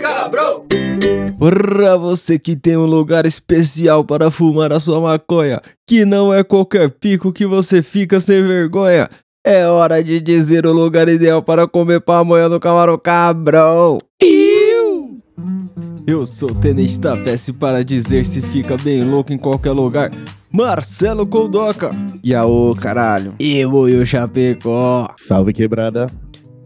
Cabrão! 0.00 0.64
Pra 1.38 1.98
você 1.98 2.38
que 2.38 2.56
tem 2.56 2.78
um 2.78 2.86
lugar 2.86 3.26
especial 3.26 4.02
para 4.02 4.30
fumar 4.30 4.72
a 4.72 4.80
sua 4.80 4.98
maconha, 4.98 5.60
que 5.86 6.06
não 6.06 6.32
é 6.32 6.42
qualquer 6.42 6.88
pico 6.88 7.30
que 7.30 7.44
você 7.44 7.82
fica 7.82 8.18
sem 8.20 8.42
vergonha, 8.42 9.10
é 9.44 9.66
hora 9.66 10.02
de 10.02 10.18
dizer 10.18 10.64
o 10.64 10.72
lugar 10.72 11.10
ideal 11.10 11.42
para 11.42 11.68
comer 11.68 12.00
pamonha 12.00 12.48
no 12.48 12.58
Camarão 12.58 12.96
Cabrão. 12.96 13.98
Eu 16.06 16.26
sou 16.26 16.50
o 16.50 16.54
Tenente 16.54 17.00
da 17.00 17.16
PS 17.16 17.50
para 17.58 17.82
dizer 17.84 18.24
se 18.26 18.40
fica 18.40 18.76
bem 18.76 19.02
louco 19.04 19.32
em 19.32 19.38
qualquer 19.38 19.72
lugar. 19.72 20.10
Marcelo 20.52 21.26
Coldoca 21.26 21.90
E 22.22 22.34
aô, 22.34 22.74
caralho. 22.78 23.34
e 23.40 23.64
Buiu 23.66 24.04
Chapecó. 24.04 25.08
Salve 25.16 25.52
quebrada. 25.52 26.10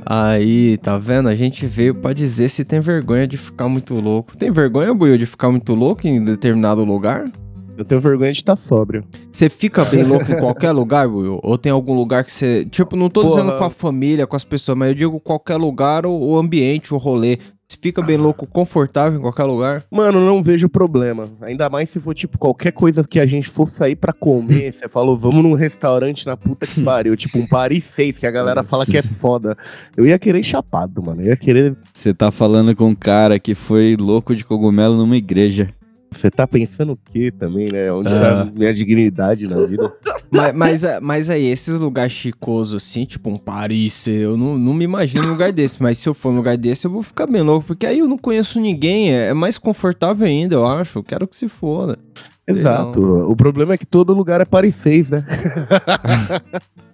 Aí, 0.05 0.77
tá 0.79 0.99
vendo? 0.99 1.29
A 1.29 1.35
gente 1.35 1.67
veio 1.67 1.95
pra 1.95 2.13
dizer 2.13 2.49
se 2.49 2.65
tem 2.65 2.81
vergonha 2.81 3.27
de 3.27 3.37
ficar 3.37 3.69
muito 3.69 3.95
louco. 3.95 4.37
Tem 4.37 4.51
vergonha, 4.51 4.93
Buiu, 4.95 5.17
de 5.17 5.27
ficar 5.27 5.51
muito 5.51 5.75
louco 5.75 6.07
em 6.07 6.23
determinado 6.23 6.85
lugar? 6.85 7.31
Eu 7.77 7.85
tenho 7.85 8.01
vergonha 8.01 8.33
de 8.33 8.39
estar 8.39 8.57
sóbrio. 8.57 9.05
Você 9.31 9.49
fica 9.49 9.85
bem 9.85 10.03
louco 10.03 10.33
em 10.33 10.37
qualquer 10.37 10.73
lugar, 10.73 11.07
Will? 11.09 11.39
Ou 11.45 11.57
tem 11.57 11.71
algum 11.71 11.95
lugar 11.95 12.25
que 12.25 12.33
você. 12.33 12.65
Tipo, 12.65 12.97
não 12.97 13.09
tô 13.09 13.21
Porra. 13.23 13.35
dizendo 13.43 13.57
com 13.59 13.65
a 13.65 13.71
família, 13.71 14.27
com 14.27 14.35
as 14.35 14.43
pessoas, 14.43 14.77
mas 14.77 14.89
eu 14.89 14.95
digo 14.97 15.21
qualquer 15.21 15.57
lugar, 15.57 16.05
o, 16.05 16.11
o 16.13 16.37
ambiente, 16.37 16.93
o 16.93 16.97
rolê. 16.97 17.39
Você 17.71 17.77
fica 17.83 18.01
bem 18.01 18.17
louco, 18.17 18.47
confortável 18.47 19.19
em 19.19 19.21
qualquer 19.21 19.45
lugar? 19.45 19.85
Mano, 19.91 20.25
não 20.25 20.43
vejo 20.43 20.71
problema. 20.71 21.29
Ainda 21.43 21.69
mais 21.69 21.91
se 21.91 22.01
for, 22.01 22.15
tipo, 22.15 22.39
qualquer 22.39 22.73
coisa 22.73 23.05
que 23.05 23.21
a 23.21 23.27
gente 23.27 23.47
for 23.47 23.69
sair 23.69 23.95
pra 23.95 24.11
comer. 24.11 24.73
Você 24.73 24.89
falou, 24.89 25.19
vamos 25.19 25.43
num 25.43 25.53
restaurante 25.53 26.25
na 26.25 26.35
puta 26.35 26.67
que 26.67 26.83
pariu. 26.83 27.15
Tipo, 27.15 27.37
um 27.37 27.47
Paris 27.47 27.85
6, 27.85 28.21
que 28.21 28.27
a 28.27 28.31
galera 28.31 28.63
fala 28.63 28.87
que 28.87 28.97
é 28.97 29.03
foda. 29.03 29.55
Eu 29.95 30.07
ia 30.07 30.19
querer 30.19 30.43
chapado, 30.43 31.03
mano. 31.03 31.21
Eu 31.21 31.27
ia 31.27 31.37
querer. 31.37 31.77
Você 31.93 32.15
tá 32.15 32.31
falando 32.31 32.75
com 32.75 32.87
um 32.87 32.95
cara 32.95 33.39
que 33.39 33.55
foi 33.55 33.99
louco 34.01 34.35
de 34.35 34.47
cogumelo 34.47 34.97
numa 34.97 35.19
igreja. 35.19 35.69
Você 36.11 36.31
tá 36.31 36.47
pensando 36.47 36.93
o 36.93 36.97
quê 37.13 37.31
também, 37.31 37.69
né? 37.71 37.93
Onde 37.93 38.09
Ah. 38.09 38.45
tá 38.47 38.53
minha 38.55 38.73
dignidade 38.73 39.47
na 39.47 39.57
vida? 39.67 39.93
mas, 40.31 40.55
mas, 40.55 40.85
é- 40.85 41.01
mas 41.01 41.31
aí, 41.31 41.47
esses 41.47 41.79
lugares 41.79 42.13
chicosos 42.13 42.83
assim, 42.83 43.05
tipo 43.05 43.29
um 43.31 43.37
Paris, 43.37 44.07
eu 44.07 44.37
não, 44.37 44.57
não 44.59 44.73
me 44.75 44.85
imagino 44.85 45.27
um 45.27 45.31
lugar 45.31 45.53
desse. 45.53 45.83
Mas 45.83 45.99
se 45.99 46.09
eu 46.09 46.15
for 46.15 46.31
num 46.31 46.39
lugar 46.39 46.57
desse, 46.57 46.87
eu 46.87 46.91
vou 46.91 47.03
ficar 47.03 47.27
bem 47.27 47.43
louco, 47.43 47.67
porque 47.67 47.87
aí 47.87 47.99
eu 47.99 48.09
não 48.09 48.17
conheço 48.19 48.59
ninguém. 48.61 49.13
É, 49.15 49.29
é 49.29 49.35
mais 49.35 49.59
confortável 49.59 50.27
ainda, 50.27 50.55
eu 50.55 50.67
acho. 50.67 50.99
Eu 50.99 51.03
quero 51.03 51.29
que 51.29 51.37
se 51.37 51.49
foda. 51.49 51.99
Exato. 52.47 53.01
O 53.31 53.37
problema 53.37 53.75
é 53.75 53.79
que 53.79 53.85
todo 53.87 54.15
lugar 54.15 54.41
é 54.41 54.45
Paris 54.47 54.75
6, 54.77 55.11
né? 55.11 55.25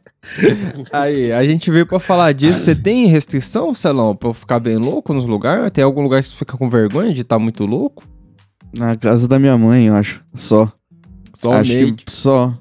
Aí, 0.93 1.33
a 1.33 1.45
gente 1.45 1.71
veio 1.71 1.87
pra 1.87 1.99
falar 2.01 2.33
disso. 2.33 2.61
Você 2.61 2.75
tem 2.75 3.07
restrição, 3.07 3.75
Celão, 3.75 4.17
pra 4.17 4.31
eu 4.31 4.35
ficar 4.35 4.59
bem 4.59 4.77
louco 4.77 5.13
nos 5.13 5.27
lugares? 5.27 5.71
Tem 5.71 5.85
algum 5.85 6.03
lugar 6.03 6.23
que 6.23 6.29
você 6.29 6.35
fica 6.35 6.57
com 6.57 6.69
vergonha 6.69 7.13
de 7.13 7.21
estar 7.21 7.39
muito 7.39 7.67
louco? 7.67 8.03
Na 8.77 8.97
casa 8.97 9.29
da 9.29 9.39
minha 9.39 9.57
mãe, 9.57 9.87
eu 9.87 9.95
acho. 9.95 10.23
Só. 10.35 10.65
acho 10.65 10.73
Somente. 11.71 12.05
que 12.05 12.13
só. 12.13 12.57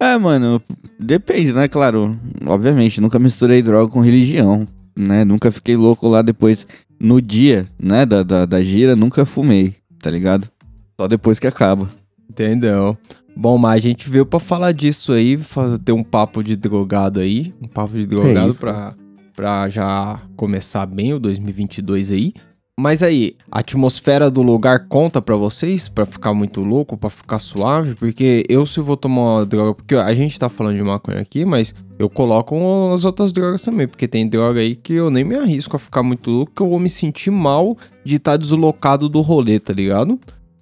É, 0.00 0.16
mano, 0.16 0.62
depende, 0.98 1.52
né? 1.52 1.66
Claro, 1.68 2.18
obviamente, 2.46 3.00
nunca 3.00 3.18
misturei 3.18 3.60
droga 3.62 3.90
com 3.92 4.00
religião, 4.00 4.66
né? 4.96 5.24
Nunca 5.24 5.50
fiquei 5.50 5.76
louco 5.76 6.06
lá 6.08 6.22
depois. 6.22 6.66
No 7.00 7.20
dia, 7.20 7.68
né, 7.80 8.04
da, 8.06 8.22
da, 8.22 8.44
da 8.46 8.62
gira, 8.62 8.96
nunca 8.96 9.24
fumei, 9.24 9.74
tá 10.00 10.10
ligado? 10.10 10.48
Só 11.00 11.06
depois 11.06 11.38
que 11.38 11.46
acaba. 11.46 11.88
Entendeu? 12.28 12.96
Bom, 13.36 13.56
mas 13.56 13.76
a 13.76 13.88
gente 13.88 14.10
veio 14.10 14.26
pra 14.26 14.40
falar 14.40 14.72
disso 14.72 15.12
aí, 15.12 15.36
fa- 15.36 15.78
ter 15.84 15.92
um 15.92 16.02
papo 16.02 16.42
de 16.42 16.56
drogado 16.56 17.20
aí. 17.20 17.54
Um 17.62 17.68
papo 17.68 17.94
de 17.96 18.04
drogado 18.06 18.50
isso. 18.50 18.58
pra, 18.60 18.94
pra 19.34 19.68
já 19.68 20.20
começar 20.36 20.86
bem 20.86 21.14
o 21.14 21.20
2022 21.20 22.10
aí. 22.10 22.32
Mas 22.80 23.02
aí, 23.02 23.34
a 23.50 23.58
atmosfera 23.58 24.30
do 24.30 24.40
lugar 24.40 24.86
conta 24.86 25.20
pra 25.20 25.34
vocês? 25.34 25.88
Pra 25.88 26.06
ficar 26.06 26.32
muito 26.32 26.60
louco, 26.60 26.96
pra 26.96 27.10
ficar 27.10 27.40
suave? 27.40 27.96
Porque 27.96 28.44
eu 28.48 28.64
se 28.64 28.78
vou 28.80 28.96
tomar 28.96 29.20
uma 29.38 29.44
droga... 29.46 29.74
Porque 29.74 29.96
a 29.96 30.14
gente 30.14 30.38
tá 30.38 30.48
falando 30.48 30.76
de 30.76 30.82
maconha 30.84 31.18
aqui, 31.18 31.44
mas 31.44 31.74
eu 31.98 32.08
coloco 32.08 32.56
as 32.94 33.04
outras 33.04 33.32
drogas 33.32 33.62
também. 33.62 33.88
Porque 33.88 34.06
tem 34.06 34.28
droga 34.28 34.60
aí 34.60 34.76
que 34.76 34.92
eu 34.92 35.10
nem 35.10 35.24
me 35.24 35.34
arrisco 35.34 35.74
a 35.74 35.78
ficar 35.80 36.04
muito 36.04 36.30
louco, 36.30 36.52
que 36.54 36.62
eu 36.62 36.68
vou 36.68 36.78
me 36.78 36.88
sentir 36.88 37.32
mal 37.32 37.76
de 38.04 38.14
estar 38.14 38.36
deslocado 38.36 39.08
do 39.08 39.20
rolê, 39.22 39.58
tá 39.58 39.72
ligado? 39.72 40.16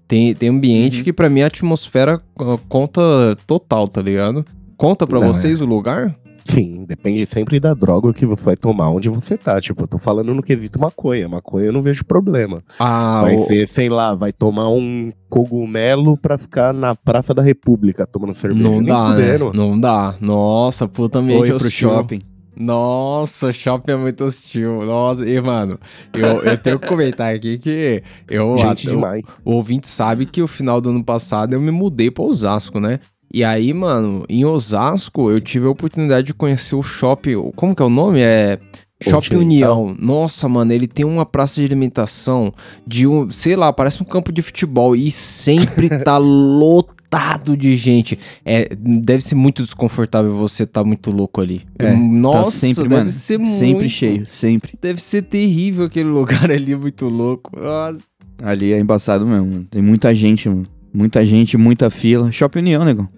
Tem, 0.09 0.35
tem 0.35 0.49
ambiente 0.49 0.99
Uhum. 0.99 1.05
que 1.05 1.13
pra 1.13 1.29
mim 1.29 1.43
a 1.43 1.49
atmosfera 1.49 2.23
uh, 2.41 2.57
conta 2.67 3.37
total, 3.47 3.89
tá 3.89 4.01
ligado? 4.01 4.43
Conta 4.79 5.07
pra 5.07 5.21
Não, 5.21 5.35
vocês 5.35 5.61
o 5.61 5.67
lugar? 5.67 6.17
Sim, 6.49 6.85
depende 6.87 7.27
sempre 7.27 7.59
da 7.59 7.75
droga 7.75 8.13
que 8.13 8.25
você 8.25 8.45
vai 8.45 8.57
tomar, 8.57 8.89
onde 8.91 9.09
você 9.09 9.37
tá. 9.37 9.61
Tipo, 9.61 9.83
eu 9.83 9.89
tô 9.89 9.99
falando 9.99 10.33
no 10.35 10.43
quesito 10.43 10.81
maconha. 10.81 11.29
Maconha 11.29 11.67
eu 11.67 11.73
não 11.73 11.83
vejo 11.83 12.05
problema. 12.05 12.63
Ah, 12.79 13.23
vai 13.23 13.37
o- 13.37 13.45
ser, 13.47 13.69
sei 13.69 13.89
lá, 13.89 14.15
vai 14.15 14.33
tomar 14.33 14.69
um 14.69 15.11
cogumelo 15.29 16.17
pra 16.17 16.39
ficar 16.39 16.73
na 16.73 16.95
Praça 16.95 17.35
da 17.35 17.43
República 17.43 18.07
tomando 18.07 18.35
cerveja. 18.35 18.63
não 18.63 18.77
Nem 18.81 18.85
dá, 18.85 19.09
né? 19.09 19.15
fudendo. 19.17 19.53
Não 19.55 19.79
dá. 19.81 20.15
Nossa, 20.21 20.87
puta 20.89 21.19
ambiente 21.19 21.49
ir 21.51 21.57
pro 21.59 21.71
shopping. 21.71 22.21
Nossa, 22.59 23.53
shopping 23.53 23.93
é 23.93 23.97
muito 23.97 24.25
hostil. 24.25 24.83
Nossa, 24.83 25.29
e 25.29 25.39
mano, 25.41 25.79
eu, 26.15 26.43
eu 26.43 26.57
tenho 26.57 26.79
que 26.79 26.87
comentar 26.89 27.35
aqui 27.35 27.59
que 27.59 28.03
eu, 28.29 28.57
Gente 28.57 28.87
até- 28.89 28.95
demais. 28.97 29.23
o 29.45 29.53
ouvinte 29.53 29.87
sabe 29.87 30.25
que 30.27 30.41
o 30.41 30.47
final 30.47 30.81
do 30.81 30.89
ano 30.89 31.05
passado 31.05 31.53
eu 31.55 31.61
me 31.61 31.71
mudei 31.71 32.11
pra 32.11 32.25
Osasco, 32.25 32.81
né? 32.81 32.99
E 33.33 33.43
aí, 33.45 33.73
mano, 33.75 34.25
em 34.29 34.45
Osasco 34.45 35.31
eu 35.31 35.41
tive 35.41 35.67
a 35.67 35.71
oportunidade 35.71 36.29
de 36.29 36.35
conhecer 36.35 36.75
o 36.75 36.83
shopping. 36.83 37.51
Como 37.55 37.75
que 37.75 37.83
é 37.83 37.87
o 37.87 37.91
nome? 37.91 38.21
É. 38.21 38.59
Shopping. 39.03 39.37
União. 39.37 39.95
Nossa, 39.99 40.49
mano, 40.49 40.73
ele 40.73 40.87
tem 40.89 41.05
uma 41.05 41.27
praça 41.27 41.57
de 41.61 41.67
alimentação 41.67 42.51
de 42.87 43.07
um, 43.07 43.31
sei 43.31 43.55
lá, 43.55 43.71
parece 43.71 44.03
um 44.03 44.07
campo 44.07 44.33
de 44.33 44.41
futebol 44.41 44.97
e 44.97 45.11
sempre 45.11 45.91
tá 46.03 46.17
lotado 46.17 47.55
de 47.59 47.77
gente. 47.77 48.19
É, 48.43 48.71
deve 48.75 49.23
ser 49.23 49.35
muito 49.35 49.63
desconfortável 49.63 50.33
você 50.35 50.65
tá 50.65 50.83
muito 50.83 51.11
louco 51.11 51.43
ali. 51.43 51.61
É, 51.79 51.95
Nossa, 51.95 52.45
tá 52.45 52.51
sempre, 52.53 52.83
deve 52.85 52.95
mano, 52.97 53.11
ser 53.11 53.45
sempre 53.45 53.75
muito- 53.75 53.89
cheio, 53.91 54.27
sempre. 54.27 54.73
Deve 54.81 55.03
ser 55.03 55.23
terrível 55.23 55.85
aquele 55.85 56.09
lugar 56.09 56.51
ali, 56.51 56.75
muito 56.75 57.07
louco. 57.07 57.51
Nossa. 57.55 57.99
Ali 58.43 58.73
é 58.73 58.81
embaçado 58.81 59.27
mesmo. 59.27 59.47
mano. 59.47 59.67
Tem 59.71 59.83
muita 59.83 60.15
gente, 60.15 60.49
mano. 60.49 60.67
Muita 60.97 61.25
gente, 61.27 61.57
muita 61.57 61.91
fila. 61.91 62.33
Shopping 62.33 62.61
União, 62.61 62.85
negão. 62.85 63.09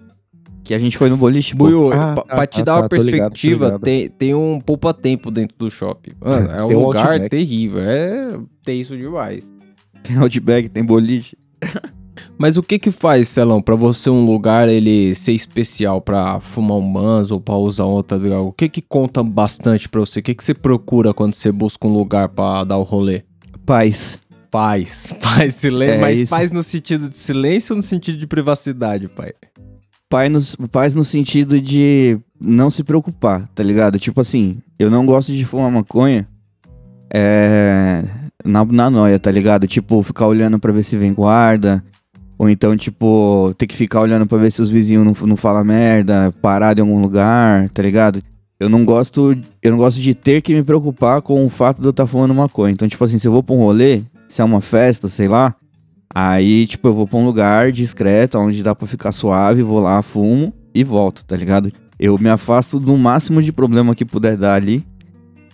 Que 0.63 0.73
a 0.73 0.79
gente 0.79 0.97
foi 0.97 1.09
no 1.09 1.15
boliche. 1.17 1.55
Buiu, 1.55 1.91
Ah, 1.93 2.13
pra, 2.13 2.23
tá, 2.23 2.35
pra 2.35 2.45
te 2.47 2.57
tá, 2.57 2.63
dar 2.65 2.75
uma 2.81 2.89
tá, 2.89 2.97
ligado, 2.97 3.09
tô 3.09 3.17
perspectiva, 3.17 3.65
ligado. 3.65 3.81
tem, 3.81 4.09
tem 4.09 4.35
um 4.35 4.59
poupa-tempo 4.59 5.31
dentro 5.31 5.55
do 5.57 5.71
shopping. 5.71 6.11
Mano, 6.19 6.51
é 6.51 6.63
um 6.63 6.67
Tem 6.67 6.77
um 6.77 6.83
lugar 6.85 7.07
Outback. 7.07 7.29
terrível. 7.29 7.79
É 7.81 8.37
tenso 8.63 8.97
demais. 8.97 9.49
Tem 10.03 10.17
Outback, 10.17 10.69
tem 10.69 10.83
boliche. 10.83 11.37
Mas 12.37 12.57
o 12.57 12.63
que 12.63 12.77
que 12.79 12.91
faz, 12.91 13.27
Celão, 13.29 13.61
pra 13.61 13.75
você 13.75 14.09
um 14.09 14.25
lugar 14.25 14.67
ele 14.69 15.13
ser 15.15 15.31
especial 15.33 16.01
pra 16.01 16.39
fumar 16.41 16.77
um 16.77 16.81
manzo 16.81 17.33
ou 17.35 17.39
pra 17.41 17.55
usar 17.55 17.85
outra 17.85 18.17
droga? 18.19 18.41
O 18.49 18.51
que 18.53 18.67
que 18.69 18.81
conta 18.81 19.23
bastante 19.23 19.87
pra 19.89 19.99
você? 20.01 20.19
O 20.19 20.23
que 20.23 20.33
que 20.35 20.43
você 20.43 20.53
procura 20.53 21.13
quando 21.13 21.33
você 21.33 21.51
busca 21.51 21.87
um 21.87 21.93
lugar 21.93 22.29
pra 22.29 22.63
dar 22.65 22.77
o 22.77 22.83
rolê? 22.83 23.23
Paz. 23.65 24.17
Paz. 24.51 25.07
Paz, 25.21 25.55
silêncio. 25.55 25.95
É 25.95 25.99
mas 25.99 26.19
isso. 26.19 26.29
paz 26.29 26.51
no 26.51 26.63
sentido 26.63 27.09
de 27.09 27.17
silêncio 27.17 27.73
ou 27.73 27.77
no 27.77 27.83
sentido 27.83 28.17
de 28.17 28.27
privacidade, 28.27 29.07
pai? 29.07 29.33
Paz 30.09 30.57
no, 30.57 30.67
paz 30.67 30.95
no 30.95 31.05
sentido 31.05 31.61
de 31.61 32.19
não 32.41 32.69
se 32.69 32.83
preocupar, 32.83 33.47
tá 33.53 33.61
ligado? 33.61 33.99
Tipo 33.99 34.21
assim, 34.21 34.57
eu 34.77 34.89
não 34.89 35.05
gosto 35.05 35.31
de 35.31 35.45
fumar 35.45 35.71
maconha 35.71 36.27
é, 37.13 38.03
na, 38.43 38.65
na 38.65 38.89
noia, 38.89 39.19
tá 39.19 39.31
ligado? 39.31 39.67
Tipo, 39.67 40.01
ficar 40.01 40.25
olhando 40.25 40.59
pra 40.59 40.71
ver 40.71 40.83
se 40.83 40.97
vem 40.97 41.13
guarda. 41.13 41.83
Ou 42.37 42.49
então, 42.49 42.75
tipo, 42.75 43.53
ter 43.57 43.67
que 43.67 43.75
ficar 43.75 43.99
olhando 43.99 44.25
pra 44.25 44.37
ver 44.37 44.51
se 44.51 44.61
os 44.61 44.69
vizinhos 44.69 45.05
não, 45.05 45.27
não 45.27 45.35
falam 45.35 45.63
merda, 45.63 46.33
parado 46.41 46.79
em 46.79 46.83
algum 46.83 47.01
lugar, 47.01 47.69
tá 47.69 47.83
ligado? 47.83 48.23
Eu 48.59 48.69
não 48.69 48.85
gosto. 48.85 49.37
Eu 49.61 49.71
não 49.71 49.77
gosto 49.77 49.99
de 49.99 50.13
ter 50.13 50.41
que 50.41 50.53
me 50.53 50.63
preocupar 50.63 51.21
com 51.21 51.45
o 51.45 51.49
fato 51.49 51.81
de 51.81 51.87
eu 51.87 51.91
estar 51.91 52.07
fumando 52.07 52.33
maconha. 52.33 52.71
Então, 52.71 52.87
tipo 52.87 53.03
assim, 53.03 53.19
se 53.19 53.27
eu 53.27 53.31
vou 53.31 53.43
pra 53.43 53.55
um 53.55 53.59
rolê, 53.59 54.03
se 54.29 54.41
é 54.41 54.45
uma 54.45 54.61
festa, 54.61 55.09
sei 55.09 55.27
lá, 55.27 55.53
Aí, 56.11 56.65
tipo, 56.65 56.87
eu 56.87 56.93
vou 56.95 57.07
pra 57.07 57.19
um 57.19 57.25
lugar 57.25 57.71
discreto, 57.71 58.39
onde 58.39 58.63
dá 58.63 58.73
pra 58.73 58.87
ficar 58.87 59.11
suave, 59.11 59.61
vou 59.61 59.79
lá, 59.79 60.01
fumo 60.01 60.51
e 60.73 60.83
volto, 60.83 61.23
tá 61.23 61.35
ligado? 61.35 61.71
Eu 61.99 62.17
me 62.17 62.29
afasto 62.29 62.79
do 62.79 62.97
máximo 62.97 63.43
de 63.43 63.51
problema 63.53 63.93
que 63.93 64.03
puder 64.03 64.35
dar 64.35 64.55
ali 64.55 64.83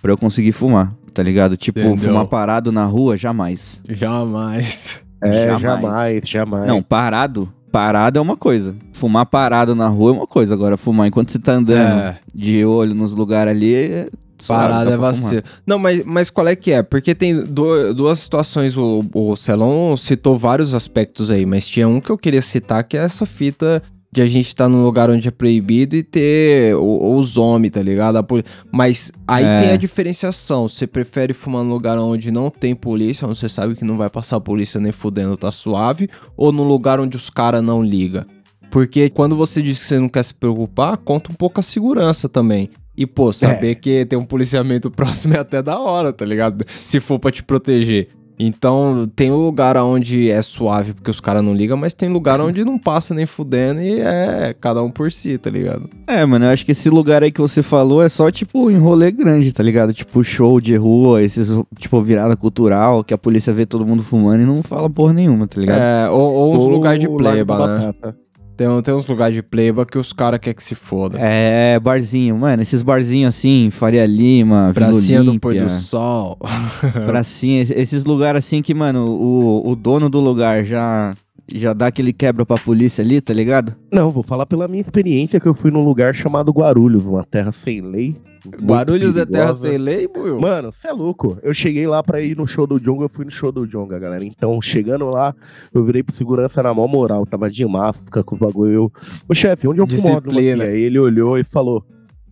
pra 0.01 0.13
eu 0.13 0.17
conseguir 0.17 0.53
fumar, 0.53 0.93
tá 1.13 1.21
ligado? 1.21 1.57
Tipo, 1.57 1.79
Entendeu. 1.79 1.97
fumar 1.97 2.25
parado 2.27 2.71
na 2.71 2.85
rua, 2.85 3.17
jamais. 3.17 3.81
Jamais. 3.89 5.01
É, 5.21 5.45
Jamais. 5.57 5.61
jamais, 5.61 6.29
jamais. 6.29 6.67
Não, 6.67 6.81
parado, 6.81 7.51
parado 7.69 8.17
é 8.17 8.21
uma 8.21 8.37
coisa. 8.37 8.77
Fumar 8.93 9.25
parado 9.25 9.75
na 9.75 9.87
rua 9.89 10.11
é 10.11 10.13
uma 10.13 10.27
coisa. 10.27 10.53
Agora, 10.53 10.77
fumar 10.77 11.05
enquanto 11.07 11.31
você 11.31 11.39
tá 11.39 11.51
andando 11.51 11.99
É. 11.99 12.17
de 12.33 12.63
olho 12.63 12.95
nos 12.95 13.13
lugares 13.13 13.51
ali, 13.51 13.73
é- 13.75 14.09
Parada 14.47 14.91
é 14.91 14.97
vacilo. 14.97 15.41
Não, 15.65 15.77
mas, 15.79 16.03
mas 16.05 16.29
qual 16.29 16.47
é 16.47 16.55
que 16.55 16.71
é? 16.71 16.81
Porque 16.83 17.13
tem 17.15 17.43
du- 17.43 17.93
duas 17.93 18.19
situações. 18.19 18.75
O, 18.77 19.03
o 19.13 19.35
Celon 19.35 19.95
citou 19.97 20.37
vários 20.37 20.73
aspectos 20.73 21.31
aí, 21.31 21.45
mas 21.45 21.67
tinha 21.67 21.87
um 21.87 21.99
que 21.99 22.09
eu 22.09 22.17
queria 22.17 22.41
citar, 22.41 22.83
que 22.83 22.97
é 22.97 23.01
essa 23.01 23.25
fita 23.25 23.81
de 24.11 24.21
a 24.21 24.25
gente 24.27 24.47
estar 24.47 24.69
num 24.69 24.81
lugar 24.81 25.09
onde 25.09 25.27
é 25.27 25.31
proibido 25.31 25.93
e 25.95 26.01
ter 26.01 26.73
o- 26.75 27.17
os 27.17 27.35
homens, 27.37 27.71
tá 27.71 27.81
ligado? 27.81 28.25
Mas 28.71 29.11
aí 29.27 29.43
É. 29.43 29.61
tem 29.61 29.69
a 29.71 29.77
diferenciação. 29.77 30.67
Você 30.69 30.87
prefere 30.87 31.33
fumar 31.33 31.63
num 31.65 31.71
lugar 31.71 31.97
onde 31.99 32.31
não 32.31 32.49
tem 32.49 32.73
polícia, 32.73 33.27
onde 33.27 33.37
você 33.37 33.49
sabe 33.49 33.75
que 33.75 33.83
não 33.83 33.97
vai 33.97 34.09
passar 34.09 34.37
a 34.37 34.41
polícia 34.41 34.79
nem 34.79 34.93
fudendo, 34.93 35.35
tá 35.35 35.51
suave, 35.51 36.09
ou 36.37 36.51
num 36.53 36.63
lugar 36.63 36.99
onde 36.99 37.17
os 37.17 37.29
caras 37.29 37.61
não 37.61 37.83
ligam? 37.83 38.23
Porque 38.71 39.09
quando 39.09 39.35
você 39.35 39.61
diz 39.61 39.79
que 39.79 39.85
você 39.85 39.99
não 39.99 40.09
quer 40.09 40.23
se 40.23 40.33
preocupar, 40.33 40.97
conta 40.97 41.31
um 41.31 41.35
pouco 41.35 41.59
a 41.59 41.63
segurança 41.63 42.27
também. 42.29 42.69
E, 42.97 43.05
pô, 43.05 43.33
saber 43.33 43.75
que 43.75 44.05
tem 44.05 44.17
um 44.17 44.25
policiamento 44.25 44.89
próximo 44.91 45.35
é 45.35 45.39
até 45.39 45.61
da 45.61 45.79
hora, 45.79 46.13
tá 46.13 46.25
ligado? 46.25 46.65
Se 46.83 46.99
for 46.99 47.19
pra 47.19 47.31
te 47.31 47.43
proteger. 47.43 48.09
Então, 48.37 49.09
tem 49.15 49.31
um 49.31 49.37
lugar 49.37 49.77
onde 49.77 50.29
é 50.29 50.41
suave 50.41 50.93
porque 50.93 51.09
os 51.09 51.21
caras 51.21 51.41
não 51.41 51.53
ligam, 51.53 51.77
mas 51.77 51.93
tem 51.93 52.09
lugar 52.09 52.41
onde 52.41 52.65
não 52.65 52.77
passa 52.77 53.13
nem 53.13 53.25
fudendo 53.25 53.81
e 53.81 54.01
é 54.01 54.53
cada 54.59 54.83
um 54.83 54.91
por 54.91 55.11
si, 55.11 55.37
tá 55.37 55.49
ligado? 55.49 55.89
É, 56.05 56.25
mano, 56.25 56.45
eu 56.45 56.49
acho 56.49 56.65
que 56.65 56.73
esse 56.73 56.89
lugar 56.89 57.23
aí 57.23 57.31
que 57.31 57.39
você 57.39 57.63
falou 57.63 58.03
é 58.03 58.09
só, 58.09 58.29
tipo, 58.29 58.69
em 58.69 58.77
rolê 58.77 59.09
grande, 59.11 59.53
tá 59.53 59.63
ligado? 59.63 59.93
Tipo, 59.93 60.21
show 60.23 60.59
de 60.59 60.75
rua, 60.75 61.23
esses, 61.23 61.49
tipo, 61.77 62.01
virada 62.01 62.35
cultural, 62.35 63.03
que 63.03 63.13
a 63.13 63.17
polícia 63.17 63.53
vê 63.53 63.65
todo 63.65 63.85
mundo 63.85 64.03
fumando 64.03 64.41
e 64.41 64.45
não 64.45 64.61
fala 64.61 64.89
porra 64.89 65.13
nenhuma, 65.13 65.47
tá 65.47 65.59
ligado? 65.61 65.79
É, 65.79 66.09
ou, 66.09 66.33
ou 66.33 66.55
uns 66.55 66.65
lugares 66.65 66.99
de 66.99 67.07
pleba, 67.07 67.67
né? 67.67 67.75
Batata. 67.93 68.24
Tem, 68.57 68.67
tem 68.81 68.93
uns 68.93 69.05
lugares 69.05 69.35
de 69.35 69.41
pleba 69.43 69.85
que 69.85 69.97
os 69.97 70.13
caras 70.13 70.39
querem 70.39 70.55
que 70.55 70.63
se 70.63 70.75
foda. 70.75 71.17
É, 71.19 71.79
barzinho, 71.79 72.37
mano, 72.37 72.61
esses 72.61 72.81
barzinhos 72.81 73.35
assim, 73.35 73.69
Faria 73.71 74.05
Lima, 74.05 74.71
Vila 74.71 74.87
Pracinha 74.91 75.23
do 75.23 75.39
pôr 75.39 75.53
do 75.55 75.69
sol. 75.69 76.37
pracinha, 77.05 77.61
esse- 77.61 77.73
esses 77.73 78.05
lugares 78.05 78.45
assim 78.45 78.61
que, 78.61 78.73
mano, 78.73 79.05
o, 79.07 79.69
o 79.69 79.75
dono 79.75 80.09
do 80.09 80.19
lugar 80.19 80.63
já, 80.63 81.13
já 81.53 81.73
dá 81.73 81.87
aquele 81.87 82.11
quebra 82.11 82.45
pra 82.45 82.57
polícia 82.57 83.03
ali, 83.03 83.21
tá 83.21 83.33
ligado? 83.33 83.75
Não, 83.91 84.09
vou 84.09 84.23
falar 84.23 84.45
pela 84.45 84.67
minha 84.67 84.81
experiência 84.81 85.39
que 85.39 85.47
eu 85.47 85.53
fui 85.53 85.71
num 85.71 85.83
lugar 85.83 86.13
chamado 86.15 86.51
Guarulhos, 86.51 87.05
uma 87.05 87.23
terra 87.23 87.51
sem 87.51 87.81
lei. 87.81 88.15
Guarulhos 88.61 89.17
é 89.17 89.25
terra 89.25 89.53
sem 89.53 89.77
lei, 89.77 90.07
Buiu? 90.07 90.39
Mano, 90.39 90.71
você 90.71 90.87
é 90.87 90.91
louco. 90.91 91.37
Eu 91.41 91.53
cheguei 91.53 91.87
lá 91.87 92.03
pra 92.03 92.21
ir 92.21 92.37
no 92.37 92.47
show 92.47 92.67
do 92.67 92.79
Jonga, 92.79 93.05
eu 93.05 93.09
fui 93.09 93.25
no 93.25 93.31
show 93.31 93.51
do 93.51 93.65
Jonga, 93.65 93.97
galera. 93.97 94.23
Então, 94.23 94.61
chegando 94.61 95.05
lá, 95.09 95.35
eu 95.73 95.83
virei 95.83 96.03
pro 96.03 96.13
segurança 96.13 96.61
na 96.61 96.73
maior 96.73 96.87
moral. 96.87 97.25
Tava 97.25 97.49
de 97.49 97.65
máscara 97.65 98.23
com 98.23 98.35
o 98.35 98.39
bagulho. 98.39 98.71
Eu, 98.71 98.91
Ô 99.27 99.33
chefe, 99.33 99.67
onde 99.67 99.81
eu 99.81 99.87
fumo 99.87 100.21
ele 100.39 100.99
olhou 100.99 101.37
e 101.37 101.43
falou: 101.43 101.83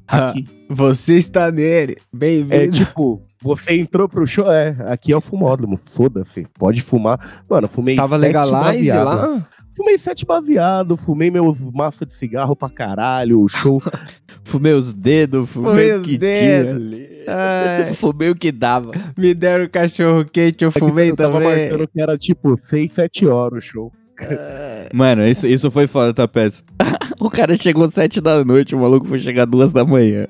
Aqui. 0.08 0.46
Você 0.70 1.16
está 1.16 1.52
nele. 1.52 1.94
É 1.94 2.18
Bem-vindo. 2.18 2.72
tipo, 2.72 3.22
você 3.42 3.76
entrou 3.78 4.08
pro 4.10 4.26
show, 4.26 4.52
é, 4.52 4.76
aqui 4.88 5.12
é 5.12 5.18
o 5.18 5.22
fumódromo, 5.22 5.76
foda-se, 5.78 6.46
pode 6.58 6.82
fumar. 6.82 7.44
Mano, 7.50 7.68
fumei 7.68 7.96
Tava 7.96 8.18
sete 8.20 8.28
legalize 8.28 8.88
baseado. 8.92 9.06
lá? 9.06 9.48
Fumei 9.76 9.98
sete 9.98 10.26
baseado, 10.26 10.96
fumei 10.98 11.30
meus 11.32 11.60
maços 11.72 12.08
de 12.08 12.14
cigarro 12.16 12.56
pra 12.56 12.70
caralho, 12.70 13.42
o 13.42 13.48
show. 13.48 13.82
Fumei 14.46 14.74
os 14.74 14.92
dedos, 14.94 15.50
fumei, 15.50 15.72
Fumei 15.72 15.94
o 15.96 16.02
que 16.04 16.18
dedos. 16.18 16.84
tinha. 16.84 17.94
Fumei 17.96 18.30
o 18.30 18.36
que 18.36 18.52
dava. 18.52 18.92
me 19.18 19.34
deram 19.34 19.70
cachorro 19.70 20.26
quente, 20.26 20.64
eu 20.66 20.70
É 20.70 20.72
fumei 20.72 21.12
eu 21.12 21.16
tava 21.16 21.40
também. 21.40 21.70
marcando 21.70 21.88
que 21.88 22.02
era 22.02 22.18
tipo 22.18 22.58
seis, 22.58 22.92
sete 22.92 23.26
horas 23.26 23.64
o 23.64 23.68
show. 23.68 23.92
Mano, 24.94 25.26
isso, 25.26 25.48
isso 25.48 25.72
foi 25.72 25.88
foda, 25.88 26.14
tá, 26.14 26.28
Pets? 26.28 26.64
O 27.20 27.30
cara 27.30 27.58
chegou 27.58 27.90
sete 27.90 28.20
da 28.20 28.44
noite, 28.44 28.76
o 28.76 28.80
maluco 28.80 29.08
foi 29.08 29.20
chegar 29.20 29.46
duas 29.46 29.72
da 29.72 29.86
manhã. 29.86 30.28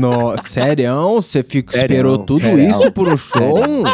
No, 0.00 0.36
sério? 0.38 0.94
Você 1.14 1.40
esperou 1.40 2.18
tudo 2.18 2.42
sério. 2.42 2.70
isso 2.70 2.90
por 2.92 3.08
um 3.08 3.16
show? 3.16 3.84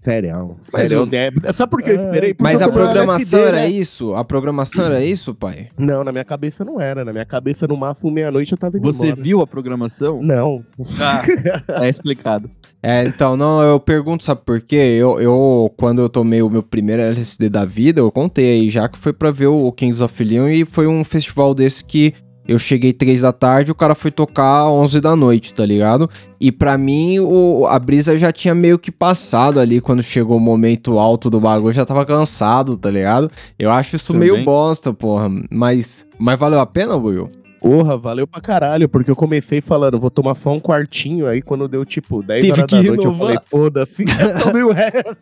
Sério, 0.00 0.56
Mas 0.72 0.88
sério. 0.88 1.04
o- 1.04 1.14
É, 1.46 1.52
Sabe 1.52 1.70
por 1.70 1.82
que 1.82 1.90
eu 1.90 1.96
esperei? 1.96 2.32
Porque 2.32 2.42
Mas 2.42 2.60
eu 2.62 2.68
a 2.68 2.70
um 2.70 2.72
programação 2.72 3.38
era 3.40 3.56
né? 3.58 3.68
isso? 3.68 4.14
A 4.14 4.24
programação 4.24 4.84
era 4.86 5.04
isso, 5.04 5.34
pai? 5.34 5.68
Não, 5.78 6.02
na 6.02 6.10
minha 6.10 6.24
cabeça 6.24 6.64
não 6.64 6.80
era. 6.80 7.04
Na 7.04 7.12
minha 7.12 7.26
cabeça, 7.26 7.66
no 7.68 7.76
máximo, 7.76 8.10
meia-noite 8.10 8.50
eu 8.52 8.56
tava 8.58 8.78
indo 8.78 8.82
Você 8.90 9.08
embora. 9.08 9.22
viu 9.22 9.40
a 9.42 9.46
programação? 9.46 10.22
Não. 10.22 10.64
É 11.82 11.88
explicado. 11.88 12.50
É, 12.82 13.04
então, 13.04 13.36
não, 13.36 13.60
eu 13.62 13.78
pergunto, 13.78 14.24
sabe 14.24 14.40
por 14.44 14.60
quê? 14.62 14.76
Eu, 14.76 15.20
eu, 15.20 15.70
quando 15.76 16.00
eu 16.00 16.08
tomei 16.08 16.40
o 16.40 16.48
meu 16.48 16.62
primeiro 16.62 17.02
LSD 17.02 17.48
da 17.50 17.64
vida, 17.66 18.00
eu 18.00 18.10
contei 18.10 18.52
aí 18.52 18.70
já 18.70 18.88
que 18.88 18.96
foi 18.98 19.12
pra 19.12 19.30
ver 19.30 19.48
o 19.48 19.70
Kings 19.72 20.02
of 20.02 20.24
Leon 20.24 20.48
e 20.48 20.64
foi 20.64 20.86
um 20.86 21.04
festival 21.04 21.52
desse 21.54 21.84
que 21.84 22.14
eu 22.50 22.58
cheguei 22.58 22.92
três 22.92 23.20
da 23.20 23.32
tarde, 23.32 23.70
o 23.70 23.74
cara 23.74 23.94
foi 23.94 24.10
tocar 24.10 24.66
11 24.68 25.00
da 25.00 25.14
noite, 25.14 25.54
tá 25.54 25.64
ligado? 25.64 26.10
E 26.40 26.50
pra 26.50 26.76
mim, 26.76 27.18
o, 27.20 27.66
a 27.68 27.78
brisa 27.78 28.18
já 28.18 28.32
tinha 28.32 28.54
meio 28.54 28.78
que 28.78 28.90
passado 28.90 29.60
ali 29.60 29.80
quando 29.80 30.02
chegou 30.02 30.36
o 30.36 30.40
momento 30.40 30.98
alto 30.98 31.30
do 31.30 31.40
bagulho, 31.40 31.68
eu 31.68 31.72
já 31.72 31.86
tava 31.86 32.04
cansado, 32.04 32.76
tá 32.76 32.90
ligado? 32.90 33.30
Eu 33.58 33.70
acho 33.70 33.94
isso 33.96 34.12
Também. 34.12 34.30
meio 34.32 34.44
bosta, 34.44 34.92
porra. 34.92 35.28
Mas, 35.50 36.04
mas 36.18 36.38
valeu 36.38 36.58
a 36.60 36.66
pena, 36.66 36.96
Will? 36.96 37.28
Porra, 37.62 37.94
valeu 37.98 38.26
pra 38.26 38.40
caralho, 38.40 38.88
porque 38.88 39.10
eu 39.10 39.14
comecei 39.16 39.60
falando, 39.60 40.00
vou 40.00 40.10
tomar 40.10 40.34
só 40.34 40.50
um 40.50 40.58
quartinho, 40.58 41.26
aí 41.26 41.42
quando 41.42 41.68
deu 41.68 41.84
tipo 41.84 42.22
10 42.22 42.40
Teve 42.40 42.52
horas 42.52 42.64
que 42.64 42.76
da 42.76 42.82
noite, 42.82 43.04
eu 43.04 43.12
renovar. 43.12 43.18
falei, 43.20 43.38
foda-se, 43.50 44.04
tomei 44.42 44.62
o 44.62 44.72
resto. 44.72 45.16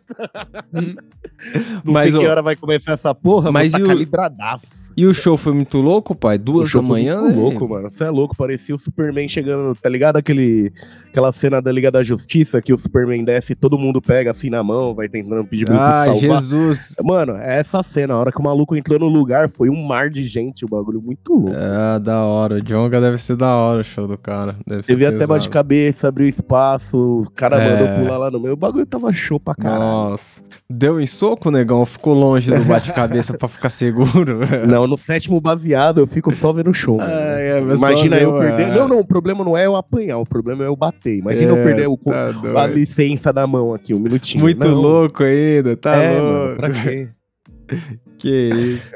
Não 1.83 1.93
Mas, 1.93 2.13
sei 2.13 2.21
que 2.21 2.27
hora 2.27 2.41
vai 2.41 2.55
começar 2.55 2.93
essa 2.93 3.13
porra, 3.13 3.51
mas 3.51 3.73
mas 3.73 3.81
tá 3.81 3.85
o- 3.85 3.87
calibradaço. 3.87 4.88
E 4.99 5.05
o 5.05 5.13
show 5.13 5.37
foi 5.37 5.53
muito 5.53 5.77
louco, 5.77 6.13
pai? 6.13 6.37
Duas 6.37 6.69
da 6.73 6.79
foi 6.81 6.89
manhã, 6.89 7.21
muito 7.21 7.35
né? 7.35 7.41
louco, 7.41 7.69
mano. 7.69 7.89
Você 7.89 8.03
é 8.03 8.09
louco, 8.09 8.35
parecia 8.35 8.75
o 8.75 8.77
Superman 8.77 9.29
chegando, 9.29 9.73
tá 9.75 9.87
ligado? 9.87 10.17
Aquele, 10.17 10.73
aquela 11.09 11.31
cena 11.31 11.61
da 11.61 11.71
Liga 11.71 11.89
da 11.89 12.03
Justiça 12.03 12.61
que 12.61 12.73
o 12.73 12.77
Superman 12.77 13.23
desce 13.23 13.53
e 13.53 13.55
todo 13.55 13.77
mundo 13.77 14.01
pega 14.01 14.31
assim 14.31 14.49
na 14.49 14.61
mão, 14.61 14.93
vai 14.93 15.07
tentando 15.07 15.45
pedir 15.47 15.69
muito 15.69 15.81
Ah, 15.81 16.03
salvar. 16.05 16.19
Jesus. 16.41 16.95
Mano, 17.01 17.37
é 17.37 17.59
essa 17.59 17.81
cena, 17.81 18.13
a 18.13 18.17
hora 18.17 18.31
que 18.31 18.39
o 18.39 18.43
maluco 18.43 18.75
entrou 18.75 18.99
no 18.99 19.07
lugar, 19.07 19.49
foi 19.49 19.69
um 19.69 19.81
mar 19.87 20.09
de 20.09 20.25
gente, 20.25 20.65
o 20.65 20.67
bagulho 20.67 21.01
muito 21.01 21.33
louco. 21.33 21.53
Ah, 21.55 21.97
da 21.97 22.23
hora. 22.25 22.55
O 22.55 22.61
Jonga 22.61 22.99
deve 22.99 23.17
ser 23.17 23.37
da 23.37 23.55
hora 23.55 23.79
o 23.79 23.83
show 23.85 24.05
do 24.05 24.17
cara. 24.17 24.55
Deve 24.67 24.83
ser 24.83 24.91
Teve 24.91 25.05
até 25.05 25.19
pesado. 25.19 25.33
bate-cabeça, 25.33 26.09
abriu 26.09 26.27
espaço, 26.27 26.97
o 27.25 27.31
cara 27.31 27.55
É. 27.57 27.69
mandou 27.71 28.03
pular 28.03 28.17
lá 28.17 28.31
no 28.31 28.39
meio, 28.39 28.53
o 28.53 28.57
bagulho 28.57 28.85
tava 28.85 29.13
show 29.13 29.39
pra 29.39 29.55
caralho. 29.55 29.79
Nossa. 29.81 30.41
Deu 30.69 30.99
em 30.99 31.07
soco, 31.07 31.49
negão? 31.49 31.85
Ficou 31.85 32.13
longe 32.13 32.51
do 32.51 32.63
bate-cabeça 32.65 33.33
pra 33.37 33.47
ficar 33.47 33.69
seguro? 33.69 34.39
Não, 34.67 34.88
no 34.89 34.97
sétimo 34.97 35.39
baseado 35.39 35.99
eu 35.99 36.07
fico 36.07 36.31
só 36.31 36.51
vendo 36.51 36.69
o 36.71 36.73
show. 36.73 36.97
Ai, 37.01 37.07
é, 37.51 37.59
Imagina 37.59 38.17
eu 38.17 38.37
perder. 38.37 38.69
é. 38.69 38.71
Não, 38.75 38.87
não, 38.87 38.99
o 38.99 39.05
problema 39.05 39.43
não 39.45 39.55
é 39.55 39.65
eu 39.65 39.75
apanhar, 39.75 40.17
o 40.17 40.25
problema 40.25 40.63
é 40.63 40.67
eu 40.67 40.75
bater. 40.75 41.17
Imagina 41.17 41.51
eu 41.51 41.57
É, 41.57 41.63
perder 41.63 41.87
o, 41.87 41.95
tá 41.97 42.23
a 42.25 42.31
doido. 42.31 42.73
licença 42.73 43.31
da 43.31 43.45
mão 43.47 43.73
aqui, 43.73 43.93
um 43.93 43.99
minutinho. 43.99 44.41
Muito 44.43 44.67
Não. 44.67 44.73
louco 44.73 45.23
ainda, 45.23 45.77
tá 45.77 45.95
é, 45.95 46.19
louco. 46.19 46.33
mano, 46.33 46.55
pra 46.57 46.69
quê? 46.71 47.09
Que 48.19 48.49
isso. 48.49 48.93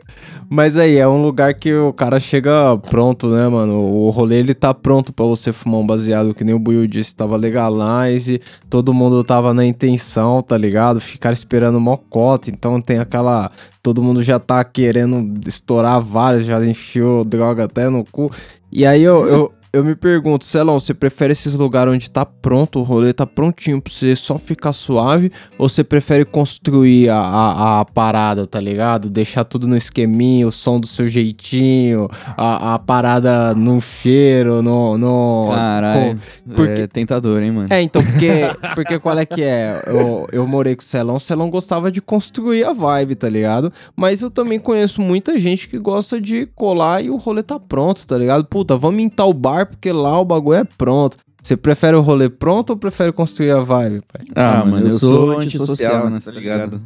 Mas 0.50 0.78
aí, 0.78 0.98
é 0.98 1.08
um 1.08 1.22
lugar 1.22 1.54
que 1.54 1.74
o 1.74 1.94
cara 1.94 2.20
chega 2.20 2.78
pronto, 2.90 3.28
né, 3.30 3.48
mano? 3.48 3.74
O 3.74 4.10
rolê, 4.10 4.40
ele 4.40 4.54
tá 4.54 4.74
pronto 4.74 5.14
pra 5.14 5.26
você 5.26 5.54
fumar 5.54 5.80
um 5.80 5.88
baseado, 5.88 6.36
que 6.36 6.44
nem 6.44 6.54
o 6.54 6.60
Buiu 6.60 6.86
disse, 6.86 7.16
tava 7.16 7.38
legalize, 7.38 8.42
todo 8.70 8.94
mundo 8.94 9.24
tava 9.24 9.54
na 9.54 9.66
intenção, 9.66 10.44
tá 10.44 10.58
ligado? 10.58 11.00
Ficar 11.00 11.32
esperando 11.32 11.80
mocota, 11.80 12.50
então 12.52 12.82
tem 12.82 13.00
aquela... 13.00 13.50
Todo 13.82 14.04
mundo 14.04 14.22
já 14.22 14.40
tá 14.40 14.64
querendo 14.64 15.48
estourar 15.48 16.02
vários, 16.02 16.46
já 16.46 16.64
enfiou 16.66 17.24
droga 17.24 17.64
até 17.64 17.90
no 17.90 18.04
cu. 18.04 18.30
E 18.72 18.86
aí 18.86 19.04
eu, 19.04 19.28
eu, 19.28 19.54
eu 19.74 19.84
me 19.84 19.96
pergunto, 19.96 20.46
Celão, 20.46 20.80
você 20.80 20.94
prefere 20.94 21.34
esses 21.34 21.56
lugares 21.56 21.92
onde 21.92 22.10
tá 22.12 22.24
pronto, 22.24 22.78
o 22.80 22.84
rolê 22.84 23.12
tá 23.12 23.26
prontinho 23.26 23.82
pra 23.82 23.92
você 23.92 24.16
só 24.16 24.38
ficar 24.38 24.72
suave, 24.72 25.32
ou 25.58 25.68
você 25.68 25.84
prefere 25.84 26.24
construir 26.26 27.10
a, 27.10 27.18
a, 27.18 27.80
a 27.82 27.86
parada, 27.86 28.46
tá 28.46 28.60
ligado? 28.60 29.10
Deixar 29.10 29.44
tudo 29.44 29.68
no 29.68 29.76
esqueminha, 29.76 30.48
o 30.48 30.52
som 30.52 30.80
do 30.80 30.86
seu 30.86 31.08
jeitinho, 31.08 32.08
a, 32.38 32.76
a 32.76 32.80
parada 32.80 33.56
no 33.56 33.82
cheiro, 33.82 34.62
no... 34.62 34.96
no 34.98 35.48
Caralho. 35.52 36.20
porque- 36.56 36.82
É 36.84 36.88
tentador, 36.88 37.42
hein, 37.42 37.52
mano? 37.52 37.68
É, 37.72 37.82
então, 37.82 38.04
porque, 38.04 38.30
porque 38.76 39.00
qual 39.00 39.18
é 39.18 39.26
que 39.26 39.42
é? 39.42 39.82
Eu, 39.88 40.28
eu 40.32 40.46
morei 40.48 40.76
com 40.76 40.82
o 40.82 40.86
Celão, 40.86 41.16
o 41.16 41.20
Celão 41.20 41.50
gostava 41.50 41.92
de 41.92 42.00
construir 42.00 42.64
a 42.64 42.74
vibe, 42.74 43.16
tá 43.16 43.28
ligado? 43.28 43.74
Mas 43.96 44.22
eu 44.22 44.30
também 44.30 44.60
conheço 44.60 45.02
muita 45.02 45.40
gente 45.40 45.68
que 45.68 45.80
gosta 45.80 46.22
de 46.22 46.46
colar 46.46 47.04
e 47.04 47.10
o 47.10 47.16
rolê 47.18 47.42
tá 47.42 47.60
pronto, 47.60 48.06
tá 48.06 48.16
ligado? 48.18 48.46
Puta, 48.46 48.78
vamos 48.78 49.02
em 49.02 49.10
tal 49.10 49.34
bar 49.34 49.63
porque 49.66 49.92
lá 49.92 50.20
o 50.20 50.26
bagulho 50.26 50.60
é 50.60 50.64
pronto. 50.64 51.18
Você 51.42 51.58
prefere 51.58 51.96
o 51.98 52.02
rolê 52.02 52.30
pronto 52.30 52.70
ou 52.72 52.78
prefere 52.78 53.12
construir 53.12 53.52
a 53.52 53.60
vibe, 53.60 54.02
pai? 54.12 54.26
Ah, 54.34 54.64
mano, 54.66 54.88
eu 54.88 54.92
sou 54.92 55.38
antissocial, 55.40 56.10
né, 56.10 56.20
tá 56.24 56.32
ligado? 56.32 56.82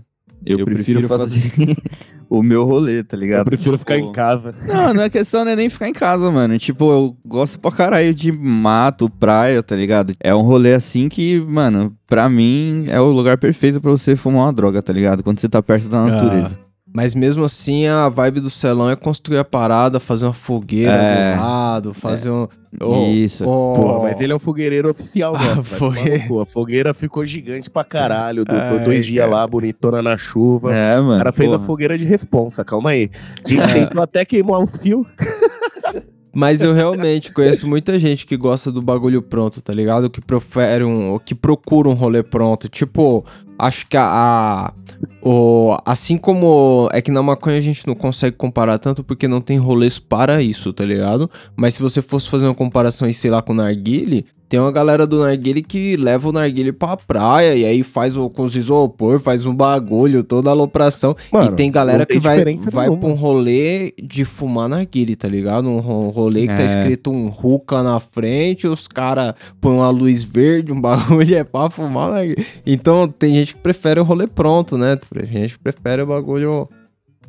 Eu, 0.45 0.65
prefiro 0.65 1.07
fazer 1.07 1.51
o 2.29 2.41
meu 2.41 2.63
rolê, 2.63 3.03
tá 3.03 3.15
ligado? 3.17 3.39
Eu 3.39 3.45
prefiro 3.45 3.77
ficar 3.77 3.95
Tipo, 3.95 4.09
em 4.09 4.11
casa. 4.11 4.55
Não, 4.65 4.93
não 4.93 5.03
é 5.03 5.09
questão 5.09 5.43
não 5.43 5.51
é 5.51 5.55
nem 5.55 5.69
ficar 5.69 5.89
em 5.89 5.93
casa, 5.93 6.31
mano. 6.31 6.57
Tipo, 6.57 6.91
eu 6.91 7.17
gosto 7.25 7.59
pra 7.59 7.71
caralho 7.71 8.13
de 8.13 8.31
mato, 8.31 9.09
praia, 9.09 9.61
tá 9.61 9.75
ligado? 9.75 10.13
É 10.19 10.33
um 10.33 10.41
rolê 10.41 10.73
assim 10.73 11.09
que, 11.09 11.39
mano, 11.41 11.93
pra 12.07 12.29
mim 12.29 12.85
é 12.87 12.99
o 12.99 13.11
lugar 13.11 13.37
perfeito 13.37 13.81
pra 13.81 13.91
você 13.91 14.15
fumar 14.15 14.45
uma 14.45 14.53
droga, 14.53 14.81
tá 14.81 14.93
ligado? 14.93 15.23
Quando 15.23 15.39
você 15.39 15.49
tá 15.49 15.61
perto 15.61 15.89
da 15.89 16.05
natureza. 16.05 16.57
Mas 16.97 17.13
mesmo 17.13 17.43
assim, 17.45 17.85
a 17.85 18.09
vibe 18.09 18.39
do 18.39 18.49
Celão 18.49 18.89
é 18.89 18.95
construir 18.95 19.37
a 19.37 19.45
parada, 19.45 19.99
fazer 19.99 20.25
uma 20.25 20.33
fogueira 20.33 20.91
É. 20.93 21.35
do 21.35 21.41
lado? 21.43 21.93
Fazer 21.93 22.31
um. 22.31 22.47
Ô, 22.81 23.05
Isso. 23.11 23.47
ô, 23.47 23.75
Pô, 23.75 24.01
mas 24.01 24.19
ele 24.19 24.33
é 24.33 24.35
o 24.35 24.39
fogueireiro 24.39 24.89
oficial 24.89 25.35
Ah, 25.35 25.61
foi. 25.61 26.15
A 26.41 26.45
fogueira 26.47 26.95
ficou 26.95 27.23
gigante 27.23 27.69
pra 27.69 27.83
caralho. 27.83 28.43
Durou 28.43 28.59
Ai, 28.59 28.83
dois 28.83 29.05
dias 29.05 29.29
lá, 29.29 29.45
bonitona 29.45 30.01
na 30.01 30.17
chuva. 30.17 30.73
É, 30.75 30.99
O 30.99 31.03
mano. 31.03 31.17
cara 31.19 31.31
fez 31.31 31.47
a 31.49 31.53
porra. 31.53 31.65
fogueira 31.67 31.95
de 31.99 32.03
responsa, 32.03 32.65
calma 32.65 32.89
aí. 32.89 33.11
A 33.45 33.47
gente 33.47 33.61
É. 33.69 33.73
tentou 33.75 34.01
até 34.01 34.25
queimar 34.25 34.59
os 34.59 34.75
fios. 34.77 35.05
Mas 36.33 36.61
eu 36.63 36.73
realmente 36.73 37.31
conheço 37.31 37.67
muita 37.67 37.97
gente 37.97 38.25
que 38.25 38.35
gosta 38.37 38.71
do 38.71 38.81
bagulho 38.81 39.21
pronto, 39.21 39.61
tá 39.61 39.71
ligado? 39.73 40.09
Que 40.09 40.19
prefere 40.21 40.83
um. 40.83 41.19
que 41.23 41.33
procura 41.35 41.89
um 41.89 41.93
rolê 41.93 42.21
pronto. 42.23 42.67
Tipo, 42.67 43.23
acho 43.57 43.87
que 43.87 43.97
a. 43.97 44.03
a- 44.05 44.73
o, 45.21 45.77
assim 45.85 46.17
como. 46.17 46.89
É 46.91 47.01
que 47.01 47.11
na 47.11 47.21
maconha 47.21 47.57
a 47.57 47.61
gente 47.61 47.85
não 47.85 47.93
consegue 47.95 48.35
comparar 48.35 48.79
tanto 48.79 49.03
porque 49.03 49.27
não 49.27 49.41
tem 49.41 49.57
rolês 49.57 49.99
para 49.99 50.41
isso, 50.41 50.71
tá 50.73 50.85
ligado? 50.85 51.29
Mas 51.55 51.73
se 51.75 51.81
você 51.81 52.01
fosse 52.01 52.29
fazer 52.29 52.45
uma 52.45 52.55
comparação 52.55 53.07
aí, 53.07 53.13
sei 53.13 53.29
lá, 53.29 53.41
com 53.41 53.53
Narguile, 53.53 54.25
tem 54.49 54.59
uma 54.59 54.71
galera 54.71 55.05
do 55.05 55.19
Narguile 55.19 55.61
que 55.61 55.95
leva 55.97 56.29
o 56.29 56.31
Narguile 56.31 56.71
pra 56.71 56.95
praia 56.95 57.53
e 57.55 57.65
aí 57.65 57.83
faz 57.83 58.15
o, 58.15 58.29
com 58.29 58.43
os 58.43 58.55
isopor, 58.55 59.19
faz 59.19 59.45
um 59.45 59.53
bagulho, 59.53 60.23
toda 60.23 60.49
a 60.49 60.53
alopração. 60.53 61.15
Mano, 61.31 61.51
e 61.51 61.55
tem 61.55 61.71
galera 61.71 62.05
tem 62.05 62.17
que 62.17 62.23
vai, 62.23 62.37
vai 62.71 62.85
nenhuma. 62.87 62.97
pra 62.99 63.09
um 63.09 63.13
rolê 63.13 63.93
de 64.01 64.23
fumar 64.25 64.69
narguile, 64.69 65.15
tá 65.15 65.27
ligado? 65.27 65.67
Um 65.69 65.79
ro- 65.79 66.09
rolê 66.09 66.41
que 66.41 66.55
tá 66.55 66.61
É. 66.61 66.65
escrito 66.65 67.11
um 67.11 67.27
Ruka 67.27 67.83
na 67.83 67.99
frente, 67.99 68.67
os 68.67 68.87
caras 68.87 69.33
põem 69.59 69.75
uma 69.75 69.89
luz 69.89 70.23
verde, 70.23 70.71
um 70.71 70.79
bagulho 70.81 71.35
é 71.35 71.43
pra 71.43 71.69
fumar 71.69 72.11
narguile. 72.11 72.45
Então 72.65 73.07
tem 73.07 73.33
gente 73.35 73.55
que 73.55 73.61
prefere 73.61 73.99
o 73.99 74.03
rolê 74.03 74.27
pronto, 74.27 74.77
né? 74.77 74.95
Tem 74.95 75.25
gente 75.25 75.53
que 75.57 75.59
prefere 75.63 76.01
o 76.01 76.07
bagulho 76.07 76.69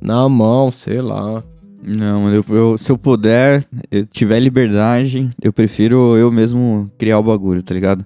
na 0.00 0.28
mão, 0.28 0.70
sei 0.70 1.00
lá. 1.00 1.42
Não, 1.80 2.32
eu, 2.32 2.44
eu- 2.49 2.76
se 2.78 2.90
eu 2.90 2.99
puder, 2.99 3.64
eu 3.90 4.04
tiver 4.06 4.40
liberdade, 4.40 5.30
eu 5.40 5.52
prefiro 5.52 6.16
eu 6.16 6.30
mesmo 6.30 6.90
criar 6.99 7.18
o 7.18 7.23
bagulho, 7.23 7.62
tá 7.62 7.73
ligado? 7.73 8.04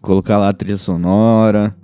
Colocar 0.00 0.38
lá 0.38 0.48
a 0.48 0.52
trilha 0.54 0.78
sonora, 0.78 1.74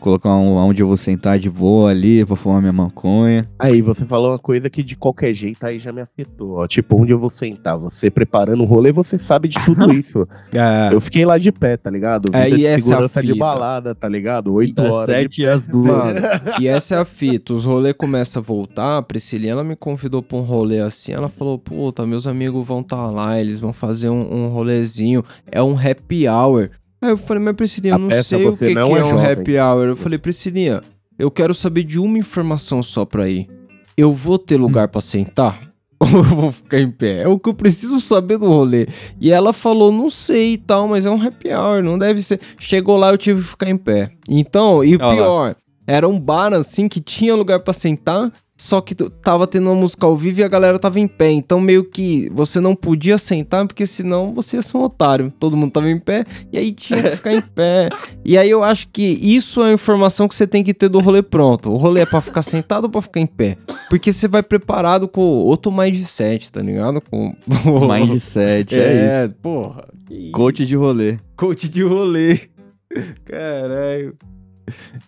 colocar 0.00 0.34
um, 0.34 0.54
onde 0.56 0.82
eu 0.82 0.86
vou 0.88 0.96
sentar 0.96 1.38
de 1.38 1.48
boa 1.50 1.90
ali 1.90 2.24
pra 2.24 2.34
fumar 2.36 2.60
minha 2.60 2.72
maconha. 2.72 3.48
Aí, 3.58 3.80
você 3.82 4.04
falou 4.04 4.32
uma 4.32 4.38
coisa 4.38 4.68
que 4.70 4.82
de 4.82 4.96
qualquer 4.96 5.32
jeito 5.34 5.64
aí 5.64 5.78
já 5.78 5.92
me 5.92 6.00
afetou. 6.00 6.58
Ó. 6.58 6.66
Tipo, 6.66 7.00
onde 7.00 7.12
eu 7.12 7.18
vou 7.18 7.30
sentar? 7.30 7.78
Você 7.78 8.10
preparando 8.10 8.62
o 8.62 8.66
rolê, 8.66 8.90
você 8.92 9.18
sabe 9.18 9.48
de 9.48 9.58
tudo 9.64 9.92
isso. 9.94 10.26
É, 10.52 10.92
Eu 10.92 11.00
fiquei 11.00 11.24
lá 11.24 11.38
de 11.38 11.52
pé, 11.52 11.76
tá 11.76 11.90
ligado? 11.90 12.30
É, 12.34 12.44
Vida 12.44 12.56
e 12.56 12.58
de 12.60 12.66
essa 12.66 12.72
é 12.72 12.74
a 12.74 12.78
segurança 12.88 13.20
de 13.20 13.26
fita. 13.28 13.38
balada, 13.38 13.94
tá 13.94 14.08
ligado? 14.08 14.52
Oito 14.54 14.80
horas. 14.82 15.06
sete 15.06 15.46
às 15.46 15.66
duas. 15.66 16.14
E 16.58 16.66
essa 16.66 16.94
é 16.94 16.98
a 16.98 17.04
fita. 17.04 17.52
Os 17.52 17.64
rolês 17.64 17.94
começam 17.96 18.40
a 18.40 18.44
voltar. 18.44 18.98
A 18.98 19.02
Priscilinha, 19.02 19.52
ela 19.52 19.64
me 19.64 19.76
convidou 19.76 20.22
pra 20.22 20.38
um 20.38 20.42
rolê 20.42 20.80
assim. 20.80 21.12
Ela 21.12 21.28
falou: 21.28 21.58
Puta, 21.58 22.06
meus 22.06 22.26
amigos 22.26 22.66
vão 22.66 22.80
estar 22.80 23.08
lá, 23.10 23.38
eles 23.40 23.60
vão 23.60 23.72
fazer 23.72 24.08
um, 24.08 24.44
um 24.46 24.48
rolezinho. 24.48 25.24
É 25.50 25.62
um 25.62 25.76
happy 25.76 26.28
hour. 26.28 26.70
Aí 27.00 27.10
eu 27.10 27.16
falei: 27.16 27.42
Mas 27.42 27.56
Priscilinha, 27.56 27.94
eu 27.94 27.98
não 27.98 28.08
peça 28.08 28.28
sei 28.30 28.46
o 28.46 28.52
você 28.52 28.68
que, 28.68 28.74
não 28.74 28.88
que 28.88 28.94
é 28.94 28.98
é 28.98 29.04
um 29.04 29.08
jovem. 29.08 29.26
happy 29.32 29.58
hour. 29.58 29.86
Eu 29.88 29.96
falei: 29.96 30.18
Priscilinha, 30.18 30.80
eu 31.18 31.30
quero 31.30 31.54
saber 31.54 31.82
de 31.84 31.98
uma 31.98 32.18
informação 32.18 32.82
só 32.82 33.04
pra 33.04 33.28
ir. 33.28 33.48
Eu 33.96 34.14
vou 34.14 34.38
ter 34.38 34.56
lugar 34.56 34.88
pra 34.88 35.00
sentar? 35.00 35.70
Ou 36.00 36.08
eu 36.08 36.24
vou 36.24 36.52
ficar 36.52 36.78
em 36.80 36.90
pé? 36.90 37.22
É 37.22 37.28
o 37.28 37.38
que 37.38 37.48
eu 37.50 37.54
preciso 37.54 38.00
saber 38.00 38.38
do 38.38 38.46
rolê. 38.46 38.86
E 39.20 39.30
ela 39.30 39.52
falou, 39.52 39.92
não 39.92 40.08
sei 40.08 40.54
e 40.54 40.56
tal, 40.56 40.88
mas 40.88 41.04
é 41.04 41.10
um 41.10 41.20
happy 41.22 41.52
hour, 41.52 41.82
não 41.82 41.98
deve 41.98 42.22
ser. 42.22 42.40
Chegou 42.58 42.96
lá, 42.96 43.10
eu 43.10 43.18
tive 43.18 43.42
que 43.42 43.48
ficar 43.48 43.68
em 43.68 43.76
pé. 43.76 44.10
Então, 44.26 44.82
e 44.82 44.96
o 44.96 44.98
lá. 44.98 45.12
pior, 45.14 45.56
era 45.86 46.08
um 46.08 46.18
bar 46.18 46.54
assim 46.54 46.88
que 46.88 47.00
tinha 47.00 47.34
lugar 47.34 47.60
pra 47.60 47.74
sentar, 47.74 48.32
só 48.60 48.78
que 48.82 48.94
tava 48.94 49.46
tendo 49.46 49.70
uma 49.70 49.74
música 49.74 50.04
ao 50.04 50.14
vivo 50.14 50.40
e 50.40 50.44
a 50.44 50.48
galera 50.48 50.78
tava 50.78 51.00
em 51.00 51.08
pé. 51.08 51.30
Então, 51.30 51.58
meio 51.58 51.82
que 51.82 52.28
você 52.30 52.60
não 52.60 52.76
podia 52.76 53.16
sentar, 53.16 53.66
porque 53.66 53.86
senão 53.86 54.34
você 54.34 54.56
ia 54.56 54.62
ser 54.62 54.76
um 54.76 54.82
otário. 54.82 55.32
Todo 55.40 55.56
mundo 55.56 55.72
tava 55.72 55.88
em 55.88 55.98
pé, 55.98 56.26
e 56.52 56.58
aí 56.58 56.70
tinha 56.70 57.02
que 57.02 57.16
ficar 57.16 57.32
em 57.32 57.40
pé. 57.54 57.88
E 58.22 58.36
aí 58.36 58.50
eu 58.50 58.62
acho 58.62 58.88
que 58.88 59.02
isso 59.02 59.62
é 59.62 59.70
a 59.70 59.72
informação 59.72 60.28
que 60.28 60.34
você 60.34 60.46
tem 60.46 60.62
que 60.62 60.74
ter 60.74 60.90
do 60.90 60.98
rolê 60.98 61.22
pronto. 61.22 61.70
O 61.70 61.76
rolê 61.78 62.02
é 62.02 62.06
pra 62.06 62.20
ficar 62.20 62.42
sentado 62.42 62.84
ou 62.84 62.90
pra 62.90 63.00
ficar 63.00 63.20
em 63.20 63.26
pé? 63.26 63.56
Porque 63.88 64.12
você 64.12 64.28
vai 64.28 64.42
preparado 64.42 65.08
com 65.08 65.22
outro 65.22 65.72
mindset, 65.72 66.52
tá 66.52 66.60
ligado? 66.60 67.00
Com 67.00 67.34
Mindset, 67.90 68.78
é, 68.78 69.24
isso. 69.24 69.34
porra. 69.40 69.88
Coach 70.34 70.66
de 70.66 70.76
rolê. 70.76 71.18
Coach 71.34 71.66
de 71.66 71.82
rolê. 71.82 72.38
Caralho. 73.24 74.14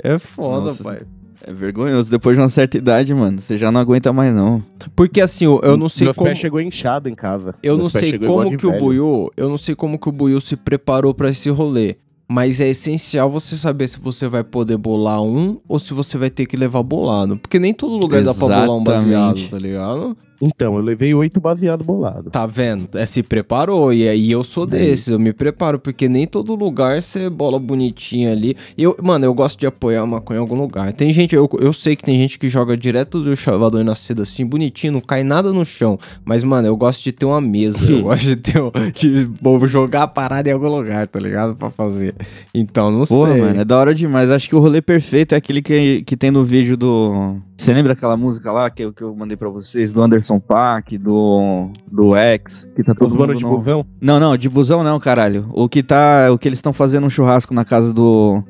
É 0.03 0.19
foda, 0.19 0.69
Nossa. 0.69 0.83
pai. 0.83 1.03
É 1.45 1.53
vergonhoso. 1.53 2.11
Depois 2.11 2.37
de 2.37 2.43
uma 2.43 2.49
certa 2.49 2.77
idade, 2.79 3.13
mano, 3.15 3.41
você 3.41 3.57
já 3.57 3.71
não 3.73 3.81
aguenta 3.81 4.13
mais, 4.13 4.33
não. 4.33 4.63
Porque 4.95 5.21
assim, 5.21 5.45
eu 5.45 5.61
eu 5.63 5.77
não 5.77 5.89
sei 5.89 6.05
Meus 6.07 6.17
como. 6.17 6.29
pés 6.29 6.39
chegou 6.39 6.61
inchado 6.61 7.09
em 7.09 7.15
casa. 7.15 7.55
Eu 7.63 7.77
não 7.77 7.89
sei 7.89 8.19
como 8.19 8.57
que 8.57 8.67
o 8.67 8.71
velho. 8.71 8.81
Buiu, 8.83 9.31
eu 9.37 9.49
não 9.49 9.59
sei 9.59 9.75
como 9.75 9.99
que 9.99 10.09
o 10.09 10.13
Buiu 10.13 10.41
se 10.41 10.55
preparou 10.57 11.13
pra 11.13 11.31
esse 11.31 11.51
rolê, 11.51 11.97
mas 12.29 12.61
é 12.61 12.69
essencial 12.69 13.29
você 13.31 13.57
saber 13.57 13.89
se 13.89 13.99
você 13.99 14.29
vai 14.29 14.45
poder 14.45 14.77
bolar 14.77 15.21
um 15.23 15.59
ou 15.69 15.79
se 15.79 15.93
você 15.93 16.17
vai 16.17 16.31
ter 16.31 16.47
que 16.47 16.57
levar 16.57 16.83
bolado, 16.83 17.37
porque 17.37 17.59
nem 17.59 17.75
todo 17.75 17.97
lugar 17.97 18.23
dá 18.23 18.33
pra 18.33 18.41
bolar 18.47 18.71
um 18.71 18.85
baseado, 18.85 19.37
Exatamente. 19.39 19.51
tá 19.51 19.59
ligado? 19.59 20.17
Então, 20.45 20.75
eu 20.75 20.81
levei 20.81 21.15
oito 21.15 21.41
baseado 21.41 21.85
bolado. 21.85 22.29
Tá 22.29 22.47
vendo? 22.47 22.89
É, 22.95 23.07
se 23.07 23.23
preparou 23.23 23.93
e 23.93 24.09
aí 24.09 24.33
eu 24.33 24.43
sou 24.43 24.67
desses, 24.67 25.07
eu 25.07 25.19
me 25.19 25.33
preparo, 25.33 25.79
porque 25.79 26.09
nem 26.09 26.27
todo 26.27 26.57
lugar 26.57 27.01
você 27.01 27.31
bola 27.31 27.61
bonitinho 27.61 28.33
ali. 28.33 28.57
Eu, 28.77 28.97
mano, 29.01 29.25
eu 29.25 29.33
gosto 29.33 29.61
de 29.61 29.67
apoiar 29.69 30.03
a 30.03 30.07
maconha 30.07 30.39
em 30.39 30.41
algum 30.41 30.57
lugar. 30.57 30.93
Tem 30.93 31.13
gente, 31.13 31.37
eu, 31.37 31.49
eu 31.61 31.73
sei 31.73 31.95
que 31.95 32.03
tem 32.03 32.17
gente 32.19 32.41
que 32.41 32.49
joga 32.49 32.77
direto 32.77 33.21
do 33.21 33.37
chavador 33.37 33.85
nascido 33.85 34.23
assim, 34.23 34.45
bonitinho, 34.45 34.95
não 34.95 35.01
cai 35.01 35.23
nada 35.23 35.53
no 35.53 35.65
chão. 35.65 35.97
Mas, 36.25 36.43
mano, 36.43 36.67
eu 36.67 36.77
gosto 36.77 37.05
de 37.05 37.13
ter 37.13 37.25
uma 37.25 37.41
mesa, 37.41 37.89
eu 37.89 38.03
gosto 38.03 38.25
de 38.25 38.35
ter 38.35 38.61
um, 38.61 38.73
de 38.93 39.25
bom, 39.41 39.65
jogar 39.65 40.03
a 40.03 40.09
parada 40.09 40.49
em 40.49 40.53
algum 40.53 40.69
lugar, 40.69 41.07
tá 41.07 41.21
ligado? 41.21 41.55
Pra 41.55 41.71
fazer. 41.71 42.17
Então, 42.53 42.91
não 42.91 43.05
Porra, 43.05 43.31
sei. 43.33 43.41
mano, 43.41 43.61
é 43.61 43.65
da 43.65 43.79
hora 43.79 43.95
demais. 43.95 44.29
Acho 44.29 44.49
que 44.49 44.57
o 44.57 44.61
rolê 44.61 44.83
perfeito 44.83 45.37
é 45.37 45.39
aquele 45.39 45.63
que, 45.63 46.03
que 46.03 46.17
tem 46.17 46.33
no 46.33 46.45
vídeo 46.45 46.77
do. 46.77 47.37
Você 47.57 47.73
lembra 47.73 47.93
aquela 47.93 48.17
música 48.17 48.51
lá 48.51 48.69
que 48.69 48.83
eu, 48.83 48.93
que 48.93 49.03
eu 49.03 49.15
mandei 49.15 49.37
pra 49.37 49.49
vocês? 49.49 49.93
Do 49.93 50.03
Anderson 50.03 50.32
Paak, 50.41 50.97
do. 50.99 51.65
Do 51.91 52.15
X, 52.17 52.69
que 52.75 52.83
tá 52.83 52.95
todo 52.95 53.11
Os 53.11 53.17
mundo 53.17 53.35
de 53.35 53.43
no- 53.45 53.51
busão. 53.51 53.87
Não, 54.01 54.19
não, 54.21 54.37
de 54.37 54.49
busão 54.49 54.83
não, 54.83 54.99
caralho. 55.01 55.47
O 55.53 55.69
que 55.69 55.83
tá. 55.83 56.31
O 56.33 56.39
que 56.39 56.49
eles 56.49 56.59
estão 56.59 56.73
fazendo 56.73 57.07
um 57.07 57.11
churrasco 57.11 57.53
na 57.55 57.65
casa 57.65 57.93
do. 57.93 58.43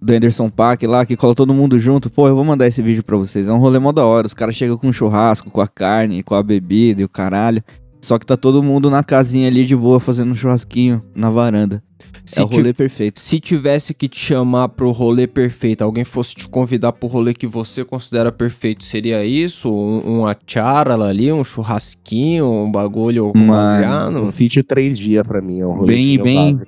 Do 0.00 0.12
Anderson 0.12 0.48
Paak 0.48 0.86
lá, 0.86 1.04
que 1.04 1.16
cola 1.16 1.34
todo 1.34 1.52
mundo 1.52 1.76
junto. 1.76 2.08
Pô, 2.08 2.28
eu 2.28 2.36
vou 2.36 2.44
mandar 2.44 2.68
esse 2.68 2.80
vídeo 2.80 3.02
pra 3.02 3.16
vocês. 3.16 3.48
É 3.48 3.52
um 3.52 3.58
rolê 3.58 3.80
mó 3.80 3.90
da 3.90 4.04
hora. 4.04 4.28
Os 4.28 4.34
caras 4.34 4.54
chegam 4.54 4.76
com 4.78 4.86
um 4.86 4.92
churrasco, 4.92 5.50
com 5.50 5.60
a 5.60 5.66
carne, 5.66 6.22
com 6.22 6.36
a 6.36 6.42
bebida 6.42 7.02
e 7.02 7.04
o 7.04 7.08
caralho. 7.08 7.62
Só 8.00 8.18
que 8.18 8.26
tá 8.26 8.36
todo 8.36 8.62
mundo 8.62 8.88
na 8.90 9.02
casinha 9.02 9.48
ali 9.48 9.64
de 9.64 9.74
boa, 9.76 9.98
fazendo 10.00 10.30
um 10.30 10.34
churrasquinho 10.34 11.02
na 11.14 11.30
varanda. 11.30 11.82
Se 12.24 12.40
é 12.40 12.42
o 12.44 12.46
rolê 12.46 12.74
perfeito. 12.74 13.20
Se 13.20 13.40
tivesse 13.40 13.94
que 13.94 14.06
te 14.06 14.20
chamar 14.20 14.68
pro 14.68 14.90
rolê 14.90 15.26
perfeito, 15.26 15.82
alguém 15.82 16.04
fosse 16.04 16.34
te 16.34 16.46
convidar 16.48 16.92
pro 16.92 17.08
rolê 17.08 17.32
que 17.32 17.46
você 17.46 17.84
considera 17.84 18.30
perfeito, 18.30 18.84
seria 18.84 19.24
isso? 19.24 19.70
Um, 19.72 20.20
uma 20.20 20.36
charla 20.46 21.08
ali, 21.08 21.32
um 21.32 21.42
churrasquinho, 21.42 22.44
um 22.46 22.70
bagulho 22.70 23.32
Mano, 23.34 23.46
baseado? 23.52 24.18
Um 24.18 24.28
sítio 24.30 24.62
três 24.62 24.98
dias 24.98 25.26
pra 25.26 25.40
mim. 25.40 25.60
É 25.60 25.66
um 25.66 25.72
rolê 25.72 25.94
Bem, 25.94 26.22
bem- 26.22 26.58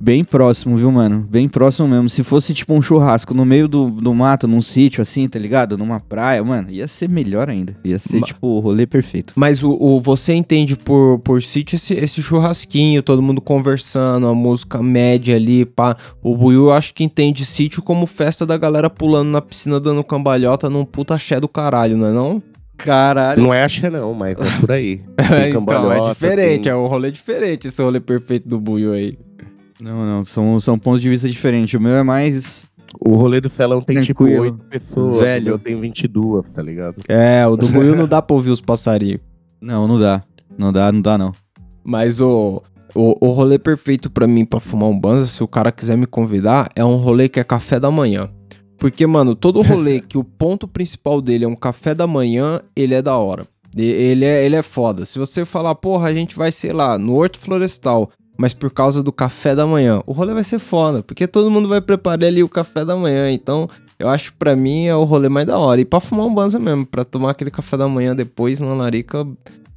Bem 0.00 0.22
próximo, 0.22 0.76
viu, 0.76 0.90
mano? 0.92 1.26
Bem 1.30 1.48
próximo 1.48 1.88
mesmo. 1.88 2.10
Se 2.10 2.22
fosse 2.22 2.52
tipo 2.52 2.74
um 2.74 2.82
churrasco 2.82 3.32
no 3.32 3.44
meio 3.44 3.66
do, 3.66 3.90
do 3.90 4.12
mato, 4.12 4.46
num 4.46 4.60
sítio 4.60 5.00
assim, 5.00 5.26
tá 5.28 5.38
ligado? 5.38 5.78
Numa 5.78 5.98
praia, 5.98 6.44
mano, 6.44 6.70
ia 6.70 6.86
ser 6.86 7.08
melhor 7.08 7.48
ainda. 7.48 7.74
Ia 7.84 7.98
ser, 7.98 8.20
Ma- 8.20 8.26
tipo, 8.26 8.46
o 8.46 8.58
rolê 8.60 8.86
perfeito. 8.86 9.32
Mas 9.36 9.62
o, 9.62 9.70
o- 9.70 10.00
você 10.00 10.34
entende 10.34 10.76
por, 10.76 11.18
por 11.20 11.40
sítio 11.42 11.76
esse, 11.76 11.94
esse 11.94 12.22
churrasquinho, 12.22 13.02
todo 13.02 13.22
mundo 13.22 13.40
conversando, 13.40 14.26
a 14.26 14.34
música 14.34 14.82
média 14.82 15.36
ali, 15.36 15.64
pá. 15.64 15.96
O 16.22 16.36
Buiu 16.36 16.64
eu 16.66 16.72
acho 16.72 16.92
que 16.92 17.02
entende 17.04 17.44
sítio 17.44 17.80
como 17.82 18.04
festa 18.06 18.44
da 18.44 18.58
galera 18.58 18.90
pulando 18.90 19.30
na 19.30 19.40
piscina 19.40 19.80
dando 19.80 20.04
cambalhota 20.04 20.68
num 20.68 20.84
puta 20.84 21.14
axé 21.14 21.40
do 21.40 21.48
caralho, 21.48 21.96
não 21.96 22.06
é 22.08 22.12
não? 22.12 22.42
Caralho. 22.76 23.40
Não 23.42 23.54
é 23.54 23.62
axé 23.64 23.88
não, 23.88 24.12
mas 24.12 24.36
é 24.38 24.60
por 24.60 24.72
aí. 24.72 25.00
Tem 25.16 25.50
então, 25.50 25.90
é 25.92 26.12
diferente, 26.12 26.62
tem- 26.64 26.72
é 26.72 26.76
um 26.76 26.86
rolê 26.86 27.10
diferente 27.10 27.68
esse 27.68 27.80
rolê 27.82 28.00
perfeito 28.00 28.46
do 28.48 28.58
Buiu 28.60 28.92
aí. 28.92 29.16
Não, 29.84 30.06
não, 30.06 30.24
são, 30.24 30.58
são 30.58 30.78
pontos 30.78 31.02
de 31.02 31.10
vista 31.10 31.28
diferentes. 31.28 31.74
O 31.74 31.80
meu 31.80 31.94
é 31.94 32.02
mais. 32.02 32.66
O 32.98 33.16
rolê 33.16 33.38
do 33.38 33.50
celão 33.50 33.82
tem 33.82 34.00
tipo 34.00 34.24
Tranquilo. 34.24 34.42
oito 34.44 34.64
pessoas. 34.64 35.18
Velho. 35.18 35.44
O 35.44 35.48
meu 35.48 35.58
tem 35.58 35.78
22, 35.78 36.50
tá 36.50 36.62
ligado? 36.62 37.02
É, 37.06 37.46
o 37.46 37.54
do 37.54 37.68
Buiu 37.68 37.94
não 37.94 38.08
dá 38.08 38.22
pra 38.22 38.34
ouvir 38.34 38.50
os 38.50 38.62
passarinhos. 38.62 39.20
Não, 39.60 39.86
não 39.86 39.98
dá. 39.98 40.22
Não 40.56 40.72
dá, 40.72 40.90
não 40.90 41.02
dá, 41.02 41.18
não. 41.18 41.32
Mas 41.84 42.18
o, 42.18 42.62
o, 42.94 43.26
o 43.28 43.32
rolê 43.32 43.58
perfeito 43.58 44.10
pra 44.10 44.26
mim 44.26 44.46
pra 44.46 44.58
fumar 44.58 44.88
um 44.88 44.98
banza, 44.98 45.26
se 45.26 45.42
o 45.44 45.48
cara 45.48 45.70
quiser 45.70 45.98
me 45.98 46.06
convidar, 46.06 46.70
é 46.74 46.82
um 46.82 46.96
rolê 46.96 47.28
que 47.28 47.38
é 47.38 47.44
café 47.44 47.78
da 47.78 47.90
manhã. 47.90 48.30
Porque, 48.78 49.06
mano, 49.06 49.34
todo 49.34 49.60
rolê 49.60 50.00
que 50.08 50.16
o 50.16 50.24
ponto 50.24 50.66
principal 50.66 51.20
dele 51.20 51.44
é 51.44 51.48
um 51.48 51.56
café 51.56 51.94
da 51.94 52.06
manhã, 52.06 52.62
ele 52.74 52.94
é 52.94 53.02
da 53.02 53.18
hora. 53.18 53.46
Ele 53.76 54.24
é, 54.24 54.46
ele 54.46 54.56
é 54.56 54.62
foda. 54.62 55.04
Se 55.04 55.18
você 55.18 55.44
falar, 55.44 55.74
porra, 55.74 56.08
a 56.08 56.14
gente 56.14 56.36
vai, 56.36 56.50
sei 56.50 56.72
lá, 56.72 56.96
no 56.96 57.16
Horto 57.16 57.38
Florestal, 57.38 58.10
mas 58.36 58.52
por 58.54 58.70
causa 58.70 59.02
do 59.02 59.12
café 59.12 59.54
da 59.54 59.66
manhã, 59.66 60.02
o 60.06 60.12
rolê 60.12 60.34
vai 60.34 60.44
ser 60.44 60.58
foda. 60.58 61.02
Porque 61.02 61.26
todo 61.26 61.50
mundo 61.50 61.68
vai 61.68 61.80
preparar 61.80 62.24
ali 62.24 62.42
o 62.42 62.48
café 62.48 62.84
da 62.84 62.96
manhã. 62.96 63.30
Então, 63.30 63.68
eu 63.98 64.08
acho 64.08 64.32
que 64.32 64.38
pra 64.38 64.56
mim 64.56 64.86
é 64.86 64.94
o 64.94 65.04
rolê 65.04 65.28
mais 65.28 65.46
da 65.46 65.58
hora. 65.58 65.80
E 65.80 65.84
pra 65.84 66.00
fumar 66.00 66.26
um 66.26 66.34
banza 66.34 66.58
mesmo, 66.58 66.84
pra 66.84 67.04
tomar 67.04 67.30
aquele 67.30 67.50
café 67.50 67.76
da 67.76 67.88
manhã 67.88 68.14
depois, 68.14 68.60
uma 68.60 68.74
larica 68.74 69.26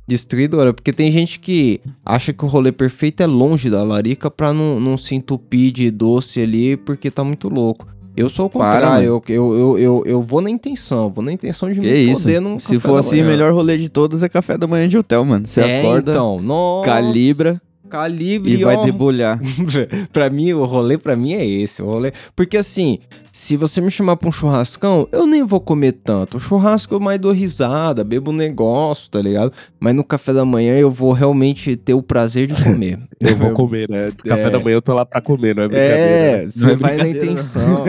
Destruidora, 0.08 0.74
porque 0.74 0.94
tem 0.94 1.12
gente 1.12 1.38
que 1.38 1.82
acha 2.06 2.32
que 2.32 2.46
o 2.46 2.48
rolê 2.48 2.72
perfeito 2.72 3.22
é 3.22 3.28
longe 3.28 3.70
da 3.70 3.84
larica 3.84 4.32
pra 4.32 4.54
não, 4.54 4.80
não 4.80 4.98
se 4.98 5.14
entupir 5.14 5.70
de 5.74 5.92
doce 5.92 6.42
ali 6.42 6.78
porque 6.78 7.12
tá 7.12 7.26
muito 7.26 7.50
louco. 7.50 7.86
Eu 8.16 8.30
sou 8.30 8.46
o 8.46 8.50
Para, 8.50 8.80
contrário, 8.80 9.06
eu, 9.06 9.24
eu, 9.28 9.54
eu, 9.54 9.78
eu, 9.78 10.04
eu 10.06 10.22
vou 10.22 10.40
na 10.40 10.50
intenção, 10.50 11.10
vou 11.10 11.22
na 11.22 11.34
intenção 11.34 11.70
de 11.70 11.82
Que 11.82 11.86
me 11.86 12.12
isso? 12.12 12.22
foder 12.22 12.42
num 12.42 12.58
Se 12.58 12.80
for 12.80 12.96
assim, 12.96 13.22
o 13.22 13.26
melhor 13.26 13.52
rolê 13.52 13.78
de 13.78 13.90
todos 13.90 14.24
é 14.24 14.30
café 14.30 14.58
da 14.58 14.66
manhã 14.66 14.88
de 14.88 14.98
hotel, 14.98 15.26
mano. 15.26 15.46
Você 15.46 15.60
é, 15.60 15.82
acorda, 15.82 16.12
então, 16.12 16.40
nossa, 16.40 16.90
calibra 16.90 17.62
calibre, 17.90 18.54
e 18.54 18.64
vai 18.64 18.80
debulhar. 18.82 19.40
pra 20.12 20.30
mim, 20.30 20.54
o 20.54 20.66
rolê 20.66 20.98
pra 20.98 21.16
mim 21.16 21.34
é 21.34 21.46
esse. 21.46 21.82
O 21.82 21.86
rolê... 21.86 22.14
Porque 22.36 22.58
assim, 22.58 23.00
se 23.38 23.56
você 23.56 23.80
me 23.80 23.92
chamar 23.92 24.18
pra 24.18 24.28
um 24.28 24.32
churrascão, 24.32 25.08
eu 25.12 25.28
nem 25.28 25.44
vou 25.44 25.62
comer 25.62 25.92
tanto. 25.92 26.38
O 26.38 26.40
churrasco 26.40 26.96
eu 26.96 27.00
mais 27.00 27.20
dou 27.20 27.32
risada, 27.32 28.04
bebo 28.04 28.32
um 28.32 28.34
negócio, 28.34 29.12
tá 29.12 29.22
ligado? 29.22 29.54
Mas 29.80 29.94
no 29.94 30.04
café 30.04 30.34
da 30.34 30.44
manhã 30.44 30.74
eu 30.76 30.90
vou 30.90 31.12
realmente 31.14 31.76
ter 31.76 31.94
o 31.94 32.02
prazer 32.02 32.48
de 32.48 32.64
comer. 32.64 32.98
Eu 33.20 33.36
vou 33.36 33.52
comer, 33.52 33.90
né? 33.90 34.12
Café 34.24 34.44
É. 34.44 34.50
da 34.52 34.60
manhã 34.60 34.76
eu 34.76 34.82
tô 34.82 34.94
lá 34.94 35.04
pra 35.04 35.20
comer, 35.20 35.56
não 35.56 35.64
é 35.64 35.68
brincadeira. 35.68 35.98
É, 35.98 36.48
você 36.48 36.72
é 36.72 36.76
vai 36.76 36.98
na 36.98 37.08
intenção. 37.08 37.84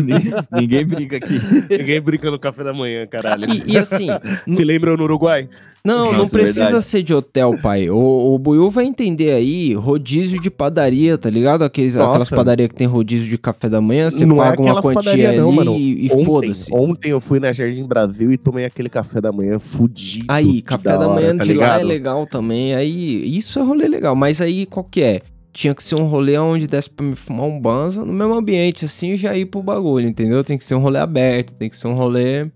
Ninguém 0.58 0.86
briga 0.86 1.18
aqui. 1.18 1.38
Ninguém 1.68 2.00
brinca 2.00 2.30
no 2.30 2.38
café 2.38 2.64
da 2.64 2.72
manhã, 2.72 3.06
caralho. 3.06 3.46
E, 3.52 3.72
e 3.72 3.76
assim, 3.76 4.06
Te 4.56 4.64
lembra 4.64 4.96
no 4.96 5.02
Uruguai? 5.04 5.50
não, 5.84 6.12
não 6.12 6.18
Nossa, 6.20 6.30
precisa 6.30 6.64
verdade. 6.64 6.84
ser 6.84 7.02
de 7.02 7.12
hotel, 7.14 7.58
pai. 7.62 7.90
O, 7.90 8.34
o 8.34 8.38
Buiu 8.38 8.70
vai 8.70 8.86
entender 8.86 9.32
aí 9.32 9.74
rodízio 9.74 10.40
de 10.40 10.50
padaria, 10.50 11.18
tá 11.18 11.28
ligado? 11.28 11.62
Aqueles, 11.62 11.94
Nossa. 11.94 12.08
aquelas 12.08 12.30
padarias 12.30 12.68
que 12.68 12.74
tem 12.74 12.86
rodízio 12.86 13.28
de 13.28 13.36
café 13.36 13.68
da 13.68 13.80
manhã, 13.82 14.08
você 14.10 14.24
Não 14.24 14.36
é 14.36 14.48
paga 14.50 14.62
uma 14.62 14.70
aquelas 14.70 14.82
quantia 14.82 14.89
padaria 14.94 15.32
não, 15.32 15.52
mano. 15.52 15.74
e, 15.76 16.06
e 16.06 16.24
foda-se. 16.24 16.72
ontem 16.72 17.10
eu 17.10 17.20
fui 17.20 17.38
na 17.40 17.52
Jardim 17.52 17.84
Brasil 17.84 18.32
e 18.32 18.36
tomei 18.36 18.64
aquele 18.64 18.88
café 18.88 19.20
da 19.20 19.30
manhã 19.32 19.58
fudido. 19.58 20.26
Aí, 20.28 20.62
café 20.62 20.90
da, 20.90 21.08
hora, 21.08 21.20
manhã 21.20 21.36
tá 21.36 21.44
de 21.44 21.52
lá 21.54 21.64
é 21.66 21.72
ligado? 21.78 21.86
legal 21.86 22.26
também. 22.26 22.74
Aí, 22.74 23.36
isso 23.36 23.58
é 23.58 23.62
rolê 23.62 23.86
legal. 23.88 24.14
Mas 24.14 24.40
aí, 24.40 24.66
qual 24.66 24.84
que 24.84 25.02
é? 25.02 25.20
Tinha 25.52 25.74
que 25.74 25.82
ser 25.82 26.00
um 26.00 26.04
rolê 26.06 26.38
onde 26.38 26.66
desse 26.66 26.88
pra 26.88 27.04
me 27.04 27.16
fumar 27.16 27.46
um 27.46 27.58
banza 27.60 28.04
no 28.04 28.12
mesmo 28.12 28.34
ambiente, 28.34 28.84
assim, 28.84 29.10
e 29.10 29.16
já 29.16 29.36
ir 29.36 29.46
pro 29.46 29.62
bagulho, 29.62 30.08
entendeu? 30.08 30.44
Tem 30.44 30.56
que 30.56 30.62
ser 30.64 30.76
um 30.76 30.80
rolê 30.80 30.98
aberto, 30.98 31.54
tem 31.54 31.68
que 31.68 31.76
ser 31.76 31.88
um 31.88 31.94
rolê. 31.94 32.46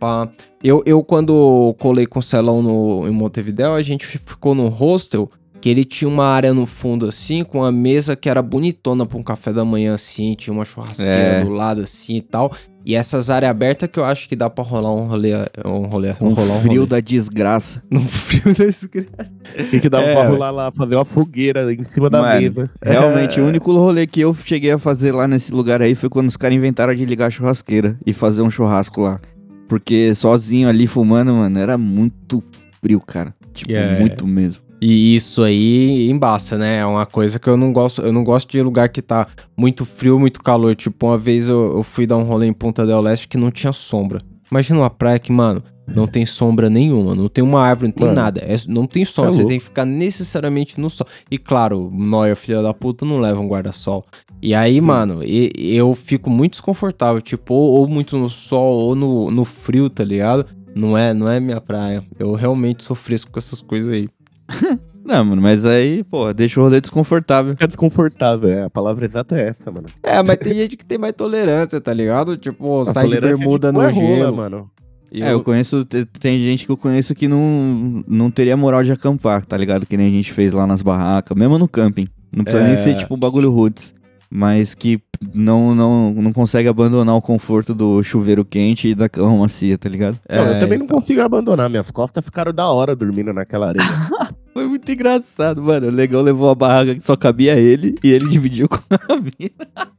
Pá. 0.00 0.28
Eu, 0.60 0.82
eu, 0.84 1.04
quando 1.04 1.74
colei 1.78 2.04
com 2.06 2.18
o 2.18 2.22
Celão 2.22 2.60
no, 2.60 3.06
em 3.06 3.12
Montevideo, 3.12 3.74
a 3.74 3.82
gente 3.82 4.04
fi- 4.04 4.18
ficou 4.18 4.52
no 4.56 4.66
hostel, 4.66 5.30
que 5.62 5.68
ele 5.68 5.84
tinha 5.84 6.08
uma 6.08 6.26
área 6.26 6.52
no 6.52 6.66
fundo, 6.66 7.06
assim, 7.06 7.44
com 7.44 7.58
uma 7.58 7.70
mesa 7.70 8.16
que 8.16 8.28
era 8.28 8.42
bonitona 8.42 9.06
pra 9.06 9.16
um 9.16 9.22
café 9.22 9.52
da 9.52 9.64
manhã, 9.64 9.94
assim, 9.94 10.34
tinha 10.36 10.52
uma 10.52 10.64
churrasqueira 10.64 11.12
É. 11.12 11.44
do 11.44 11.50
lado, 11.50 11.80
assim, 11.82 12.16
e 12.16 12.20
tal. 12.20 12.52
E 12.84 12.96
essas 12.96 13.30
áreas 13.30 13.48
abertas 13.52 13.88
que 13.88 13.96
eu 14.00 14.04
acho 14.04 14.28
que 14.28 14.34
dá 14.34 14.50
pra 14.50 14.64
rolar 14.64 14.92
um 14.92 15.06
rolê, 15.06 15.30
um 15.64 15.86
rolê, 15.86 16.12
Um 16.20 16.30
rolar 16.30 16.54
um 16.56 16.60
frio 16.62 16.80
rolê. 16.80 16.86
da 16.86 16.98
desgraça. 17.00 17.80
No 17.88 18.00
frio 18.02 18.52
da 18.56 18.64
desgraça. 18.64 19.32
O 19.56 19.64
que, 19.70 19.78
que 19.78 19.88
dava 19.88 20.04
É, 20.04 20.14
pra 20.14 20.26
rolar 20.28 20.50
lá? 20.50 20.72
Fazer 20.72 20.96
uma 20.96 21.04
fogueira 21.04 21.72
em 21.72 21.84
cima 21.84 22.10
da 22.10 22.20
Mano, 22.22 22.40
mesa. 22.40 22.68
Realmente, 22.84 23.38
É. 23.38 23.42
o 23.42 23.46
único 23.46 23.72
rolê 23.72 24.04
que 24.04 24.20
eu 24.20 24.34
cheguei 24.34 24.72
a 24.72 24.78
fazer 24.80 25.12
lá 25.12 25.28
nesse 25.28 25.52
lugar 25.54 25.80
aí 25.80 25.94
foi 25.94 26.08
quando 26.10 26.26
os 26.28 26.36
caras 26.36 26.56
inventaram 26.56 26.92
de 26.92 27.04
ligar 27.06 27.26
a 27.26 27.30
churrasqueira 27.30 27.96
e 28.04 28.12
fazer 28.12 28.42
um 28.42 28.50
churrasco 28.50 29.00
lá. 29.00 29.20
Porque 29.68 30.12
sozinho 30.12 30.68
ali 30.68 30.88
fumando, 30.88 31.32
mano, 31.32 31.56
era 31.60 31.78
muito 31.78 32.42
frio, 32.82 33.00
cara. 33.00 33.32
Tipo, 33.54 33.70
É. 33.72 34.00
muito 34.00 34.26
mesmo. 34.26 34.60
E 34.84 35.14
isso 35.14 35.44
aí 35.44 36.10
embaça, 36.10 36.58
né? 36.58 36.78
É 36.78 36.84
uma 36.84 37.06
coisa 37.06 37.38
que 37.38 37.48
eu 37.48 37.56
não 37.56 37.72
gosto. 37.72 38.02
Eu 38.02 38.12
não 38.12 38.24
gosto 38.24 38.50
de 38.50 38.60
lugar 38.60 38.88
que 38.88 39.00
tá 39.00 39.28
muito 39.56 39.84
frio, 39.84 40.18
muito 40.18 40.42
calor. 40.42 40.74
Tipo, 40.74 41.06
uma 41.06 41.16
vez 41.16 41.48
eu, 41.48 41.76
eu 41.76 41.82
fui 41.84 42.04
dar 42.04 42.16
um 42.16 42.24
rolê 42.24 42.48
em 42.48 42.52
Ponta 42.52 42.84
del 42.84 43.06
Este 43.06 43.28
que 43.28 43.38
não 43.38 43.52
tinha 43.52 43.72
sombra. 43.72 44.20
Imagina 44.50 44.80
uma 44.80 44.90
praia 44.90 45.20
que, 45.20 45.30
mano, 45.30 45.62
não 45.86 46.08
tem 46.08 46.26
sombra 46.26 46.68
nenhuma, 46.68 47.14
não 47.14 47.28
tem 47.28 47.44
uma 47.44 47.62
árvore, 47.62 47.86
não 47.88 47.92
tem 47.94 48.06
Mano, 48.08 48.20
nada. 48.20 48.40
É- 48.40 48.56
não 48.68 48.84
tem 48.84 49.04
sol, 49.04 49.26
é 49.26 49.28
você 49.28 49.36
louco. 49.36 49.48
tem 49.50 49.58
que 49.58 49.64
ficar 49.64 49.84
necessariamente 49.84 50.80
no 50.80 50.90
sol. 50.90 51.06
E 51.30 51.38
claro, 51.38 51.88
Noia, 51.94 52.34
filha 52.34 52.60
da 52.60 52.74
puta, 52.74 53.04
não 53.04 53.20
leva 53.20 53.40
um 53.40 53.46
guarda-sol. 53.48 54.04
E 54.42 54.52
aí, 54.52 54.80
mano, 54.80 55.22
e- 55.22 55.52
eu 55.56 55.94
fico 55.94 56.28
muito 56.28 56.52
desconfortável, 56.54 57.20
tipo, 57.22 57.54
ou, 57.54 57.80
ou 57.80 57.88
muito 57.88 58.18
no 58.18 58.28
sol, 58.28 58.74
ou 58.80 58.94
no, 58.96 59.30
no 59.30 59.44
frio, 59.44 59.88
tá 59.88 60.02
ligado? 60.04 60.44
Não 60.74 60.98
é, 60.98 61.14
não 61.14 61.28
é 61.28 61.38
minha 61.38 61.60
praia. 61.60 62.02
Eu 62.18 62.32
realmente 62.34 62.82
sou 62.82 62.96
fresco 62.96 63.30
com 63.30 63.38
essas 63.38 63.62
coisas 63.62 63.92
aí. 63.94 64.08
Não, 65.04 65.24
mano, 65.24 65.42
mas 65.42 65.66
aí, 65.66 66.04
pô, 66.04 66.32
deixa 66.32 66.60
o 66.60 66.62
rolê 66.62 66.80
desconfortável. 66.80 67.52
Fica 67.54 67.66
desconfortável, 67.66 68.48
é. 68.48 68.62
A 68.64 68.70
palavra 68.70 69.04
exata 69.04 69.36
é 69.36 69.48
essa, 69.48 69.68
mano. 69.70 69.88
É, 70.00 70.22
mas 70.22 70.36
tem 70.36 70.54
gente 70.54 70.76
que 70.76 70.84
tem 70.86 70.96
mais 70.96 71.12
tolerância, 71.12 71.80
tá 71.80 71.92
ligado? 71.92 72.36
Tipo, 72.36 72.82
A 72.82 72.92
sai 72.92 73.08
de 73.08 73.20
bermuda 73.20 73.72
de 73.72 73.78
no 73.78 73.80
rola, 73.80 73.92
gelo. 73.92 74.36
mano. 74.36 74.70
E 75.10 75.20
É, 75.20 75.32
eu 75.32 75.42
conheço, 75.42 75.84
te- 75.84 76.04
tem 76.06 76.38
gente 76.38 76.64
que 76.64 76.70
eu 76.72 76.76
conheço 76.76 77.14
que 77.16 77.26
não, 77.26 78.04
não 78.06 78.30
teria 78.30 78.56
moral 78.56 78.84
de 78.84 78.92
acampar, 78.92 79.44
tá 79.44 79.56
ligado? 79.56 79.86
Que 79.86 79.96
nem 79.96 80.06
a 80.06 80.10
gente 80.10 80.32
fez 80.32 80.52
lá 80.52 80.66
nas 80.68 80.82
barracas, 80.82 81.36
mesmo 81.36 81.58
no 81.58 81.66
camping. 81.68 82.06
Não 82.34 82.44
precisa 82.44 82.64
É. 82.64 82.68
nem 82.68 82.76
ser 82.76 82.94
tipo 82.94 83.16
bagulho 83.16 83.50
roots, 83.50 83.92
mas 84.34 84.74
que 84.74 84.98
não, 85.34 85.74
não, 85.74 86.10
não 86.14 86.32
consegue 86.32 86.66
abandonar 86.66 87.14
o 87.14 87.20
conforto 87.20 87.74
do 87.74 88.02
chuveiro 88.02 88.44
quente 88.46 88.88
e 88.88 88.94
da 88.94 89.06
cama 89.08 89.36
macia, 89.36 89.76
tá 89.76 89.88
ligado? 89.90 90.18
Não, 90.28 90.36
eu 90.38 90.52
É, 90.54 90.58
também 90.58 90.78
não 90.78 90.86
então. 90.86 90.96
consigo 90.98 91.20
abandonar. 91.20 91.68
Minhas 91.68 91.90
costas 91.90 92.24
ficaram 92.24 92.52
da 92.52 92.66
hora 92.68 92.96
dormindo 92.96 93.32
naquela 93.32 93.68
areia. 93.68 93.84
Foi 94.54 94.66
muito 94.66 94.90
engraçado, 94.90 95.62
mano. 95.62 95.88
O 95.88 95.90
Legão 95.90 96.22
levou 96.22 96.48
a 96.48 96.54
barraca 96.54 96.94
que 96.94 97.00
só 97.04 97.14
cabia 97.16 97.56
ele 97.58 97.94
e 98.02 98.10
ele 98.10 98.26
dividiu 98.28 98.68
com 98.68 98.76
a 98.90 99.16
mina. 99.16 99.90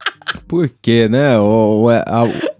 Por 0.48 0.68
quê, 0.82 1.08
né? 1.08 1.38
O, 1.38 1.84
o- 1.84 1.88
a- 1.90 2.24
o- 2.24 2.54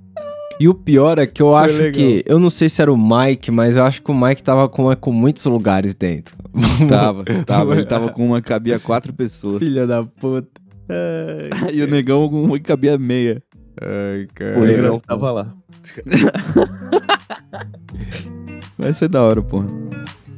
E 0.61 0.69
o 0.69 0.75
pior 0.75 1.19
é 1.19 1.27
que 1.27 1.43
eu 1.43 1.57
acho 1.57 1.77
legal. 1.77 1.93
que. 1.93 2.23
Eu 2.27 2.39
não 2.39 2.51
sei 2.51 2.69
se 2.69 2.81
era 2.81 2.93
o 2.93 2.97
Mike, 2.97 3.51
mas 3.51 3.75
eu 3.77 3.85
acho 3.85 4.01
que 4.01 4.11
o 4.11 4.15
Mike 4.15 4.43
tava 4.43 4.69
com, 4.69 4.95
com 4.97 5.13
muitos 5.13 5.45
lugares 5.45 5.95
dentro. 5.95 6.37
Tava, 6.89 7.25
tava. 7.45 7.75
Ele 7.75 7.85
tava 7.85 8.09
com 8.11 8.25
uma 8.27 8.41
que 8.41 8.49
cabia 8.49 8.79
quatro 8.79 9.13
pessoas. 9.13 9.59
Filha 9.59 9.87
da 9.87 10.05
puta. 10.05 10.49
E 11.73 11.83
o 11.83 11.87
negão 11.87 12.29
com 12.29 12.51
que 12.53 12.61
cabia 12.61 12.99
meia. 12.99 13.43
Ai, 13.81 14.27
cara. 14.35 14.59
o 14.59 14.65
negrão 14.65 14.99
tava 15.01 15.31
lá. 15.33 15.55
Mas 18.79 18.99
foi 18.99 19.09
da 19.09 19.23
hora, 19.23 19.43
porra. 19.43 19.67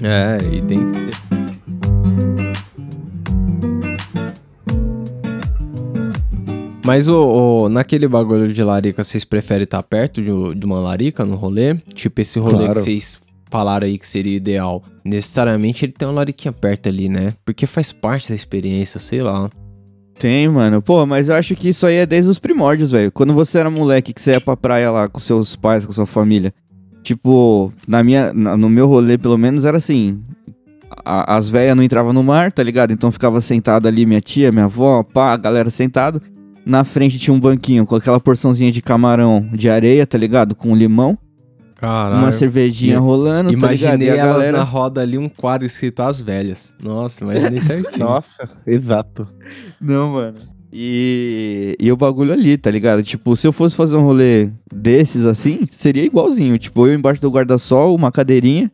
É, 0.02 0.38
e 0.54 0.60
tem 0.62 0.84
que 0.84 0.90
ser. 0.90 1.10
Mas 6.84 7.08
o, 7.08 7.64
o- 7.64 7.68
naquele 7.68 8.06
bagulho 8.06 8.52
de 8.52 8.62
larica, 8.62 9.02
vocês 9.02 9.24
preferem 9.24 9.64
estar 9.64 9.82
perto 9.82 10.22
de, 10.22 10.54
de 10.54 10.66
uma 10.66 10.78
larica 10.78 11.24
no 11.24 11.34
rolê? 11.34 11.74
Tipo 11.94 12.20
esse 12.20 12.38
rolê 12.38 12.58
Claro. 12.58 12.74
que 12.74 12.80
vocês 12.80 13.18
falaram 13.50 13.86
aí 13.86 13.98
que 13.98 14.06
seria 14.06 14.36
ideal. 14.36 14.84
Necessariamente 15.04 15.84
ele 15.84 15.92
tem 15.92 16.06
uma 16.06 16.14
lariquinha 16.14 16.52
perto 16.52 16.88
ali, 16.88 17.08
né? 17.08 17.34
Porque 17.44 17.66
faz 17.66 17.90
parte 17.90 18.28
da 18.28 18.36
experiência, 18.36 19.00
sei 19.00 19.20
lá. 19.22 19.50
Tem, 20.18 20.48
mano. 20.48 20.80
Pô, 20.80 21.04
mas 21.04 21.28
eu 21.28 21.34
acho 21.34 21.54
que 21.54 21.68
isso 21.68 21.86
aí 21.86 21.96
é 21.96 22.06
desde 22.06 22.30
os 22.30 22.38
primórdios, 22.38 22.90
velho. 22.90 23.12
Quando 23.12 23.34
você 23.34 23.58
era 23.58 23.70
moleque, 23.70 24.12
que 24.14 24.20
você 24.20 24.32
ia 24.32 24.40
pra 24.40 24.56
praia 24.56 24.90
lá 24.90 25.08
com 25.08 25.20
seus 25.20 25.54
pais, 25.56 25.84
com 25.84 25.92
sua 25.92 26.06
família. 26.06 26.54
Tipo, 27.02 27.72
na 27.86 28.02
minha, 28.02 28.32
na- 28.32 28.56
no 28.56 28.68
meu 28.68 28.86
rolê, 28.86 29.16
pelo 29.18 29.36
menos, 29.38 29.64
era 29.64 29.76
assim. 29.76 30.20
a- 31.04 31.36
as 31.36 31.48
velhas 31.48 31.76
não 31.76 31.82
entravam 31.82 32.12
no 32.12 32.22
mar, 32.22 32.50
tá 32.50 32.62
ligado? 32.62 32.92
Então 32.92 33.12
ficava 33.12 33.40
sentado 33.40 33.86
ali 33.86 34.06
minha 34.06 34.20
tia, 34.20 34.50
minha 34.52 34.64
avó, 34.64 35.02
pá, 35.02 35.32
a 35.32 35.36
galera 35.36 35.68
sentada. 35.68 36.20
Na 36.64 36.84
frente 36.84 37.18
tinha 37.18 37.34
um 37.34 37.38
banquinho 37.40 37.84
com 37.84 37.94
aquela 37.96 38.18
porçãozinha 38.20 38.72
de 38.72 38.80
camarão 38.80 39.46
de 39.52 39.68
areia, 39.68 40.06
tá 40.06 40.16
ligado? 40.16 40.54
Com 40.54 40.74
limão. 40.74 41.18
Caralho. 41.76 42.22
Uma 42.22 42.32
cervejinha 42.32 42.94
E- 42.94 42.98
rolando, 42.98 43.50
tá 43.58 43.70
ligado? 43.70 44.00
Imaginei 44.00 44.10
a 44.10 44.16
elas 44.16 44.32
galera... 44.36 44.58
na 44.58 44.64
roda 44.64 45.00
ali, 45.02 45.18
um 45.18 45.28
quadro 45.28 45.66
escrito 45.66 46.00
As 46.02 46.20
Velhas. 46.20 46.74
Nossa, 46.82 47.22
imaginei 47.22 47.60
certinho. 47.60 47.98
Nossa, 47.98 48.48
exato. 48.66 49.28
Não, 49.80 50.12
mano. 50.14 50.38
E, 50.72 51.76
e 51.80 51.90
o 51.92 51.96
bagulho 51.96 52.32
ali, 52.32 52.58
tá 52.58 52.70
ligado? 52.70 53.02
Tipo, 53.02 53.36
se 53.36 53.46
eu 53.46 53.52
fosse 53.52 53.76
fazer 53.76 53.96
um 53.96 54.02
rolê 54.04 54.50
desses 54.74 55.24
assim, 55.24 55.60
seria 55.70 56.04
igualzinho. 56.04 56.58
Tipo, 56.58 56.86
eu 56.86 56.94
embaixo 56.94 57.20
do 57.20 57.30
guarda-sol, 57.30 57.94
uma 57.94 58.10
cadeirinha, 58.12 58.70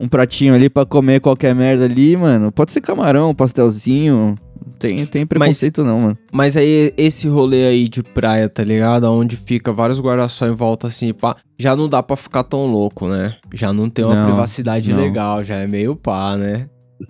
um 0.00 0.08
pratinho 0.08 0.54
ali 0.54 0.68
pra 0.68 0.84
comer 0.84 1.20
qualquer 1.20 1.54
merda 1.54 1.84
ali, 1.84 2.16
mano. 2.16 2.50
Pode 2.50 2.72
ser 2.72 2.80
camarão, 2.80 3.34
pastelzinho. 3.34 4.36
Tem, 4.86 5.06
tem 5.06 5.26
preconceito 5.26 5.82
não, 5.82 5.98
mano. 5.98 6.18
Mas 6.30 6.58
aí, 6.58 6.92
esse 6.98 7.26
rolê 7.26 7.64
aí 7.66 7.88
de 7.88 8.02
praia, 8.02 8.50
tá 8.50 8.62
ligado? 8.62 9.04
Onde 9.10 9.34
fica 9.34 9.72
vários 9.72 9.98
guarda-sol 9.98 10.48
em 10.48 10.54
volta 10.54 10.88
assim, 10.88 11.14
pá. 11.14 11.36
Já 11.58 11.74
não 11.74 11.88
dá 11.88 12.02
pra 12.02 12.16
ficar 12.16 12.44
tão 12.44 12.66
louco, 12.66 13.08
né? 13.08 13.34
Já 13.54 13.72
não 13.72 13.88
tem 13.88 14.04
uma 14.04 14.14
Não, 14.14 14.26
privacidade 14.26 14.92
não. 14.92 15.00
legal, 15.00 15.42
já 15.42 15.56
é 15.56 15.66
meio 15.66 15.96
pá, 15.96 16.36
né? 16.36 16.68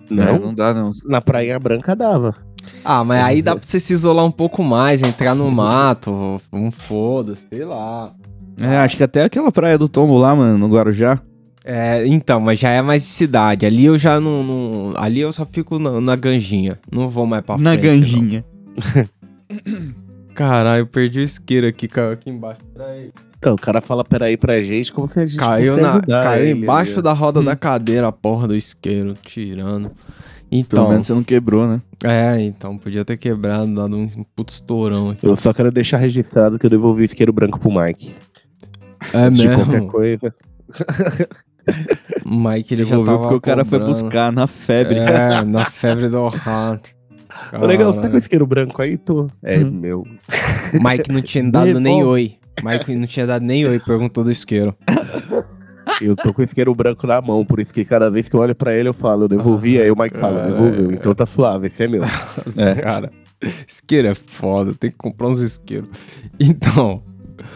Não, 0.09 0.39
não 0.39 0.53
dá 0.53 0.73
não. 0.73 0.91
na 1.05 1.19
Praia 1.19 1.59
Branca 1.59 1.93
dava. 1.95 2.33
Ah, 2.83 3.03
mas 3.03 3.21
aí 3.21 3.41
dá 3.41 3.55
pra 3.55 3.63
você 3.65 3.79
se 3.79 3.91
isolar 3.91 4.25
um 4.25 4.31
pouco 4.31 4.63
mais, 4.63 5.01
entrar 5.01 5.35
no 5.35 5.51
mato, 5.51 6.41
um 6.53 6.71
foda, 6.71 7.35
sei 7.35 7.65
lá. 7.65 8.13
É, 8.57 8.77
acho 8.77 8.95
que 8.95 9.03
até 9.03 9.23
aquela 9.25 9.51
praia 9.51 9.77
do 9.77 9.89
Tombo 9.89 10.17
lá, 10.17 10.33
mano, 10.33 10.57
no 10.57 10.73
Guarujá. 10.73 11.19
É, 11.67 12.05
então, 12.05 12.39
mas 12.39 12.59
já 12.59 12.69
é 12.69 12.81
mais 12.81 13.03
de 13.03 13.09
cidade. 13.09 13.65
Ali 13.65 13.85
eu 13.85 13.97
já 13.97 14.19
não. 14.19 14.43
não- 14.43 14.93
ali 14.95 15.19
eu 15.21 15.33
só 15.33 15.45
fico 15.45 15.79
na, 15.79 15.99
na 15.99 16.15
ganjinha. 16.15 16.77
Não 16.91 17.09
vou 17.09 17.25
mais 17.25 17.43
pra 17.43 17.57
na 17.57 17.71
frente. 17.71 17.83
ganjinha. 17.83 18.45
não. 19.49 19.95
Caralho, 20.35 20.81
eu 20.81 20.87
perdi 20.87 21.21
o 21.21 21.23
isqueiro 21.23 21.65
aqui, 21.65 21.87
caiu 21.87 22.11
aqui 22.11 22.29
embaixo. 22.29 22.59
Peraí. 22.73 23.11
Então, 23.37 23.53
o 23.53 23.57
cara 23.57 23.79
fala 23.79 24.03
peraí 24.03 24.35
pra 24.37 24.61
gente 24.61 24.91
como 24.91 25.07
se 25.07 25.19
a 25.19 25.25
gente 25.25 25.37
Caiu, 25.39 25.77
na, 25.77 25.93
ajudar 25.93 26.23
caiu 26.23 26.45
ele, 26.47 26.59
embaixo 26.63 27.01
da 27.01 27.13
roda 27.13 27.39
Hum. 27.39 27.43
da 27.45 27.55
cadeira 27.55 28.07
a 28.07 28.11
porra 28.11 28.47
do 28.47 28.55
isqueiro, 28.55 29.13
tirando. 29.23 29.89
Pelo 29.89 29.95
Então, 30.51 30.89
menos 30.89 31.05
você 31.07 31.13
não 31.13 31.23
quebrou, 31.23 31.67
né? 31.67 31.79
é, 32.03 32.39
então, 32.41 32.77
podia 32.77 33.03
ter 33.05 33.17
quebrado, 33.17 33.73
dado 33.73 33.95
um 33.95 34.07
puto 34.35 34.53
estourão 34.53 35.09
aqui. 35.11 35.25
Eu 35.25 35.35
só 35.35 35.53
quero 35.53 35.71
deixar 35.71 35.97
registrado 35.97 36.57
que 36.59 36.65
eu 36.65 36.69
devolvi 36.69 37.01
o 37.03 37.05
isqueiro 37.05 37.31
branco 37.33 37.59
pro 37.59 37.71
Mike. 37.71 38.13
É 39.13 39.17
Antes 39.17 39.39
de 39.41 39.47
qualquer 39.47 39.67
mesmo, 39.71 39.87
coisa. 39.91 40.33
Mike 42.25 42.73
ele 42.73 42.83
já 42.85 42.89
Devolveu 42.91 43.19
porque 43.19 43.35
o 43.35 43.41
cara 43.41 43.63
foi 43.65 43.79
buscar 43.79 44.31
na 44.31 44.47
febre. 44.47 44.97
É, 44.99 45.43
na 45.43 45.65
febre 45.65 46.09
do 46.09 46.27
rato. 46.27 46.89
Ô, 47.61 47.65
legal, 47.65 47.87
você 47.91 47.97
tá 47.99 48.01
com 48.01 48.07
Caralho. 48.07 48.17
isqueiro 48.17 48.47
branco 48.47 48.81
aí? 48.81 48.97
Tô. 48.97 49.27
É 49.43 49.57
Hum. 49.59 49.71
meu. 49.71 50.07
Mike 50.73 51.11
não 51.11 51.21
tinha 51.21 51.43
dado 51.49 51.79
nem 51.79 52.03
oi. 52.03 52.35
Mike 52.63 52.95
não 52.95 53.05
tinha 53.07 53.27
dado 53.27 53.43
nem 53.43 53.67
oi, 53.67 53.79
perguntou 53.79 54.23
do 54.23 54.31
isqueiro. 54.31 54.75
Eu 56.01 56.15
tô 56.15 56.33
com 56.33 56.41
o 56.41 56.43
isqueiro 56.45 56.73
branco 56.73 57.05
na 57.05 57.21
mão, 57.21 57.45
por 57.45 57.59
isso 57.59 57.73
que 57.73 57.85
cada 57.85 58.09
vez 58.09 58.27
que 58.27 58.35
eu 58.35 58.39
olho 58.39 58.55
pra 58.55 58.73
ele 58.73 58.89
eu 58.89 58.93
falo, 58.93 59.25
eu 59.25 59.27
devolvi, 59.27 59.79
aí 59.79 59.89
o 59.91 59.95
Mike 59.97 60.17
fala, 60.17 60.37
caralho. 60.41 60.53
devolveu, 60.55 60.91
então 60.91 61.13
tá 61.15 61.25
suave, 61.25 61.67
esse 61.67 61.83
é 61.83 61.87
meu. 61.87 62.03
É. 62.03 62.75
Cara, 62.81 63.11
isqueiro 63.67 64.07
é 64.07 64.15
foda, 64.15 64.73
tem 64.73 64.89
que 64.91 64.97
comprar 64.97 65.27
uns 65.27 65.39
isqueiros. 65.39 65.87
Então, 66.39 67.03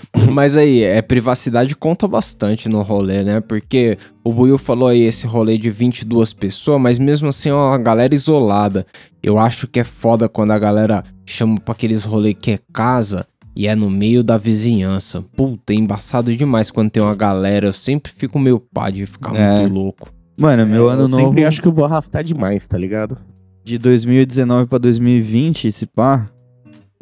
mas 0.32 0.56
aí, 0.58 0.82
é, 0.84 1.02
privacidade 1.02 1.76
conta 1.76 2.08
bastante 2.08 2.68
no 2.70 2.82
rolê, 2.82 3.24
né? 3.24 3.40
Porque 3.40 3.98
o 4.24 4.34
Buiu 4.34 4.58
falou 4.58 4.88
aí 4.88 5.02
esse 5.02 5.26
rolê 5.26 5.58
de 5.58 5.70
22 5.70 6.34
pessoas, 6.34 6.82
mas 6.82 7.00
mesmo 7.00 7.30
assim 7.30 7.50
é 7.50 7.54
uma 7.54 7.78
galera 7.78 8.14
isolada. 8.14 8.86
Eu 9.22 9.38
acho 9.40 9.68
que 9.68 9.80
é 9.80 9.84
foda 9.84 10.30
quando 10.30 10.52
a 10.52 10.60
galera 10.60 11.04
chama 11.26 11.60
pra 11.60 11.74
aqueles 11.74 12.04
rolê 12.04 12.34
que 12.34 12.52
é 12.52 12.60
casa 12.74 13.26
e 13.56 13.68
é 13.68 13.76
no 13.76 13.90
meio 13.90 14.24
da 14.24 14.38
vizinhança. 14.38 15.22
Puta, 15.36 15.74
é 15.74 15.76
embaçado 15.76 16.36
demais 16.36 16.72
quando 16.72 16.90
tem 16.90 17.04
uma 17.04 17.16
galera. 17.16 17.68
Eu 17.68 17.74
sempre 17.74 18.12
fico 18.12 18.40
meio 18.40 18.60
pá 18.60 18.90
de 18.90 19.06
ficar 19.06 19.36
É. 19.36 19.60
muito 19.62 19.74
louco. 19.74 20.10
Mano, 20.38 20.66
meu 20.66 20.88
ano 20.88 21.02
eu 21.04 21.08
novo 21.10 21.24
sempre 21.26 21.44
acho 21.44 21.62
que 21.62 21.68
eu 21.68 21.74
vou 21.74 21.84
arrastar 21.84 22.24
demais, 22.24 22.66
tá 22.66 22.78
ligado? 22.78 23.18
de 23.62 23.78
2019 23.78 24.68
pra 24.68 24.78
2020, 24.80 25.68
esse 25.68 25.86
pá. 25.86 26.28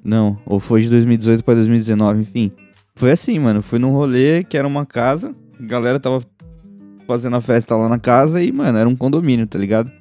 Não, 0.03 0.37
ou 0.45 0.59
foi 0.59 0.81
de 0.81 0.89
2018 0.89 1.43
pra 1.43 1.53
2019, 1.53 2.21
enfim. 2.21 2.51
Foi 2.97 3.11
assim, 3.11 3.37
mano. 3.37 3.61
Fui 3.61 3.77
num 3.79 3.91
rolê 3.91 4.43
que 4.43 4.57
era 4.57 4.67
uma 4.67 4.85
casa, 4.85 5.35
a 5.59 5.63
galera 5.63 5.99
tava 5.99 6.19
fazendo 7.05 7.35
a 7.35 7.41
festa 7.41 7.75
lá 7.75 7.87
na 7.87 7.99
casa 7.99 8.41
e, 8.41 8.51
mano, 8.51 8.77
era 8.77 8.89
um 8.89 8.95
condomínio, 8.95 9.45
tá 9.47 9.57
ligado? 9.59 9.91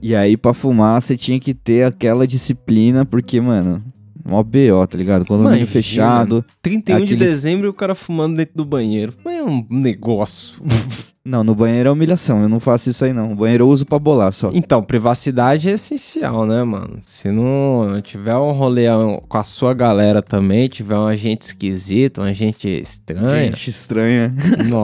E 0.00 0.14
aí, 0.14 0.36
pra 0.36 0.54
fumar, 0.54 1.02
você 1.02 1.16
tinha 1.16 1.38
que 1.40 1.52
ter 1.52 1.84
aquela 1.84 2.26
disciplina, 2.26 3.04
porque, 3.04 3.40
mano, 3.40 3.82
mó 4.24 4.40
BO, 4.42 4.86
tá 4.88 4.96
ligado? 4.96 5.26
Condomínio 5.26 5.58
Imagina. 5.58 5.66
fechado. 5.72 6.44
31 6.62 6.98
de 6.98 7.02
Aqueles- 7.14 7.18
dezembro 7.28 7.66
e 7.66 7.70
o 7.70 7.74
cara 7.74 7.94
fumando 7.94 8.36
dentro 8.36 8.54
do 8.56 8.64
banheiro. 8.64 9.12
É 9.26 9.42
um 9.42 9.66
negócio. 9.68 10.62
Não, 11.24 11.44
no 11.44 11.54
banheiro 11.54 11.88
é 11.88 11.92
humilhação, 11.92 12.42
eu 12.42 12.48
não 12.48 12.58
faço 12.58 12.90
isso 12.90 13.04
aí 13.04 13.12
não. 13.12 13.30
O 13.30 13.36
banheiro 13.36 13.62
eu 13.62 13.68
uso 13.68 13.86
pra 13.86 13.96
bolar 13.96 14.32
só. 14.32 14.50
Então, 14.52 14.82
privacidade 14.82 15.68
é 15.68 15.72
essencial, 15.74 16.44
né, 16.44 16.64
mano? 16.64 16.98
Se 17.00 17.30
não 17.30 18.00
tiver 18.02 18.34
um 18.36 18.50
rolê 18.50 18.86
com 19.28 19.38
a 19.38 19.44
sua 19.44 19.72
galera 19.72 20.20
também, 20.20 20.68
tiver 20.68 20.96
um 20.96 21.06
agente 21.06 21.42
esquisito, 21.46 22.20
um 22.20 22.24
agente 22.24 22.68
estranho. 22.68 23.44
Gente 23.44 23.70
estranha. 23.70 24.32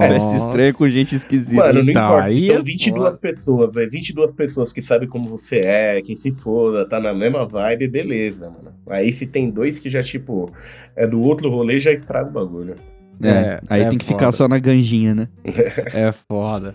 Festa 0.09 0.37
estranha 0.37 0.73
com 0.73 0.89
gente 0.89 1.17
esquisita. 1.17 1.57
Mano, 1.61 1.83
não 1.83 1.91
Então, 1.91 2.05
importa, 2.05 2.29
aí 2.29 2.45
se 2.45 2.51
é 2.53 2.55
são 2.55 2.63
22 2.63 3.05
foda. 3.05 3.19
pessoas, 3.19 3.75
velho, 3.75 3.91
22 3.91 4.33
pessoas 4.33 4.73
que 4.73 4.81
sabem 4.81 5.09
como 5.09 5.25
você 5.29 5.57
é, 5.65 6.01
que 6.03 6.15
se 6.15 6.31
foda, 6.31 6.89
tá 6.89 7.01
na 7.01 7.13
mesma 7.13 7.45
vibe, 7.47 7.89
beleza, 7.89 8.49
mano. 8.49 8.77
Aí 8.89 9.13
se 9.13 9.27
tem 9.27 9.51
dois 9.51 9.81
que 9.81 9.91
já, 9.91 10.05
tipo, 10.05 10.53
é 10.95 11.05
do 11.05 11.21
outro 11.21 11.51
rolê, 11.51 11.81
já 11.81 11.91
estraga 11.91 12.29
o 12.31 12.33
bagulho. 12.33 12.77
É, 13.23 13.29
É, 13.29 13.61
aí 13.69 13.83
é 13.83 13.89
tem 13.89 13.99
que 13.99 14.05
foda. 14.05 14.19
ficar 14.19 14.33
só 14.33 14.47
na 14.49 14.59
ganjinha, 14.59 15.15
né? 15.15 15.29
É 15.95 16.13
foda. 16.29 16.75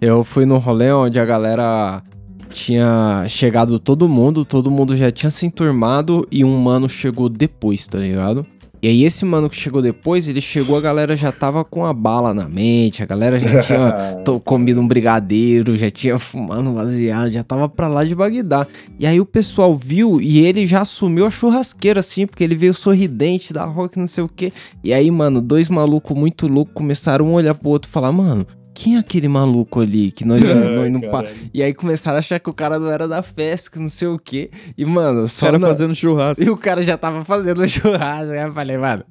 Eu 0.00 0.24
fui 0.24 0.46
no 0.46 0.58
rolê 0.58 0.90
onde 0.92 1.18
a 1.20 1.24
galera 1.24 2.02
tinha 2.50 3.24
chegado 3.28 3.78
todo 3.78 4.08
mundo, 4.08 4.44
todo 4.44 4.70
mundo 4.70 4.96
já 4.96 5.10
tinha 5.12 5.30
se 5.30 5.46
enturmado 5.46 6.26
e 6.30 6.44
um 6.44 6.56
mano 6.58 6.88
chegou 6.88 7.28
depois, 7.28 7.86
tá 7.86 7.98
ligado? 7.98 8.44
E 8.82 8.88
aí 8.88 9.04
esse 9.04 9.24
mano 9.26 9.50
que 9.50 9.56
chegou 9.56 9.82
depois, 9.82 10.26
ele 10.26 10.40
chegou, 10.40 10.76
a 10.76 10.80
galera 10.80 11.14
já 11.14 11.30
tava 11.30 11.62
com 11.64 11.84
a 11.84 11.92
bala 11.92 12.32
na 12.32 12.48
mente, 12.48 13.02
a 13.02 13.06
galera 13.06 13.38
já 13.38 13.62
tinha 13.62 14.22
comido 14.44 14.80
um 14.80 14.88
brigadeiro, 14.88 15.76
já 15.76 15.90
tinha 15.90 16.18
fumado 16.18 16.62
um 16.62 16.74
baseado, 16.74 17.30
já 17.30 17.44
tava 17.44 17.68
pra 17.68 17.88
lá 17.88 18.04
de 18.04 18.14
Bagdá. 18.14 18.66
E 18.98 19.06
aí 19.06 19.20
o 19.20 19.26
pessoal 19.26 19.76
viu 19.76 20.20
e 20.20 20.40
ele 20.40 20.66
já 20.66 20.80
assumiu 20.80 21.26
a 21.26 21.30
churrasqueira, 21.30 22.00
assim, 22.00 22.26
porque 22.26 22.42
ele 22.42 22.56
veio 22.56 22.72
sorridente 22.72 23.52
da 23.52 23.64
rock, 23.64 23.98
não 23.98 24.06
sei 24.06 24.24
o 24.24 24.28
quê. 24.28 24.52
E 24.82 24.94
aí, 24.94 25.10
mano, 25.10 25.42
dois 25.42 25.68
malucos 25.68 26.16
muito 26.16 26.48
loucos 26.48 26.74
começaram 26.74 27.26
um 27.26 27.32
a 27.32 27.34
olhar 27.34 27.54
pro 27.54 27.68
outro 27.68 27.88
e 27.88 27.92
falar, 27.92 28.12
mano, 28.12 28.46
quem 28.82 28.96
é 28.96 28.98
aquele 28.98 29.28
maluco 29.28 29.80
ali 29.80 30.10
que 30.10 30.24
nós, 30.24 30.40
nós 30.42 30.90
não 30.90 31.00
pa... 31.02 31.24
E 31.52 31.62
aí 31.62 31.74
começaram 31.74 32.16
a 32.16 32.18
achar 32.20 32.40
que 32.40 32.48
o 32.48 32.52
cara 32.54 32.78
não 32.78 32.90
era 32.90 33.06
da 33.06 33.20
festa, 33.22 33.70
que 33.70 33.78
não 33.78 33.88
sei 33.88 34.08
o 34.08 34.18
quê. 34.18 34.50
E, 34.78 34.84
mano, 34.86 35.24
O 35.24 35.28
só 35.28 35.46
cara 35.46 35.58
na- 35.58 35.68
fazendo 35.68 35.94
churrasco. 35.94 36.42
e 36.44 36.48
o 36.48 36.56
cara 36.56 36.80
já 36.82 36.96
tava 36.96 37.22
fazendo 37.24 37.66
churrasco. 37.68 38.32
Aí 38.32 38.40
eu 38.40 38.52
falei, 38.54 38.78
mano, 38.78 39.04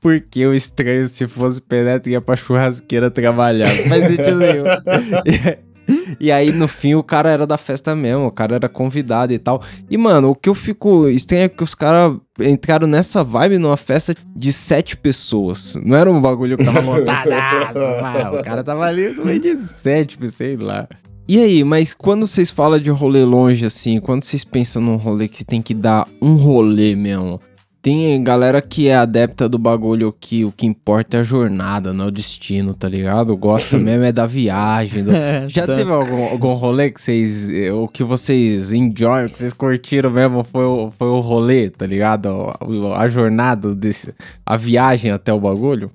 por 0.00 0.18
que 0.20 0.46
o 0.46 0.54
estranho, 0.54 1.06
se 1.08 1.26
fosse 1.26 1.60
penetra, 1.60 2.10
ia 2.10 2.20
pra 2.20 2.34
churrasqueira 2.36 3.10
trabalhar? 3.10 3.68
Não 3.68 3.84
faz 3.84 4.06
sentido 4.06 4.38
nenhum. 4.38 4.64
E, 6.20 6.30
aí, 6.30 6.52
no 6.52 6.68
fim, 6.68 6.94
o 6.94 7.02
cara 7.02 7.30
era 7.30 7.46
da 7.46 7.56
festa 7.56 7.94
mesmo, 7.94 8.26
o 8.26 8.30
cara 8.30 8.56
era 8.56 8.68
convidado 8.68 9.32
e 9.32 9.38
tal. 9.38 9.62
E, 9.90 9.96
mano, 9.96 10.30
o 10.30 10.34
que 10.34 10.48
eu 10.48 10.54
fico 10.54 11.08
estranho 11.08 11.44
é 11.44 11.48
que 11.48 11.62
os 11.62 11.74
caras 11.74 12.16
entraram 12.40 12.86
nessa 12.86 13.22
vibe 13.24 13.58
numa 13.58 13.76
festa 13.76 14.14
de 14.34 14.52
sete 14.52 14.96
pessoas. 14.96 15.78
Não 15.84 15.96
era 15.96 16.10
um 16.10 16.20
bagulho 16.20 16.56
que 16.56 16.64
tava 16.64 16.80
lotadaço, 16.82 17.78
pá. 18.00 18.30
o 18.32 18.42
cara 18.42 18.62
tava 18.62 18.84
ali 18.84 19.10
no 19.10 19.24
meio 19.24 19.40
de 19.40 19.58
sete, 19.58 20.18
sei 20.30 20.56
lá. 20.56 20.88
E 21.28 21.38
aí, 21.38 21.62
mas 21.62 21.94
quando 21.94 22.26
vocês 22.26 22.50
falam 22.50 22.80
de 22.80 22.90
rolê 22.90 23.24
longe 23.24 23.64
assim, 23.64 24.00
quando 24.00 24.24
vocês 24.24 24.44
pensam 24.44 24.82
num 24.82 24.96
rolê 24.96 25.28
que 25.28 25.44
tem 25.44 25.62
que 25.62 25.72
dar 25.72 26.06
um 26.20 26.34
rolê 26.34 26.96
mesmo, 26.96 27.40
tem 27.82 28.22
galera 28.22 28.62
que 28.62 28.86
é 28.86 28.94
adepta 28.94 29.48
do 29.48 29.58
bagulho 29.58 30.14
que 30.18 30.44
o 30.44 30.52
que 30.52 30.64
importa 30.66 31.16
é 31.16 31.20
a 31.20 31.22
jornada, 31.24 31.92
não 31.92 32.04
é 32.04 32.08
o 32.08 32.10
destino, 32.12 32.72
tá 32.74 32.88
ligado? 32.88 33.36
Gosta 33.36 33.76
mesmo 33.78 34.04
é 34.04 34.12
da 34.12 34.24
viagem. 34.24 35.02
do- 35.02 35.10
Já 35.48 35.66
tá. 35.66 35.74
teve 35.74 35.90
algum, 35.90 36.22
algum 36.28 36.52
rolê 36.54 36.90
que 36.92 37.00
vocês. 37.02 37.50
eh, 37.50 37.72
O 37.72 37.88
que 37.88 38.04
vocês 38.04 38.70
enjoy, 38.72 39.28
que 39.28 39.36
vocês 39.38 39.52
curtiram 39.52 40.10
mesmo 40.12 40.44
foi 40.44 40.64
o, 40.64 40.90
foi 40.92 41.08
o 41.08 41.18
rolê, 41.20 41.70
tá 41.70 41.84
ligado? 41.84 42.28
A, 42.94 43.00
a 43.02 43.08
jornada, 43.08 43.74
desse, 43.74 44.14
a 44.46 44.56
viagem 44.56 45.10
até 45.10 45.32
o 45.32 45.40
bagulho? 45.40 45.90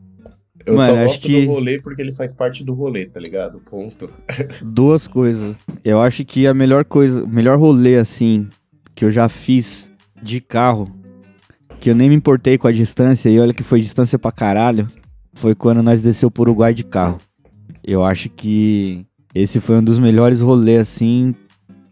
Eu 0.65 0.75
Mano, 0.75 0.87
só 0.93 0.99
acho 0.99 1.05
gosto 1.13 1.21
que- 1.27 1.45
do 1.45 1.51
rolê 1.53 1.79
porque 1.81 2.01
ele 2.01 2.11
faz 2.11 2.33
parte 2.33 2.61
do 2.65 2.73
rolê, 2.73 3.05
tá 3.05 3.21
ligado? 3.21 3.61
Ponto. 3.69 4.09
Duas 4.61 5.07
coisas. 5.07 5.55
Eu 5.85 6.01
acho 6.01 6.25
que 6.25 6.45
a 6.45 6.53
melhor 6.53 6.83
coisa, 6.83 7.23
o 7.23 7.27
melhor 7.29 7.57
rolê 7.57 7.95
assim 7.95 8.49
que 8.93 9.05
eu 9.05 9.11
já 9.11 9.29
fiz 9.29 9.89
de 10.21 10.41
carro, 10.41 10.91
que 11.79 11.89
eu 11.89 11.95
nem 11.95 12.09
me 12.09 12.15
importei 12.15 12.57
com 12.57 12.67
a 12.67 12.71
distância, 12.71 13.29
e 13.29 13.39
olha 13.39 13.53
que 13.53 13.63
foi 13.63 13.79
distância 13.79 14.17
pra 14.17 14.31
caralho, 14.31 14.89
foi 15.33 15.53
quando 15.53 15.83
nós 15.83 16.01
desceu 16.01 16.31
pro 16.31 16.43
Uruguai 16.43 16.73
de 16.73 16.83
carro. 16.83 17.17
Eu 17.83 18.03
acho 18.03 18.29
que 18.29 19.05
esse 19.33 19.59
foi 19.59 19.77
um 19.77 19.83
dos 19.83 19.99
melhores 19.99 20.41
rolês 20.41 20.81
assim 20.81 21.35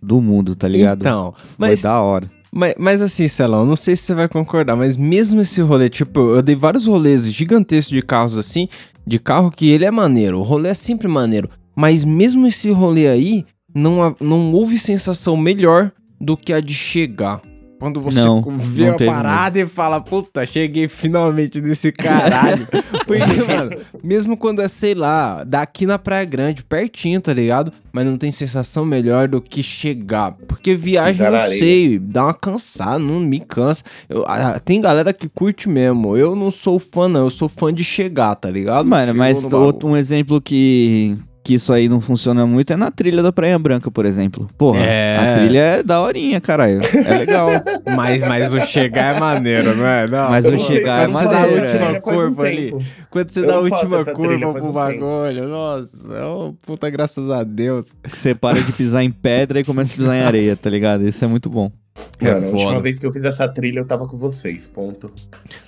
do 0.02 0.22
mundo, 0.22 0.56
tá 0.56 0.68
ligado? 0.68 1.02
Então, 1.02 1.34
foi 1.38 1.70
mas, 1.70 1.82
da 1.82 2.00
hora. 2.02 2.30
mas, 2.52 2.76
mas 2.78 3.02
assim, 3.02 3.28
Celão, 3.28 3.66
não 3.66 3.76
sei 3.76 3.96
se 3.96 4.04
você 4.04 4.14
vai 4.14 4.28
concordar, 4.28 4.76
mas 4.76 4.98
mesmo 4.98 5.42
esse 5.42 5.62
rolê, 5.62 5.90
tipo, 5.90 6.20
eu 6.20 6.42
dei 6.42 6.56
vários 6.56 6.86
rolês 6.86 7.32
gigantescos 7.32 7.94
de 7.94 8.02
carros 8.02 8.38
assim, 8.38 8.68
de 9.06 9.20
carro 9.20 9.52
que 9.52 9.70
ele 9.70 9.86
é 9.86 9.92
maneiro, 9.92 10.40
o 10.40 10.44
rolê 10.44 10.70
é 10.70 10.74
sempre 10.74 11.08
maneiro, 11.08 11.50
mas 11.76 12.04
mesmo 12.04 12.48
esse 12.48 12.72
rolê 12.72 13.08
aí, 13.08 13.46
não, 13.74 14.16
não 14.20 14.52
houve 14.54 14.78
sensação 14.80 15.36
melhor 15.36 15.92
do 16.20 16.38
que 16.38 16.54
a 16.54 16.62
de 16.62 16.74
chegar. 16.74 17.42
Quando 17.80 18.00
você 18.00 18.20
Não, 18.20 18.42
vê 18.58 18.86
não 18.86 18.92
a 18.92 18.96
teve 18.96 19.12
parada 19.12 19.60
e 19.60 19.68
fala, 19.68 20.00
puta, 20.00 20.46
cheguei 20.46 20.88
finalmente 20.88 21.60
nesse 21.60 21.92
caralho. 21.92 22.66
Porque, 23.06 23.44
mano, 23.44 23.82
mesmo 24.04 24.38
quando 24.38 24.62
é, 24.62 24.68
sei 24.68 24.96
lá, 24.96 25.44
daqui 25.44 25.86
na 25.86 26.00
Praia 26.00 26.26
Grande, 26.26 26.64
pertinho, 26.64 27.20
tá 27.20 27.34
ligado? 27.34 27.72
Mas 27.92 28.06
não 28.06 28.18
tem 28.18 28.32
sensação 28.32 28.86
melhor 28.86 29.28
do 29.28 29.42
que 29.42 29.62
chegar. 29.62 30.32
Porque 30.48 30.74
viagem, 30.76 31.26
eu 31.26 31.32
não 31.32 31.40
sei, 31.50 32.00
dá 32.00 32.24
uma 32.24 32.34
cansada, 32.34 32.98
não 33.00 33.20
me 33.20 33.40
cansa. 33.40 33.84
Eu- 34.08 34.24
ah, 34.28 34.60
tem 34.60 34.80
galera 34.80 35.14
que 35.14 35.28
curte 35.28 35.68
mesmo. 35.70 36.16
Eu 36.16 36.36
não 36.36 36.52
sou 36.52 36.80
fã, 36.80 37.08
não. 37.08 37.22
Eu 37.22 37.30
sou 37.30 37.50
fã 37.50 37.74
de 37.74 37.84
chegar, 37.84 38.36
tá 38.36 38.50
ligado? 38.50 38.86
Mano, 38.88 39.08
Chegou 39.08 39.18
mas 39.18 39.44
outro, 39.54 39.88
um 39.90 39.98
exemplo 39.98 40.42
que, 40.42 41.18
que 41.46 41.54
isso 41.54 41.72
aí 41.72 41.88
não 41.88 42.02
funciona 42.02 42.44
muito 42.48 42.74
é 42.74 42.76
na 42.76 42.90
trilha 42.90 43.22
da 43.22 43.32
Praia 43.32 43.58
Branca, 43.60 43.92
por 43.92 44.04
exemplo. 44.04 44.50
Porra, 44.58 44.80
É. 44.84 45.18
a 45.18 45.34
trilha 45.36 45.60
é 45.60 45.84
daorinha, 45.84 46.42
caralho. 46.42 46.82
É 46.84 47.18
legal. 47.20 47.50
Mas, 47.96 48.20
mas 48.22 48.52
o 48.54 48.60
chegar 48.62 49.16
é 49.16 49.20
maneiro, 49.20 49.76
não 49.76 49.86
é? 49.86 50.08
Não, 50.08 50.30
Mas 50.32 50.44
o 50.46 50.58
chegar 50.58 51.04
é 51.04 51.06
quando 51.08 51.18
você 51.20 51.26
dá 51.26 51.38
a 51.38 51.40
maneiro, 51.42 51.62
última 51.66 51.80
faz 51.86 51.96
um 51.98 52.00
curva 52.02 52.44
ali. 52.48 52.72
tempo. 52.72 52.84
Quando 53.12 53.30
você 53.30 53.40
Eu 53.42 53.48
dá 53.48 53.54
a 53.54 53.60
última 53.60 54.06
curva 54.06 54.54
pro 54.54 54.66
um 54.68 54.72
bagulho, 54.72 55.48
nossa, 55.48 55.98
é 56.14 56.24
uma 56.26 56.54
puta 56.64 56.90
graças 56.90 57.30
a 57.30 57.44
Deus. 57.44 57.86
que 58.04 58.18
você 58.18 58.34
para 58.34 58.60
de 58.60 58.72
pisar 58.72 59.04
em 59.04 59.12
pedra 59.12 59.60
e 59.60 59.64
começa 59.64 59.94
a 59.94 59.98
pisar 59.98 60.16
em 60.16 60.22
areia, 60.24 60.56
tá 60.56 60.70
ligado? 60.70 61.08
Isso 61.08 61.24
é 61.24 61.28
muito 61.28 61.48
bom. 61.50 61.72
É 62.20 62.34
Mano, 62.34 62.48
a 62.48 62.50
última 62.50 62.82
vez 62.82 63.00
que 63.00 63.06
eu 63.06 63.12
fiz 63.12 63.24
essa 63.24 63.48
trilha 63.48 63.80
eu 63.80 63.86
tava 63.86 64.06
com 64.08 64.18
vocês, 64.18 64.68
ponto. 64.68 65.10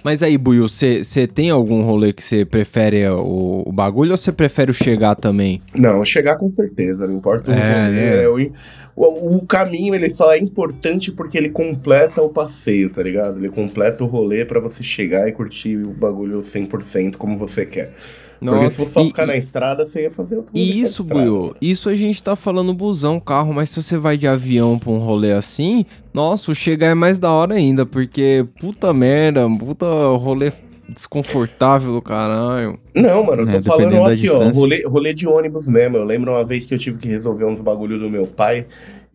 Mas 0.04 0.24
aí, 0.24 0.38
Buiu, 0.38 0.68
você 0.70 1.28
tem 1.28 1.50
algum 1.50 1.82
rolê 1.82 2.14
que 2.14 2.24
você 2.24 2.46
prefere 2.46 3.08
o, 3.10 3.64
o 3.66 3.72
bagulho 3.72 4.12
ou 4.12 4.18
você 4.18 4.32
prefere 4.32 4.72
o 4.72 4.74
chegar 4.74 5.16
também? 5.16 5.60
Não, 5.76 6.04
chegar 6.06 6.38
com 6.38 6.50
certeza, 6.50 7.06
não 7.08 7.16
importa 7.16 7.52
o 7.52 7.54
É, 7.54 7.86
rolê, 7.86 7.92
né? 7.96 8.24
é 8.24 8.30
o, 8.30 8.52
o, 8.96 9.36
o 9.38 9.46
caminho 9.46 9.94
ele 9.94 10.10
só 10.10 10.34
é 10.34 10.38
importante 10.40 11.12
porque 11.12 11.38
ele 11.38 11.50
completa 11.50 12.22
o 12.22 12.30
passeio, 12.30 12.90
tá 12.90 13.04
ligado? 13.04 13.38
Ele 13.40 13.50
completa 13.50 14.04
o 14.04 14.08
rolê 14.08 14.46
pra 14.46 14.60
você 14.60 14.82
chegar 14.82 15.28
e 15.28 15.32
curtir 15.34 15.76
o 15.78 15.92
bagulho 15.94 16.42
100% 16.42 17.16
como 17.18 17.38
você 17.38 17.66
quer. 17.66 17.94
Porque 18.40 18.70
se 18.70 18.76
for 18.78 18.86
só 18.88 19.02
e- 19.02 19.08
ficar 19.08 19.24
e- 19.24 19.28
na 19.28 19.36
estrada, 19.38 19.86
você 19.88 20.04
ia 20.04 20.12
fazer 20.12 20.36
outro 20.38 20.54
rolê 20.54 20.64
E 20.66 20.80
isso, 20.82 21.04
Buiu, 21.04 21.56
isso 21.62 21.90
a 21.90 21.96
gente 21.96 22.22
tá 22.22 22.36
falando 22.36 22.74
busão, 22.74 23.20
carro, 23.20 23.54
mas 23.54 23.70
se 23.70 23.82
você 23.82 23.98
vai 23.98 24.18
de 24.18 24.28
avião 24.28 24.78
pra 24.78 24.90
um 24.92 24.98
rolê 25.00 25.34
assim, 25.34 25.86
nossa, 26.14 26.52
o 26.52 26.56
chegar 26.56 26.88
é 26.88 26.94
mais 26.94 27.18
da 27.20 27.32
hora 27.32 27.56
ainda, 27.56 27.86
porque 27.86 28.46
puta 28.60 28.94
merda, 28.94 29.48
puta 29.60 29.86
rolê 30.18 30.52
desconfortável 30.90 31.92
do 31.94 32.02
caralho. 32.02 32.80
Não, 32.96 33.24
mano, 33.24 33.44
eu 33.44 33.50
É, 33.50 33.52
tô 33.54 33.62
falando 33.64 33.80
dependendo 33.90 34.06
da 34.08 34.14
aqui, 34.14 34.30
ó, 34.30 34.34
distância. 34.34 34.60
rolê, 34.60 34.84
rolê 34.88 35.14
de 35.14 35.28
ônibus 35.28 35.68
mesmo. 35.68 35.98
Eu 35.98 36.04
lembro 36.04 36.32
uma 36.32 36.44
vez 36.46 36.66
que 36.66 36.74
eu 36.74 36.80
tive 36.80 36.98
que 36.98 37.08
resolver 37.08 37.46
uns 37.46 37.60
bagulho 37.62 38.00
do 38.00 38.10
meu 38.10 38.26
pai 38.26 38.66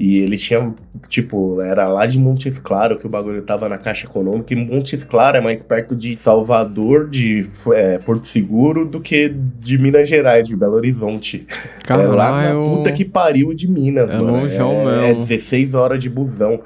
e 0.04 0.18
ele 0.18 0.36
tinha, 0.36 0.74
tipo, 1.08 1.60
era 1.60 1.86
lá 1.86 2.06
de 2.06 2.18
Montes 2.18 2.58
Claro 2.58 2.98
que 2.98 3.06
o 3.06 3.08
bagulho 3.08 3.40
tava 3.42 3.68
na 3.68 3.78
Caixa 3.78 4.04
Econômica 4.04 4.52
e 4.52 4.56
Montes 4.56 5.04
Claro 5.04 5.36
é 5.36 5.40
mais 5.40 5.62
perto 5.62 5.94
de 5.94 6.16
Salvador, 6.16 7.08
de 7.08 7.46
é, 7.72 7.98
Porto 7.98 8.26
Seguro, 8.26 8.84
do 8.84 8.98
que 8.98 9.28
de 9.28 9.78
Minas 9.78 10.08
Gerais, 10.08 10.48
de 10.48 10.56
Belo 10.56 10.74
Horizonte. 10.74 11.46
É 11.88 11.94
lá 11.94 12.32
na 12.32 12.42
Caralho. 12.42 12.64
puta 12.64 12.90
que 12.90 13.04
pariu 13.04 13.54
de 13.54 13.70
Minas, 13.70 14.10
É 14.10 14.16
mano. 14.16 14.32
longeão 14.32 14.90
é, 14.90 15.10
é 15.10 15.14
mesmo. 15.14 15.24
16 15.24 15.72
horas 15.72 16.02
de 16.02 16.10
busão. 16.10 16.60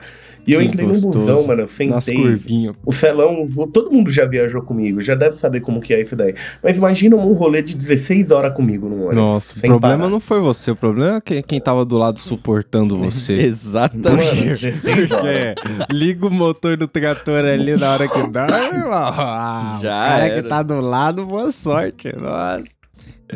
E 0.46 0.52
eu 0.52 0.62
entrei 0.62 0.86
no 0.86 0.92
gostoso. 0.92 1.18
busão, 1.18 1.46
mano, 1.46 1.62
eu 1.62 1.68
sentei. 1.68 2.72
O 2.84 2.92
Celão, 2.92 3.48
todo 3.72 3.90
mundo 3.90 4.10
já 4.10 4.24
viajou 4.26 4.62
comigo, 4.62 5.00
já 5.00 5.14
deve 5.14 5.36
saber 5.36 5.60
como 5.60 5.80
que 5.80 5.92
é 5.92 6.00
isso 6.00 6.14
daí. 6.14 6.34
Mas 6.62 6.76
imagina 6.76 7.16
um 7.16 7.32
rolê 7.32 7.62
de 7.62 7.74
16 7.76 8.30
horas 8.30 8.54
comigo 8.54 8.88
no 8.88 8.96
ônibus. 9.06 9.14
Nossa, 9.16 9.54
o 9.54 9.58
sem 9.58 9.68
problema 9.70 9.98
parar. 9.98 10.10
não 10.10 10.20
foi 10.20 10.40
você, 10.40 10.70
o 10.70 10.76
problema 10.76 11.16
é 11.16 11.20
que- 11.20 11.42
quem 11.42 11.60
tava 11.60 11.84
do 11.84 11.96
lado 11.98 12.20
suportando 12.20 12.96
você. 12.96 13.32
Exatamente. 13.34 14.34
Mano, 14.36 14.44
16 14.46 15.10
horas. 15.10 15.54
Porque 15.54 15.94
liga 15.94 16.26
o 16.26 16.30
motor 16.30 16.76
do 16.76 16.86
trator 16.86 17.44
ali 17.44 17.76
na 17.76 17.92
hora 17.92 18.08
que 18.08 18.30
dá, 18.30 18.46
meu 18.72 18.80
irmão. 18.82 19.12
Já 19.12 19.78
o 19.78 19.80
cara 19.80 20.26
era. 20.26 20.42
que 20.42 20.48
tá 20.48 20.62
do 20.62 20.80
lado, 20.80 21.26
boa 21.26 21.50
sorte. 21.50 22.14
Nossa. 22.16 22.62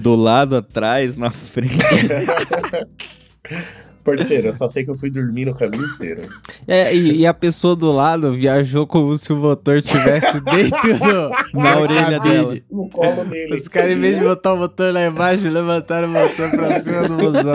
Do 0.00 0.14
lado, 0.14 0.54
atrás, 0.56 1.16
na 1.16 1.30
frente. 1.32 1.74
Parceiro, 4.16 4.48
eu 4.48 4.56
só 4.56 4.68
sei 4.68 4.84
que 4.84 4.90
eu 4.90 4.94
fui 4.94 5.10
dormir 5.10 5.46
no 5.46 5.54
caminho 5.54 5.84
inteiro. 5.84 6.22
É, 6.66 6.94
e, 6.94 7.20
e 7.20 7.26
a 7.26 7.34
pessoa 7.34 7.74
do 7.76 7.90
lado 7.92 8.32
viajou 8.34 8.86
como 8.86 9.16
se 9.16 9.32
o 9.32 9.36
motor 9.36 9.80
tivesse 9.82 10.40
dentro 10.44 11.30
Na 11.54 11.74
da 11.74 11.80
orelha 11.80 12.20
dela. 12.20 12.56
No 12.70 12.88
colo 12.88 13.24
dele. 13.24 13.54
Os 13.54 13.68
caras, 13.68 13.92
em 13.92 14.00
vez 14.00 14.18
de 14.18 14.24
botar 14.24 14.54
o 14.54 14.56
motor 14.58 14.92
lá 14.92 15.06
embaixo, 15.06 15.48
levantaram 15.48 16.08
o 16.08 16.10
motor 16.10 16.50
pra 16.50 16.80
cima 16.80 17.08
do 17.08 17.16
busão. 17.16 17.54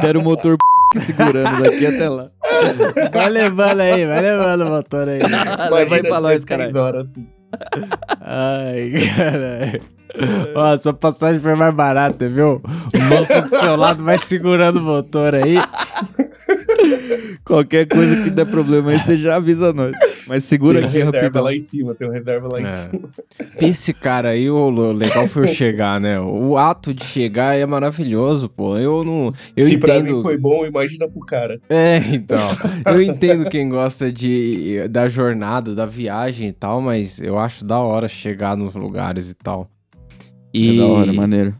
Deram 0.00 0.20
o 0.20 0.24
motor 0.24 0.56
segurando 0.98 1.62
daqui 1.62 1.86
até 1.86 2.08
lá. 2.08 2.30
Vai 3.12 3.28
levando 3.30 3.80
aí, 3.80 4.06
vai 4.06 4.20
levando 4.20 4.62
o 4.62 4.70
motor 4.70 5.08
aí. 5.08 5.20
vai 5.88 6.02
pra 6.02 6.20
nós, 6.20 6.44
16 6.44 6.44
caralho. 6.44 6.76
horas 6.78 7.10
assim. 7.10 7.26
Ai, 8.20 8.92
caralho. 9.16 9.99
Ó, 10.54 10.78
sua 10.78 10.92
passagem 10.92 11.40
foi 11.40 11.54
mais 11.54 11.74
barata, 11.74 12.28
viu? 12.28 12.60
O 12.64 12.98
moço 13.08 13.42
do 13.48 13.60
seu 13.60 13.76
lado 13.76 14.02
vai 14.04 14.18
segurando 14.18 14.78
o 14.78 14.82
motor 14.82 15.34
aí. 15.34 15.56
Qualquer 17.44 17.86
coisa 17.86 18.22
que 18.22 18.30
der 18.30 18.46
problema 18.46 18.90
aí, 18.90 18.98
você 18.98 19.16
já 19.16 19.36
avisa 19.36 19.72
nós. 19.72 19.92
Mas 20.26 20.44
segura 20.44 20.78
Tem 20.78 20.84
um 20.84 20.88
aqui 20.88 20.96
reserva 20.98 21.18
rapidão. 21.22 21.42
lá 21.44 21.54
em 21.54 21.60
cima, 21.60 21.94
tem 21.94 22.08
um 22.08 22.12
reserva 22.12 22.48
lá 22.52 22.60
em 22.60 22.64
É. 22.64 22.76
cima. 22.76 23.08
Esse 23.60 23.92
cara 23.94 24.30
aí, 24.30 24.48
o 24.48 24.70
legal 24.92 25.26
foi 25.26 25.42
o 25.44 25.48
chegar, 25.48 26.00
né? 26.00 26.20
O 26.20 26.56
ato 26.56 26.94
de 26.94 27.04
chegar 27.04 27.56
é 27.56 27.66
maravilhoso, 27.66 28.48
pô. 28.48 28.76
Eu 28.76 29.04
não. 29.04 29.32
Eu 29.56 29.68
Se 29.68 29.76
pra 29.78 29.94
mim 29.94 30.10
entendo. 30.10 30.22
foi 30.22 30.36
bom, 30.38 30.64
imagina 30.64 31.08
pro 31.08 31.20
cara. 31.20 31.60
É, 31.68 31.96
então. 32.12 32.48
Eu 32.86 33.02
entendo 33.02 33.48
quem 33.48 33.68
gosta 33.68 34.12
de 34.12 34.86
da 34.88 35.08
jornada, 35.08 35.74
da 35.74 35.86
viagem 35.86 36.48
e 36.48 36.52
tal, 36.52 36.80
mas 36.80 37.20
eu 37.20 37.38
acho 37.38 37.64
da 37.64 37.78
hora 37.78 38.08
chegar 38.08 38.56
nos 38.56 38.74
lugares 38.74 39.30
e 39.30 39.34
tal. 39.34 39.68
E, 40.52 40.74
É 40.74 40.78
da 40.78 40.86
hora, 40.86 41.12
maneiro. 41.12 41.54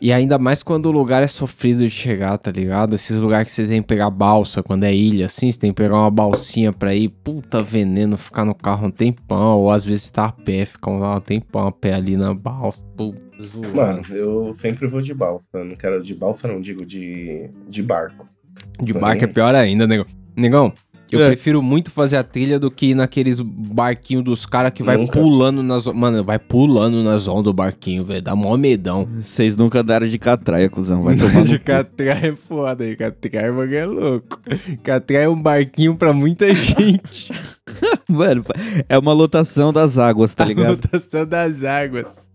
e 0.00 0.12
ainda 0.12 0.38
mais 0.38 0.62
quando 0.62 0.86
o 0.86 0.90
lugar 0.90 1.22
é 1.22 1.26
sofrido 1.26 1.78
de 1.84 1.90
chegar, 1.90 2.36
tá 2.38 2.50
ligado? 2.50 2.94
Esses 2.94 3.18
lugares 3.18 3.48
que 3.48 3.54
você 3.54 3.66
tem 3.66 3.80
que 3.82 3.88
pegar 3.88 4.10
balsa, 4.10 4.62
quando 4.62 4.84
é 4.84 4.94
ilha, 4.94 5.26
assim, 5.26 5.50
você 5.52 5.58
tem 5.58 5.70
que 5.70 5.76
pegar 5.76 5.96
uma 5.96 6.10
balsinha 6.10 6.72
pra 6.72 6.94
ir. 6.94 7.08
Puta 7.08 7.62
veneno, 7.62 8.16
ficar 8.16 8.44
no 8.44 8.54
carro 8.54 8.86
um 8.86 8.90
tempão. 8.90 9.58
Ou 9.58 9.70
às 9.70 9.84
vezes 9.84 10.08
tá 10.10 10.26
a 10.26 10.32
pé, 10.32 10.64
ficar 10.66 10.90
um 10.90 11.20
tempão 11.20 11.66
a 11.66 11.72
pé 11.72 11.94
ali 11.94 12.16
na 12.16 12.34
balsa. 12.34 12.82
Puta, 12.96 13.20
zoado. 13.42 13.74
Mano, 13.74 14.02
eu 14.10 14.52
sempre 14.54 14.86
vou 14.86 15.00
de 15.00 15.14
balsa. 15.14 15.64
Não 15.64 15.74
quero 15.76 16.02
de 16.02 16.14
balsa, 16.16 16.48
não 16.48 16.60
digo 16.60 16.84
de, 16.84 17.48
de 17.68 17.82
barco. 17.82 18.26
De 18.80 18.92
barco 18.92 19.24
é 19.24 19.26
pior 19.26 19.54
ainda, 19.54 19.86
negão. 19.86 20.06
Negão, 20.36 20.72
eu 21.12 21.20
É. 21.20 21.26
prefiro 21.26 21.62
muito 21.62 21.90
fazer 21.90 22.16
a 22.16 22.22
trilha 22.24 22.58
do 22.58 22.70
que 22.70 22.86
ir 22.86 22.94
naqueles 22.94 23.40
barquinhos 23.40 24.24
dos 24.24 24.46
caras 24.46 24.72
que 24.72 24.82
vai 24.82 24.96
Nunca. 24.96 25.12
pulando 25.18 25.62
nas... 25.62 25.86
Mano, 25.86 26.24
vai 26.24 26.38
pulando 26.38 27.02
nas 27.02 27.28
ondas 27.28 27.44
do 27.44 27.52
barquinho, 27.52 28.04
velho. 28.04 28.22
Dá 28.22 28.34
mó 28.34 28.56
medão. 28.56 29.06
Vocês 29.20 29.56
nunca 29.56 29.80
andaram 29.80 30.06
de 30.08 30.18
catraia, 30.18 30.68
cuzão. 30.68 31.02
Vai 31.02 31.16
tomar 31.16 31.44
de 31.44 31.58
catraia 31.58 32.28
é 32.28 32.34
foda, 32.34 32.86
de 32.86 32.96
catraia 32.96 33.52
bagulho 33.52 33.76
é 33.76 33.86
louco. 33.86 34.40
Catraia 34.82 35.24
é 35.24 35.28
um 35.28 35.40
barquinho 35.40 35.94
pra 35.96 36.12
muita 36.12 36.52
gente. 36.54 37.30
Mano, 38.08 38.44
é 38.88 38.98
uma 38.98 39.12
lotação 39.12 39.72
das 39.72 39.98
águas, 39.98 40.34
tá 40.34 40.44
A 40.44 40.46
ligado? 40.46 40.70
lotação 40.70 41.26
das 41.26 41.62
águas. 41.64 42.28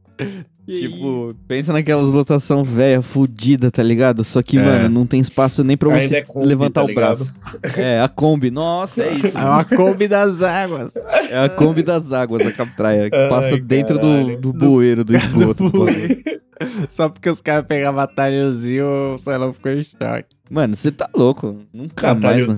Tipo, 0.74 1.36
pensa 1.48 1.74
naquelas 1.74 2.12
lotação 2.12 2.64
velha, 2.64 3.02
fudida, 3.02 3.72
tá 3.72 3.82
ligado? 3.82 4.24
Só 4.24 4.42
que, 4.44 4.58
É. 4.58 4.64
mano, 4.64 4.90
não 4.90 5.06
tem 5.06 5.20
espaço 5.20 5.64
nem 5.64 5.76
pra 5.76 5.90
Ainda 5.94 6.08
você 6.08 6.18
é 6.18 6.22
Kombi, 6.22 6.46
levantar 6.46 6.86
tá 6.86 6.92
o 6.92 6.94
braço. 6.94 7.32
É, 7.76 8.00
a 8.02 8.08
Kombi. 8.08 8.52
Nossa, 8.52 9.02
é 9.04 9.12
isso. 9.14 9.38
É 9.38 9.44
uma 9.44 9.64
Kombi 9.66 10.08
das 10.08 10.42
águas. 10.42 10.94
É 11.30 11.40
a 11.46 11.50
Kombi 11.50 11.82
das 11.84 12.12
águas, 12.12 12.46
a 12.46 12.52
catraia, 12.52 13.10
que 13.10 13.16
Ai, 13.16 13.30
passa 13.30 13.58
dentro 13.58 13.98
do, 13.98 14.38
do 14.38 14.54
bueiro, 14.54 15.04
do 15.04 15.16
esgoto. 15.16 15.72
pô. 15.72 15.86
Só 16.90 17.08
porque 17.08 17.30
os 17.30 17.40
caras 17.40 17.66
pegavam 17.66 18.02
atalhozinho, 18.02 19.14
o 19.16 19.18
Celão 19.18 19.54
ficou 19.54 19.72
em 19.72 19.82
choque. 19.84 20.36
Mano, 20.52 20.76
você 20.76 20.92
tá 20.92 21.10
louco. 21.16 21.58
Nunca 21.74 22.14
mais, 22.14 22.46
mano. 22.46 22.58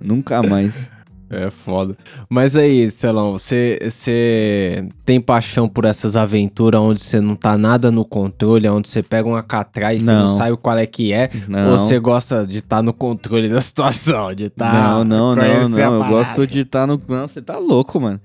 Nunca 0.00 0.42
mais. 0.42 0.90
É 1.30 1.50
foda. 1.50 1.96
Mas 2.28 2.56
aí, 2.56 2.90
Celão, 2.90 3.32
você, 3.32 3.78
você 3.82 4.88
tem 5.04 5.20
paixão 5.20 5.68
por 5.68 5.84
essas 5.84 6.16
aventuras 6.16 6.80
onde 6.80 7.02
você 7.02 7.20
não 7.20 7.36
tá 7.36 7.58
nada 7.58 7.90
no 7.90 8.04
controle, 8.04 8.68
onde 8.68 8.88
você 8.88 9.02
pega 9.02 9.28
uma 9.28 9.42
catraia 9.42 9.96
e 9.96 10.00
você 10.00 10.06
não 10.06 10.26
Não. 10.28 10.36
sabe 10.36 10.56
qual 10.56 10.78
é 10.78 10.86
que 10.86 11.12
é? 11.12 11.30
Não. 11.46 11.72
Ou 11.72 11.78
você 11.78 11.98
gosta 11.98 12.46
de 12.46 12.58
estar 12.58 12.82
no 12.82 12.92
controle 12.94 13.48
da 13.48 13.60
situação, 13.60 14.34
de 14.34 14.44
estar... 14.44 14.72
não, 14.72 15.04
não, 15.04 15.36
não, 15.36 15.42
a 15.42 15.68
não. 15.68 16.02
Eu 16.02 16.08
gosto 16.08 16.46
de 16.46 16.60
estar 16.60 16.86
no. 16.86 17.00
Não, 17.08 17.28
você 17.28 17.42
tá 17.42 17.58
louco, 17.58 18.00
mano. 18.00 18.20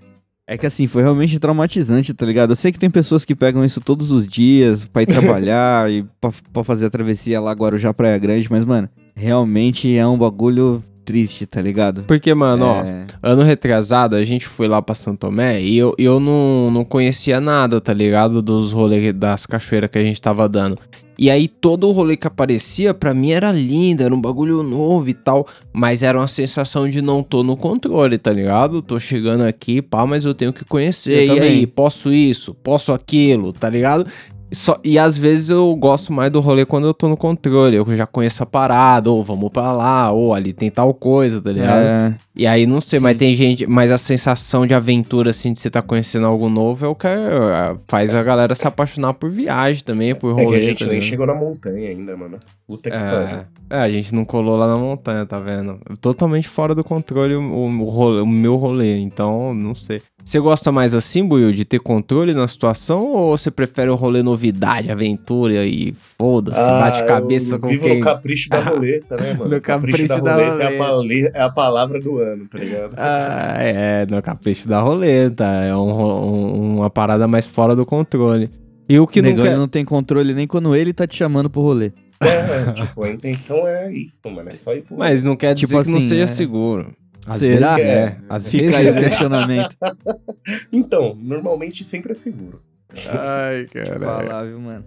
É 0.45 0.57
que 0.57 0.65
assim, 0.65 0.87
foi 0.87 1.01
realmente 1.01 1.39
traumatizante, 1.39 2.13
tá 2.13 2.25
ligado? 2.25 2.51
Eu 2.51 2.55
sei 2.55 2.71
que 2.71 2.79
tem 2.79 2.89
pessoas 2.89 3.23
que 3.23 3.33
pegam 3.33 3.63
isso 3.63 3.79
todos 3.79 4.11
os 4.11 4.27
dias 4.27 4.85
pra 4.85 5.01
ir 5.01 5.05
trabalhar 5.07 5.89
e 5.89 6.03
pra, 6.19 6.31
pra 6.51 6.63
fazer 6.65 6.85
a 6.85 6.89
travessia 6.89 7.39
lá 7.39 7.53
Guarujá 7.53 7.93
Praia 7.93 8.17
Grande, 8.17 8.47
mas, 8.51 8.65
mano, 8.65 8.89
realmente 9.15 9.95
é 9.95 10.05
um 10.05 10.17
bagulho 10.17 10.83
triste, 11.03 11.45
tá 11.45 11.61
ligado? 11.61 12.03
Porque, 12.03 12.33
mano, 12.33 12.65
ó, 12.65 12.81
É, 12.83 13.05
ano 13.21 13.43
retrasado 13.43 14.15
a 14.15 14.23
gente 14.23 14.47
foi 14.47 14.67
lá 14.67 14.81
pra 14.81 14.95
Santo 14.95 15.19
Tomé 15.19 15.61
e 15.61 15.77
eu, 15.77 15.93
eu 15.97 16.19
não, 16.19 16.71
não 16.71 16.85
conhecia 16.85 17.39
nada, 17.39 17.79
tá 17.79 17.93
ligado? 17.93 18.41
Dos 18.41 18.71
rolês 18.71 19.13
das 19.13 19.45
cachoeiras 19.45 19.89
que 19.89 19.97
a 19.97 20.03
gente 20.03 20.21
tava 20.21 20.47
dando. 20.49 20.77
E 21.17 21.29
aí 21.29 21.47
todo 21.47 21.87
o 21.87 21.91
rolê 21.91 22.17
que 22.17 22.25
aparecia 22.25 22.91
pra 22.93 23.13
mim 23.13 23.31
era 23.31 23.51
lindo, 23.51 24.01
era 24.01 24.13
um 24.13 24.19
bagulho 24.19 24.63
novo 24.63 25.07
e 25.07 25.13
tal, 25.13 25.47
mas 25.71 26.01
era 26.01 26.17
uma 26.17 26.27
sensação 26.27 26.89
de 26.89 27.01
não 27.01 27.21
tô 27.21 27.43
no 27.43 27.55
controle, 27.55 28.17
tá 28.17 28.33
ligado? 28.33 28.81
Tô 28.81 28.99
chegando 28.99 29.41
aqui, 29.43 29.79
pá, 29.81 30.07
mas 30.07 30.25
eu 30.25 30.33
tenho 30.33 30.51
que 30.51 30.65
conhecer. 30.65 31.19
Eu 31.19 31.23
e 31.23 31.27
também. 31.27 31.49
aí, 31.49 31.67
posso 31.67 32.11
isso, 32.11 32.55
posso 32.55 32.91
aquilo, 32.91 33.53
tá 33.53 33.69
ligado? 33.69 34.07
Só, 34.53 34.77
e 34.83 34.99
às 34.99 35.17
vezes 35.17 35.49
eu 35.49 35.75
gosto 35.75 36.13
mais 36.13 36.31
do 36.31 36.39
rolê 36.39 36.65
quando 36.65 36.85
eu 36.87 36.93
tô 36.93 37.07
no 37.09 37.17
controle, 37.17 37.75
eu 37.77 37.97
já 37.97 38.05
conheço 38.05 38.43
a 38.43 38.45
parada, 38.45 39.09
ou 39.09 39.23
vamos 39.23 39.49
pra 39.51 39.71
lá, 39.71 40.11
ou 40.11 40.33
ali 40.33 40.53
tem 40.53 40.69
tal 40.69 40.93
coisa, 40.93 41.41
tá 41.41 41.51
ligado? 41.51 41.83
é, 41.85 42.15
E 42.35 42.45
aí, 42.45 42.65
não 42.65 42.79
sei, 42.79 42.99
mas 42.99 43.13
Sim. 43.13 43.17
tem 43.17 43.33
gente. 43.35 43.65
Mas 43.67 43.91
a 43.91 43.97
sensação 43.97 44.65
de 44.67 44.73
aventura, 44.73 45.31
assim, 45.31 45.53
de 45.53 45.59
você 45.59 45.69
tá 45.69 45.81
conhecendo 45.81 46.25
algo 46.25 46.49
novo 46.49 46.85
é 46.85 46.87
o 46.87 46.95
que 46.95 47.07
é, 47.07 47.75
faz 47.87 48.13
a 48.13 48.21
galera 48.23 48.53
se 48.55 48.67
apaixonar 48.67 49.13
por 49.15 49.29
viagem 49.29 49.83
também, 49.83 50.13
por 50.15 50.29
É 50.39 50.43
rolê. 50.43 50.47
que 50.47 50.55
a 50.65 50.69
gente 50.69 50.85
tá 50.85 50.91
nem 50.91 51.01
chegou 51.01 51.25
na 51.25 51.33
montanha 51.35 51.89
ainda, 51.89 52.15
mano. 52.15 52.37
Puta 52.67 52.89
que 52.89 52.97
pariu. 52.97 53.37
É, 53.37 53.45
é, 53.71 53.77
a 53.79 53.89
gente 53.91 54.13
não 54.15 54.23
colou 54.23 54.55
lá 54.55 54.67
na 54.67 54.77
montanha, 54.77 55.25
tá 55.25 55.39
vendo? 55.39 55.79
Totalmente 55.99 56.47
fora 56.47 56.73
do 56.75 56.83
controle 56.83 57.35
o, 57.35 57.41
o 57.41 57.89
rolê- 57.89 58.21
o 58.21 58.27
meu 58.27 58.55
rolê, 58.55 58.97
então 58.99 59.53
não 59.53 59.73
sei. 59.75 60.01
Você 60.23 60.39
gosta 60.39 60.71
mais 60.71 60.95
assim, 60.95 61.27
Buiu, 61.27 61.51
de 61.51 61.65
ter 61.65 61.79
controle 61.79 62.33
na 62.33 62.47
situação 62.47 63.05
ou 63.07 63.37
você 63.37 63.51
prefere 63.51 63.89
o 63.89 63.95
rolê 63.95 64.23
novidade, 64.23 64.89
aventura 64.89 65.65
e 65.65 65.93
foda-se, 66.17 66.57
bate 66.57 67.03
cabeça 67.05 67.55
Ah, 67.55 67.57
eu 67.57 67.59
com 67.59 67.67
vivo 67.67 67.83
quem? 67.85 67.97
no 67.99 68.03
capricho 68.05 68.49
da 68.49 68.59
roleta, 68.61 69.17
né, 69.17 69.33
mano? 69.37 69.51
No 69.51 69.57
O 69.57 69.61
capricho, 69.61 69.97
capricho 70.07 70.23
da, 70.23 70.37
da 70.37 70.45
roleta, 70.45 70.63
É, 70.63 70.75
a 70.75 70.77
pale- 70.79 71.31
é 71.33 71.41
a 71.41 71.49
palavra 71.49 71.99
do 71.99 72.17
ano, 72.19 72.47
tá 72.47 72.57
ligado? 72.57 72.93
Ah, 72.97 73.57
é, 73.61 74.05
no 74.05 74.21
capricho 74.21 74.67
da 74.67 74.79
roleta. 74.79 75.43
É 75.43 75.75
um 75.75 75.91
um- 75.91 76.75
uma 76.77 76.89
parada 76.89 77.27
mais 77.27 77.45
fora 77.45 77.75
do 77.75 77.85
controle. 77.85 78.49
E 78.87 78.97
o 78.99 79.05
que 79.05 79.19
o 79.19 79.23
não 79.23 79.35
quer... 79.35 79.57
não 79.57 79.67
tem 79.67 79.83
controle 79.83 80.33
nem 80.33 80.47
quando 80.47 80.73
ele 80.75 80.93
tá 80.93 81.05
te 81.05 81.15
chamando 81.17 81.49
pro 81.49 81.61
rolê. 81.61 81.91
É, 82.21 82.71
tipo, 82.71 83.03
a 83.03 83.09
intenção 83.09 83.67
é 83.67 83.91
isso, 83.93 84.17
mano. 84.25 84.49
É 84.49 84.53
só 84.55 84.73
ir 84.73 84.83
pro... 84.83 84.97
Mas 84.97 85.21
não 85.23 85.35
quer 85.35 85.53
dizer 85.53 85.67
Tipo 85.67 85.83
que 85.83 85.89
não 85.89 85.97
assim, 85.97 86.07
seja 86.09 86.23
é. 86.23 86.27
seguro. 86.27 86.93
Às 87.25 87.37
Será? 87.37 87.75
vezes 87.75 87.89
é. 87.89 87.93
É. 87.97 88.17
Às 88.29 88.49
Fica 88.49 88.77
vezes 88.77 88.95
o 88.95 88.99
é. 88.99 89.03
questionamento. 89.03 89.75
Então, 90.71 91.15
normalmente 91.19 91.83
sempre 91.83 92.11
é 92.11 92.15
seguro. 92.15 92.61
Ai, 93.09 93.65
cara. 93.71 93.99
Falar, 93.99 94.43
viu, 94.45 94.59
mano? 94.59 94.83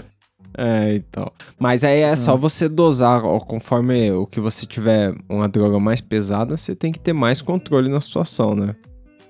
É, 0.59 0.94
então. 0.94 1.31
Mas 1.59 1.85
aí 1.85 2.01
é 2.01 2.14
só 2.16 2.33
Ah. 2.33 2.37
você 2.37 2.68
dosar, 2.68 3.25
ó, 3.25 3.38
conforme 3.40 4.11
o 4.12 4.27
que 4.27 4.40
você 4.40 4.64
tiver 4.66 5.14
uma 5.29 5.49
droga 5.49 5.79
mais 5.79 6.01
pesada, 6.01 6.57
você 6.57 6.75
tem 6.75 6.92
que 6.92 6.99
ter 6.99 7.12
mais 7.12 7.40
controle 7.42 7.88
na 7.90 8.01
situação, 8.01 8.55
né? 8.55 8.75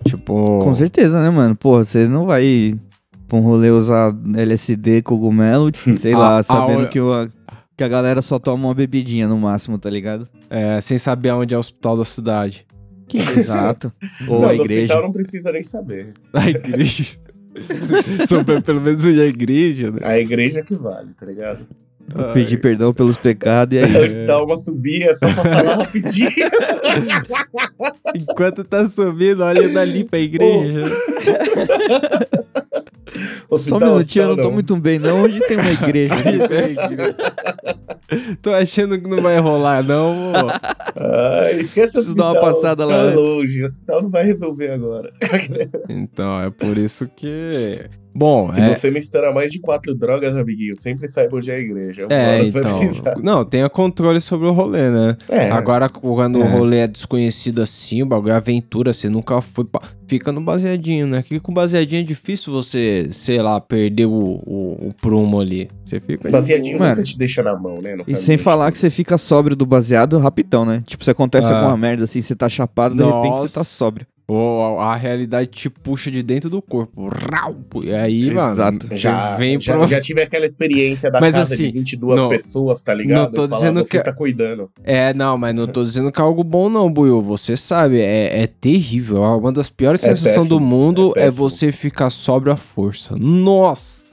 Tipo. 0.05 0.59
Com 0.61 0.75
certeza, 0.75 1.21
né, 1.23 1.31
mano? 1.31 1.57
Pô, 1.57 1.79
você 1.85 2.07
não 2.07 2.27
vai 2.27 2.79
pra 3.27 3.39
um 3.39 3.41
rolê 3.41 3.71
usar 3.71 4.15
LSD, 4.37 5.03
cogumelo, 5.03 5.71
sei 5.99 6.13
A- 6.15 6.19
lá, 6.19 6.39
a 6.39 6.43
sabendo 6.43 6.81
hora- 6.81 6.89
que, 6.89 7.01
o- 7.01 7.29
que 7.77 7.83
a 7.85 7.89
galera 7.89 8.23
só 8.23 8.39
toma 8.39 8.69
uma 8.69 8.75
bebidinha 8.75 9.27
no 9.27 9.39
máximo, 9.39 9.79
tá 9.79 9.91
ligado? 9.91 10.29
É, 10.49 10.81
sem 10.81 10.97
saber 10.99 11.31
aonde 11.31 11.55
é 11.55 11.57
o 11.57 11.61
hospital 11.61 11.97
da 11.97 12.05
cidade. 12.05 12.67
Que? 13.09 13.19
Exato. 13.19 13.93
Ou 14.29 14.43
não, 14.43 14.49
a 14.49 14.55
igreja. 14.55 15.01
não 15.01 15.13
precisa 15.13 15.53
nem 15.53 15.63
saber. 15.65 16.13
A 16.33 16.49
igreja. 16.51 17.17
Sobre, 18.27 18.61
pelo 18.61 18.81
menos 18.83 19.05
é 19.07 19.09
a 19.09 19.25
igreja, 19.25 19.91
né? 19.91 20.01
A 20.03 20.19
igreja 20.19 20.63
que 20.63 20.75
vale, 20.75 21.15
tá 21.19 21.25
ligado? 21.25 21.67
Pedir 22.35 22.59
perdão 22.59 22.93
pelos 22.95 23.17
pecados 23.17 23.75
e 23.75 23.81
é 23.81 23.89
isso. 23.89 24.27
Dá 24.27 24.43
uma 24.45 24.57
subida 24.59 25.15
só 25.17 25.27
pra 25.33 25.43
falar 25.43 25.75
rapidinho. 25.77 26.31
Enquanto 28.15 28.63
tá 28.63 28.87
subindo, 28.87 29.43
olha 29.43 29.69
dali 29.71 30.05
pra 30.05 30.19
igreja. 30.21 30.85
Só 33.51 33.53
um 33.53 33.77
Hospital, 33.77 33.81
minutinho, 33.95 34.23
eu 34.23 34.29
não 34.29 34.35
tô 34.37 34.41
hospital 34.41 34.53
muito 34.53 34.77
bem, 34.77 34.99
não. 34.99 35.23
Onde 35.25 35.39
tem 35.47 35.57
uma 35.57 35.71
igreja? 35.71 36.15
Tô 38.43 38.53
achando 38.53 39.01
que 39.01 39.09
não 39.09 39.23
vai 39.23 39.39
rolar, 39.39 39.83
não. 39.85 40.33
Ah, 40.97 41.51
esquece 41.53 41.93
Preciso 41.93 42.15
dar 42.17 42.25
uma 42.25 42.33
hospital, 42.33 42.55
passada 42.55 42.85
lá 42.85 42.95
tá 42.95 43.03
antes. 43.03 43.17
longe. 43.21 43.63
O 43.63 43.67
hospital 43.67 44.03
não 44.03 44.11
vai 44.11 44.25
resolver 44.25 44.71
agora. 44.71 45.13
Então, 45.89 46.43
é 46.43 46.51
por 46.51 46.77
isso 46.79 47.09
que. 47.15 47.89
Bom, 48.17 48.53
Se 48.55 48.61
é. 48.61 48.75
você 48.75 48.91
misturar 48.91 49.33
mais 49.35 49.51
de 49.53 49.61
quatro 49.61 49.95
drogas, 49.95 50.35
amiguinho, 50.35 50.75
sempre 50.81 51.11
saiba 51.13 51.37
onde 51.37 51.51
é 51.51 51.55
a 51.55 51.59
igreja. 51.59 52.07
É, 52.09 52.43
então. 52.45 52.63
Não, 53.23 53.45
tenha 53.45 53.69
controle 53.69 54.21
sobre 54.21 54.47
o 54.49 54.53
rolê, 54.53 54.91
né? 54.91 55.17
É, 55.29 55.51
Agora, 55.51 55.89
quando 55.89 56.39
o 56.39 56.43
É. 56.43 56.49
rolê 56.49 56.79
é 56.79 56.87
desconhecido 56.87 57.61
assim, 57.61 58.03
o 58.03 58.07
bagulho 58.07 58.33
é 58.33 58.37
aventura, 58.37 58.93
você 58.93 59.09
nunca 59.09 59.41
foi. 59.43 59.65
pra- 59.65 59.83
Fica 60.09 60.31
no 60.31 60.41
baseadinho, 60.41 61.07
né? 61.07 61.21
Que 61.23 61.41
com 61.41 61.53
baseadinho 61.53 62.01
é 62.01 62.05
difícil 62.05 62.53
você, 62.53 63.09
sei 63.11 63.43
lá, 63.43 63.61
perder 63.61 64.07
o, 64.07 64.13
o, 64.13 64.89
o 64.89 64.95
prumo 65.03 65.41
ali. 65.41 65.69
Você 65.85 65.99
fica. 65.99 66.31
baseadinho 66.31 66.79
nunca 66.79 67.03
te 67.03 67.19
deixa 67.19 67.43
na 67.43 67.57
mão, 67.59 67.81
né? 67.83 67.97
no 67.97 68.05
E 68.07 68.15
sem 68.15 68.39
falar 68.39 68.71
que 68.71 68.79
você 68.79 68.89
fica 68.89 69.19
sóbrio 69.19 69.57
do 69.57 69.67
baseado 69.67 70.17
rapidão, 70.19 70.65
né? 70.65 70.83
Tipo, 70.87 71.05
você 71.05 71.11
acontece 71.11 71.53
Ah. 71.53 71.57
alguma 71.59 71.77
merda 71.77 72.05
assim, 72.05 72.21
você 72.21 72.37
tá 72.37 72.49
chapado, 72.49 72.95
de 72.95 73.03
repente 73.03 73.41
você 73.41 73.55
tá 73.55 73.65
sóbrio. 73.65 74.07
Ou 74.29 74.81
a, 74.81 74.93
a 74.93 74.97
realidade 74.97 75.49
te 75.51 75.71
puxa 75.71 76.11
de 76.11 76.21
dentro 76.21 76.51
do 76.51 76.61
corpo. 76.61 77.09
Rau! 77.31 77.55
E 77.85 77.95
aí, 77.95 78.29
mano, 78.33 78.57
você 78.81 78.97
Já, 78.97 79.37
vem 79.37 79.61
já, 79.61 79.75
pro. 79.79 79.87
já 79.87 80.01
tive 80.01 80.21
aquela 80.21 80.45
experiência 80.45 81.09
da 81.11 81.21
Mas 81.21 81.37
casa 81.37 81.55
assim, 81.55 81.67
de 81.69 81.79
22 81.79 82.17
não- 82.21 82.29
pessoas, 82.29 82.83
tá 82.83 82.93
ligado? 82.93 83.27
não 83.27 83.31
tô 83.33 83.43
Eu 83.43 83.49
dizendo 83.49 83.81
você 83.85 83.99
que- 83.99 84.03
tá 84.03 84.13
cuidando. 84.13 84.69
É, 84.83 85.15
não, 85.15 85.39
mas 85.39 85.55
não 85.55 85.69
tô 85.69 85.85
dizendo 85.85 86.11
que 86.11 86.21
é 86.21 86.25
algo 86.25 86.43
bom, 86.43 86.69
não, 86.69 86.93
Buiu. 86.93 87.23
Você 87.23 87.57
sabe, 87.57 88.01
é, 88.01 88.43
é 88.43 88.47
terrível. 88.49 89.23
Uma 89.23 89.53
das 89.53 89.71
piores 89.71 90.03
É 90.03 90.09
sensações 90.15 90.49
do 90.49 90.59
mundo 90.59 91.13
é 91.17 91.27
é, 91.27 91.31
você 91.31 91.71
ficar 91.71 92.11
sóbrio 92.11 92.53
à 92.53 92.57
força. 92.57 93.15
Nossa! 93.21 94.07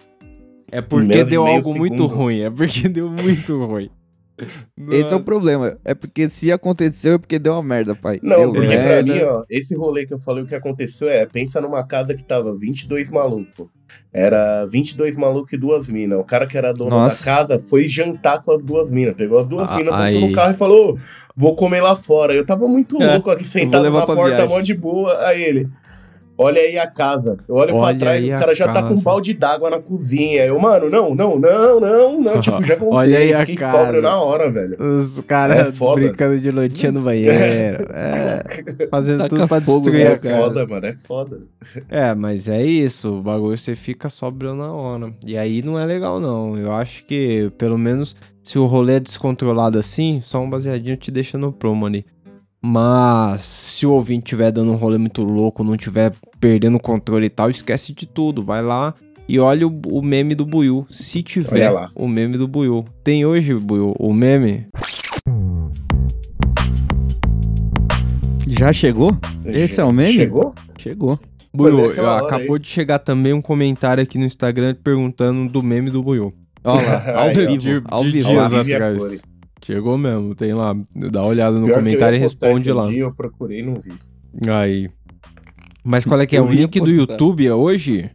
É 0.71 0.82
porque 0.82 1.08
Menos 1.08 1.26
de 1.26 1.30
deu 1.32 1.43
meio 1.43 1.56
algo 1.58 1.76
muito 1.76 1.97
segundo. 2.04 2.15
ruim. 2.15 2.39
É 2.41 2.49
porque 2.52 2.88
deu 2.89 3.10
muito 3.10 3.65
ruim. 3.65 3.89
Esse 4.91 5.13
é 5.13 5.15
o 5.15 5.19
problema. 5.23 5.77
É 5.86 5.93
porque 5.93 6.29
se 6.29 6.51
aconteceu 6.51 7.13
é 7.15 7.17
porque 7.17 7.38
deu 7.39 7.53
uma 7.53 7.63
merda, 7.63 7.95
pai. 7.95 8.19
Não, 8.21 8.38
Deu 8.38 8.53
porque 8.53 8.67
merda. 8.67 9.03
pra 9.03 9.13
mim, 9.15 9.21
ó, 9.23 9.43
esse 9.49 9.75
rolê 9.75 10.06
que 10.06 10.13
eu 10.13 10.19
falei, 10.19 10.43
o 10.43 10.47
que 10.47 10.56
aconteceu 10.56 11.10
é, 11.10 11.25
pensa 11.25 11.60
numa 11.62 11.86
casa 11.86 12.13
que 12.13 12.23
tava 12.23 12.56
22 12.58 13.10
malucos. 13.10 13.67
Era 14.12 14.65
22 14.65 15.17
malucos 15.17 15.53
e 15.53 15.58
duas 15.58 15.89
minas. 15.89 16.19
O 16.19 16.23
cara 16.23 16.47
que 16.47 16.58
era 16.58 16.71
dono 16.73 16.89
Nossa. 16.91 17.19
da 17.19 17.25
casa 17.25 17.60
foi 17.60 17.88
jantar 17.88 18.43
com 18.43 18.51
as 18.51 18.63
duas 18.63 18.89
minas. 18.91 19.15
Pegou 19.15 19.39
as 19.39 19.47
duas 19.47 19.69
Ah, 19.71 19.75
minas, 19.77 19.93
botou 20.13 20.29
no 20.29 20.34
carro 20.34 20.53
e 20.53 20.58
falou, 20.58 20.97
vou 21.36 21.56
comer 21.56 21.82
lá 21.82 21.95
fora. 21.95 22.34
Eu 22.34 22.45
tava 22.45 22.67
muito 22.67 22.97
louco 23.01 23.29
aqui, 23.29 23.43
sentado 23.43 23.89
na 23.89 24.06
porta, 24.06 24.45
mó 24.47 24.62
de 24.62 24.73
boa. 24.73 25.17
Aí 25.27 25.43
ele... 25.43 25.69
Olha 26.38 26.60
aí 26.62 26.80
a 26.80 26.88
casa. 26.88 27.38
Eu 27.48 27.56
olho 27.56 27.76
Olha 27.76 27.96
pra 27.96 28.00
trás, 28.00 28.19
aí 28.24 28.34
os 28.34 28.39
caras 28.39 28.58
já 28.58 28.65
tá 28.74 28.82
com 28.82 28.88
um 28.88 28.91
casa. 28.91 29.04
balde 29.04 29.34
d'água 29.34 29.69
na 29.69 29.80
cozinha. 29.80 30.43
Eu, 30.46 30.60
mano, 30.60 30.89
não, 30.89 31.13
não, 31.13 31.38
não, 31.39 31.80
não, 31.80 32.22
não. 32.22 32.41
Tipo, 32.41 32.63
já 32.63 32.76
voltei. 32.76 32.98
Olha 32.98 33.17
aí 33.19 33.34
a 33.34 33.39
Fiquei 33.41 33.56
casa. 33.56 33.78
sóbrio 33.78 34.02
na 34.02 34.19
hora, 34.19 34.50
velho. 34.50 34.76
Os 34.82 35.19
caras 35.22 35.80
É 35.80 35.93
brincando 35.93 36.39
de 36.39 36.50
lutinha 36.52 36.91
no 36.91 37.02
banheiro. 37.02 37.88
É, 37.93 38.88
fazendo 38.89 39.19
Taca 39.19 39.30
tudo 39.30 39.48
pra 39.48 39.62
fogo, 39.62 39.82
destruir 39.82 40.04
né, 40.06 40.10
a 40.10 40.13
É 40.13 40.17
casa. 40.17 40.38
foda, 40.38 40.67
mano, 40.67 40.86
é 40.86 40.93
foda. 40.93 41.41
É, 41.89 42.13
mas 42.15 42.48
é 42.50 42.63
isso, 42.63 43.17
o 43.19 43.22
bagulho 43.22 43.58
você 43.58 43.76
fica 43.76 44.10
sóbrio 44.10 44.56
na 44.56 44.72
hora. 44.72 45.13
E 45.26 45.38
aí 45.38 45.62
não 45.62 45.78
é 45.80 45.86
legal, 45.86 46.19
não. 46.19 46.58
Eu 46.58 46.72
acho 46.72 47.06
que, 47.06 47.52
pelo 47.58 47.78
menos, 47.78 48.15
se 48.41 48.58
o 48.58 48.65
rolê 48.65 48.96
é 48.96 49.00
descontrolado 49.00 49.78
assim, 49.78 50.22
só 50.24 50.39
um 50.41 50.50
baseadinho 50.50 50.98
te 50.98 51.12
deixa 51.12 51.38
no 51.38 51.52
promo 51.52 51.86
ali. 51.86 52.06
Mas 52.65 53.41
se 53.41 53.86
o 53.86 53.91
ouvinte 53.91 54.23
tiver 54.23 54.49
dando 54.49 54.71
um 54.71 54.76
rolê 54.76 54.97
muito 54.97 55.21
louco, 55.21 55.65
não 55.65 55.76
tiver 55.76 56.13
perdendo 56.39 56.78
o 56.78 56.80
controle 56.80 57.26
e 57.26 57.30
tal, 57.30 57.49
esquece 57.49 57.91
de 57.91 58.06
tudo. 58.06 58.41
Vai 58.41 58.63
lá 58.63 58.95
e 59.28 59.38
olha 59.38 59.67
o, 59.67 59.82
o 59.88 60.02
meme 60.02 60.34
do 60.34 60.45
Buiu. 60.45 60.88
Se 60.89 61.21
tiver 61.21 61.69
o 61.93 62.08
meme 62.08 62.38
do 62.38 62.47
Buiu. 62.47 62.86
Tem 63.04 63.26
hoje, 63.26 63.54
Buiu, 63.54 63.93
o 63.99 64.13
meme? 64.13 64.67
Já 68.47 68.71
chegou? 68.71 69.17
Esse 69.45 69.82
é 69.82 69.84
o 69.84 69.91
meme? 69.91 70.13
Chegou? 70.13 70.56
Chegou. 70.78 71.19
Buiu, 71.54 71.91
acabou 72.15 72.58
de 72.58 72.67
chegar 72.67 72.99
também 72.99 73.34
um 73.34 73.41
comentário 73.41 74.02
aqui 74.02 74.17
no 74.17 74.23
Instagram 74.23 74.73
perguntando 74.82 75.52
do 75.52 75.62
meme 75.62 75.89
do 75.89 76.02
Buiu. 76.02 76.34
Olha 76.63 76.82
lá, 76.82 77.12
ao 77.19 77.28
Aí, 77.28 77.58
vivo, 77.58 77.82
ao 77.89 78.04
vivo. 78.04 78.30
dias 78.30 78.54
atrás. 78.54 79.21
Chegou 79.65 79.97
mesmo, 79.97 80.36
tem 80.36 80.54
lá. 80.54 80.76
Dá 80.95 81.21
uma 81.21 81.30
olhada 81.30 81.58
no 81.58 81.65
Pior 81.65 81.78
comentário 81.78 82.15
e 82.15 82.19
responde 82.19 82.71
lá. 82.71 82.88
Dia, 82.88 83.02
eu 83.02 83.13
procurei 83.15 83.60
e 83.60 83.63
não 83.63 83.76
vi. 83.80 83.93
Aí. 84.49 84.89
Mas 85.84 86.06
qual 86.06 86.19
é 86.19 86.26
que 86.26 86.36
é? 86.36 86.39
Eu 86.39 86.45
O 86.45 86.52
link 86.52 86.80
do. 86.80 86.89
YouTube 86.89 87.45
é 87.45 87.54
hoje? 87.54 88.10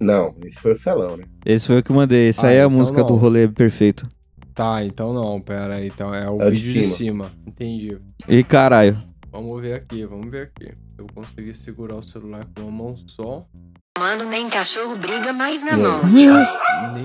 Não, 0.00 0.34
esse 0.44 0.58
foi 0.60 0.72
o 0.72 0.76
celão, 0.76 1.16
né? 1.16 1.24
Esse 1.44 1.66
foi 1.68 1.78
o 1.78 1.82
que 1.82 1.90
eu 1.90 1.96
mandei. 1.96 2.28
Essa 2.28 2.46
Ah, 2.46 2.50
aí 2.50 2.56
é 2.56 2.62
a 2.62 2.66
então 2.66 2.70
música 2.78 3.00
não. 3.00 3.06
do 3.06 3.14
rolê 3.16 3.48
perfeito. 3.48 4.06
Tá, 4.54 4.84
então 4.84 5.12
não, 5.12 5.40
pera 5.40 5.76
aí. 5.76 5.86
Então 5.88 6.14
é 6.14 6.28
o 6.30 6.40
É 6.40 6.48
o 6.48 6.50
de 6.52 6.62
vídeo 6.62 6.82
de 6.82 6.94
cima. 6.94 7.30
Entendi. 7.46 7.96
E 8.28 8.42
caralho. 8.44 8.98
Vamos 9.30 9.60
ver 9.60 9.74
aqui, 9.74 10.04
vamos 10.06 10.30
ver 10.30 10.44
aqui. 10.44 10.72
Eu 10.96 11.06
consegui 11.14 11.54
segurar 11.54 11.96
o 11.96 12.02
celular 12.02 12.46
com 12.54 12.62
uma 12.62 12.70
mão 12.70 12.96
só. 13.06 13.46
Mano, 13.98 14.24
nem 14.24 14.48
cachorro 14.48 14.96
briga 14.96 15.32
mais 15.32 15.64
na 15.64 15.76
mão. 15.76 16.00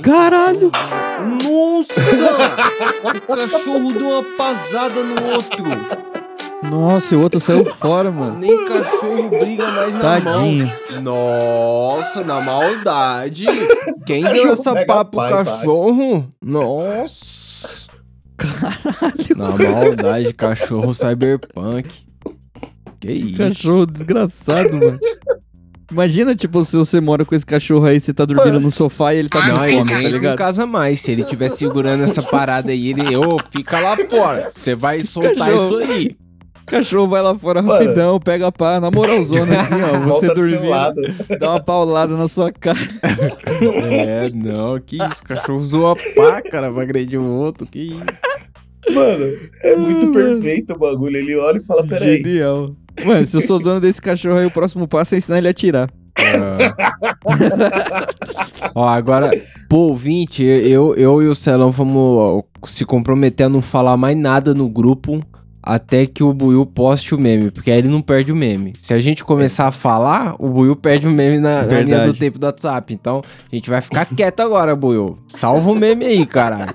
Caralho! 0.03 0.71
Nossa! 1.43 2.01
o 3.27 3.35
cachorro 3.35 3.93
deu 3.93 4.09
uma 4.09 4.23
pasada 4.37 5.01
no 5.03 5.33
outro. 5.33 5.65
Nossa, 6.63 7.15
o 7.15 7.21
outro 7.21 7.39
saiu 7.39 7.65
fora, 7.65 8.11
mano. 8.11 8.37
Nem 8.37 8.65
cachorro 8.65 9.29
briga 9.29 9.67
mais 9.71 9.93
na 9.95 10.19
mão. 10.19 10.21
Tadinho. 10.33 10.71
Nossa, 11.01 12.23
na 12.23 12.41
maldade. 12.41 13.45
Quem 14.05 14.21
deu 14.23 14.31
Cachorro 14.31 14.53
essa 14.53 14.73
pega 14.73 14.85
pá 14.85 15.05
pro 15.05 15.15
pai, 15.17 15.31
pai. 15.31 15.43
cachorro? 15.43 16.31
Nossa. 16.41 17.87
Caralho. 18.37 19.35
Na 19.37 19.49
maldade, 19.51 20.33
cachorro 20.33 20.93
cyberpunk. 20.93 21.89
Que 22.99 23.11
isso? 23.11 23.37
Cachorro 23.37 23.85
desgraçado, 23.87 24.77
mano. 24.77 24.99
Imagina, 25.91 26.33
tipo, 26.33 26.63
se 26.63 26.77
você 26.77 27.01
mora 27.01 27.25
com 27.25 27.35
esse 27.35 27.45
cachorro 27.45 27.85
aí, 27.85 27.99
você 27.99 28.13
tá 28.13 28.23
dormindo 28.25 28.59
no 28.59 28.71
sofá 28.71 29.13
e 29.13 29.17
ele 29.19 29.29
tá 29.29 29.41
com 29.41 29.47
Não, 29.55 29.65
ele 29.65 29.77
fome, 29.79 29.89
tá 29.91 29.99
em 30.01 30.07
ligado? 30.11 30.37
casa 30.37 30.65
mais. 30.65 31.01
Se 31.01 31.11
ele 31.11 31.21
estiver 31.23 31.49
segurando 31.49 32.03
essa 32.03 32.23
parada 32.23 32.71
aí, 32.71 32.89
ele, 32.91 33.15
ô, 33.17 33.37
fica 33.51 33.79
lá 33.79 33.97
fora. 33.97 34.49
Você 34.53 34.73
vai 34.73 35.01
soltar 35.01 35.35
Cachorro. 35.35 35.81
isso 35.81 35.91
aí. 35.91 36.15
O 36.61 36.65
cachorro 36.71 37.07
vai 37.09 37.21
lá 37.21 37.37
fora 37.37 37.61
Mano. 37.61 37.73
rapidão, 37.83 38.19
pega 38.19 38.47
a 38.47 38.51
pá, 38.51 38.79
na 38.79 38.89
moralzona, 38.89 39.59
assim, 39.59 39.73
ó. 39.81 39.99
Você 40.07 40.07
Volta 40.07 40.11
do 40.11 40.19
seu 40.19 40.35
dormindo, 40.35 40.69
lado. 40.69 41.01
dá 41.37 41.49
uma 41.49 41.59
paulada 41.59 42.15
na 42.15 42.27
sua 42.29 42.51
cara. 42.53 42.79
É, 43.91 44.29
não, 44.33 44.79
que 44.79 44.95
isso. 44.97 45.21
O 45.21 45.27
cachorro 45.27 45.57
usou 45.59 45.91
a 45.91 45.95
pá, 46.15 46.41
cara, 46.41 46.71
pra 46.71 46.83
agredir 46.83 47.19
o 47.19 47.25
outro. 47.25 47.65
Que 47.67 47.89
isso. 47.89 48.03
Mano, 48.93 49.25
é 49.63 49.75
muito 49.75 50.11
perfeito 50.11 50.73
o 50.73 50.77
bagulho. 50.77 51.17
Ele 51.17 51.35
olha 51.35 51.57
e 51.57 51.63
fala, 51.65 51.85
peraí. 51.85 52.17
Genial. 52.23 52.73
Mano, 53.05 53.25
se 53.25 53.37
eu 53.37 53.41
sou 53.41 53.59
dono 53.59 53.79
desse 53.79 54.01
cachorro 54.01 54.37
aí, 54.37 54.45
o 54.45 54.51
próximo 54.51 54.87
passo 54.87 55.15
é 55.15 55.17
ensinar 55.17 55.37
ele 55.37 55.47
a 55.47 55.51
atirar. 55.51 55.89
Ó, 58.75 58.87
agora, 58.87 59.31
pô, 59.69 59.77
ouvinte, 59.77 60.43
eu, 60.43 60.95
eu 60.95 61.21
e 61.21 61.27
o 61.27 61.35
Celão 61.35 61.71
vamos 61.71 62.43
se 62.65 62.85
comprometer 62.85 63.47
a 63.47 63.49
não 63.49 63.61
falar 63.61 63.97
mais 63.97 64.15
nada 64.15 64.53
no 64.53 64.69
grupo 64.69 65.21
até 65.63 66.05
que 66.05 66.23
o 66.23 66.33
Buiu 66.33 66.65
poste 66.65 67.13
o 67.13 67.19
meme, 67.19 67.51
porque 67.51 67.69
aí 67.69 67.77
ele 67.77 67.87
não 67.87 68.01
perde 68.01 68.31
o 68.31 68.35
meme. 68.35 68.73
Se 68.81 68.93
a 68.93 68.99
gente 68.99 69.23
começar 69.23 69.67
a 69.67 69.71
falar, 69.71 70.35
o 70.39 70.49
Buiu 70.49 70.75
perde 70.75 71.07
o 71.07 71.11
meme 71.11 71.39
na, 71.39 71.63
na 71.63 71.81
linha 71.81 72.07
do 72.07 72.13
tempo 72.13 72.39
do 72.39 72.45
WhatsApp. 72.45 72.93
Então, 72.93 73.21
a 73.51 73.55
gente 73.55 73.69
vai 73.69 73.81
ficar 73.81 74.05
quieto 74.05 74.39
agora, 74.39 74.75
Buiu. 74.75 75.19
Salva 75.27 75.69
o 75.69 75.75
meme 75.75 76.05
aí, 76.05 76.25
caralho. 76.25 76.73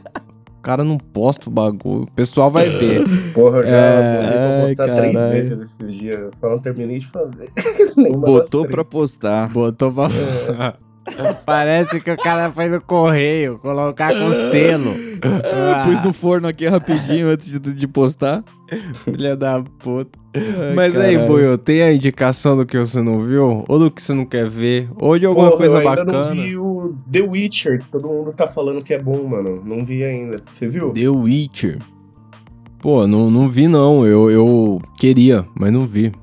O 0.66 0.68
cara 0.68 0.82
não 0.82 0.98
posta 0.98 1.48
o 1.48 1.52
bagulho, 1.52 2.02
o 2.02 2.10
pessoal 2.10 2.50
vai 2.50 2.68
ver. 2.68 3.04
Porra, 3.32 3.58
eu 3.58 3.66
já 3.68 3.76
É, 3.76 4.20
botei 4.20 4.36
pra 4.36 4.48
ai, 4.48 4.66
postar 4.66 4.96
três 4.96 5.30
vezes 5.30 5.70
esses 5.80 5.94
dias. 6.00 6.18
Eu 6.18 6.30
só 6.40 6.48
não 6.50 6.58
terminei 6.58 6.98
de 6.98 7.06
fazer. 7.06 7.50
Botou 8.18 8.66
pra 8.66 8.84
postar. 8.84 9.48
Botou 9.48 9.92
pra. 9.92 10.74
Parece 11.46 12.00
que 12.00 12.10
o 12.10 12.16
cara 12.16 12.50
foi 12.50 12.68
no 12.68 12.80
correio 12.80 13.60
colocar 13.60 14.08
com 14.12 14.28
selo. 14.50 14.92
Ah, 15.22 15.84
Pus 15.84 16.02
no 16.02 16.12
forno 16.12 16.48
aqui 16.48 16.66
rapidinho 16.66 17.28
antes 17.28 17.48
de, 17.48 17.60
de 17.72 17.86
postar. 17.86 18.42
Filha 19.04 19.36
da 19.36 19.62
puta. 19.78 20.18
Ai, 20.34 20.74
Mas 20.74 20.96
aí, 20.96 21.12
caralho. 21.14 21.28
Buio, 21.32 21.58
tem 21.58 21.80
a 21.82 21.92
indicação 21.92 22.56
do 22.56 22.66
que 22.66 22.76
você 22.76 23.00
não 23.00 23.22
viu? 23.22 23.64
Ou 23.68 23.78
do 23.78 23.88
que 23.90 24.02
você 24.02 24.12
não 24.12 24.26
quer 24.26 24.48
ver? 24.48 24.88
Ou 24.96 25.16
de 25.16 25.24
alguma 25.26 25.46
Porra, 25.50 25.58
coisa 25.58 25.76
eu 25.80 25.88
ainda 25.88 26.04
bacana? 26.04 26.24
não 26.26 26.34
vi 26.34 26.56
o 26.86 26.96
The 27.10 27.20
Witcher, 27.22 27.78
que 27.80 27.88
todo 27.90 28.08
mundo 28.08 28.32
tá 28.32 28.46
falando 28.46 28.82
que 28.82 28.94
é 28.94 28.98
bom, 29.02 29.26
mano. 29.26 29.62
Não 29.64 29.84
vi 29.84 30.02
ainda. 30.04 30.36
Você 30.52 30.66
viu? 30.68 30.90
The 30.92 31.08
Witcher. 31.08 31.78
Pô, 32.80 33.06
não, 33.06 33.30
não 33.30 33.48
vi 33.48 33.66
não. 33.68 34.06
Eu, 34.06 34.30
eu 34.30 34.80
queria, 34.98 35.44
mas 35.54 35.72
não 35.72 35.86
vi. 35.86 36.12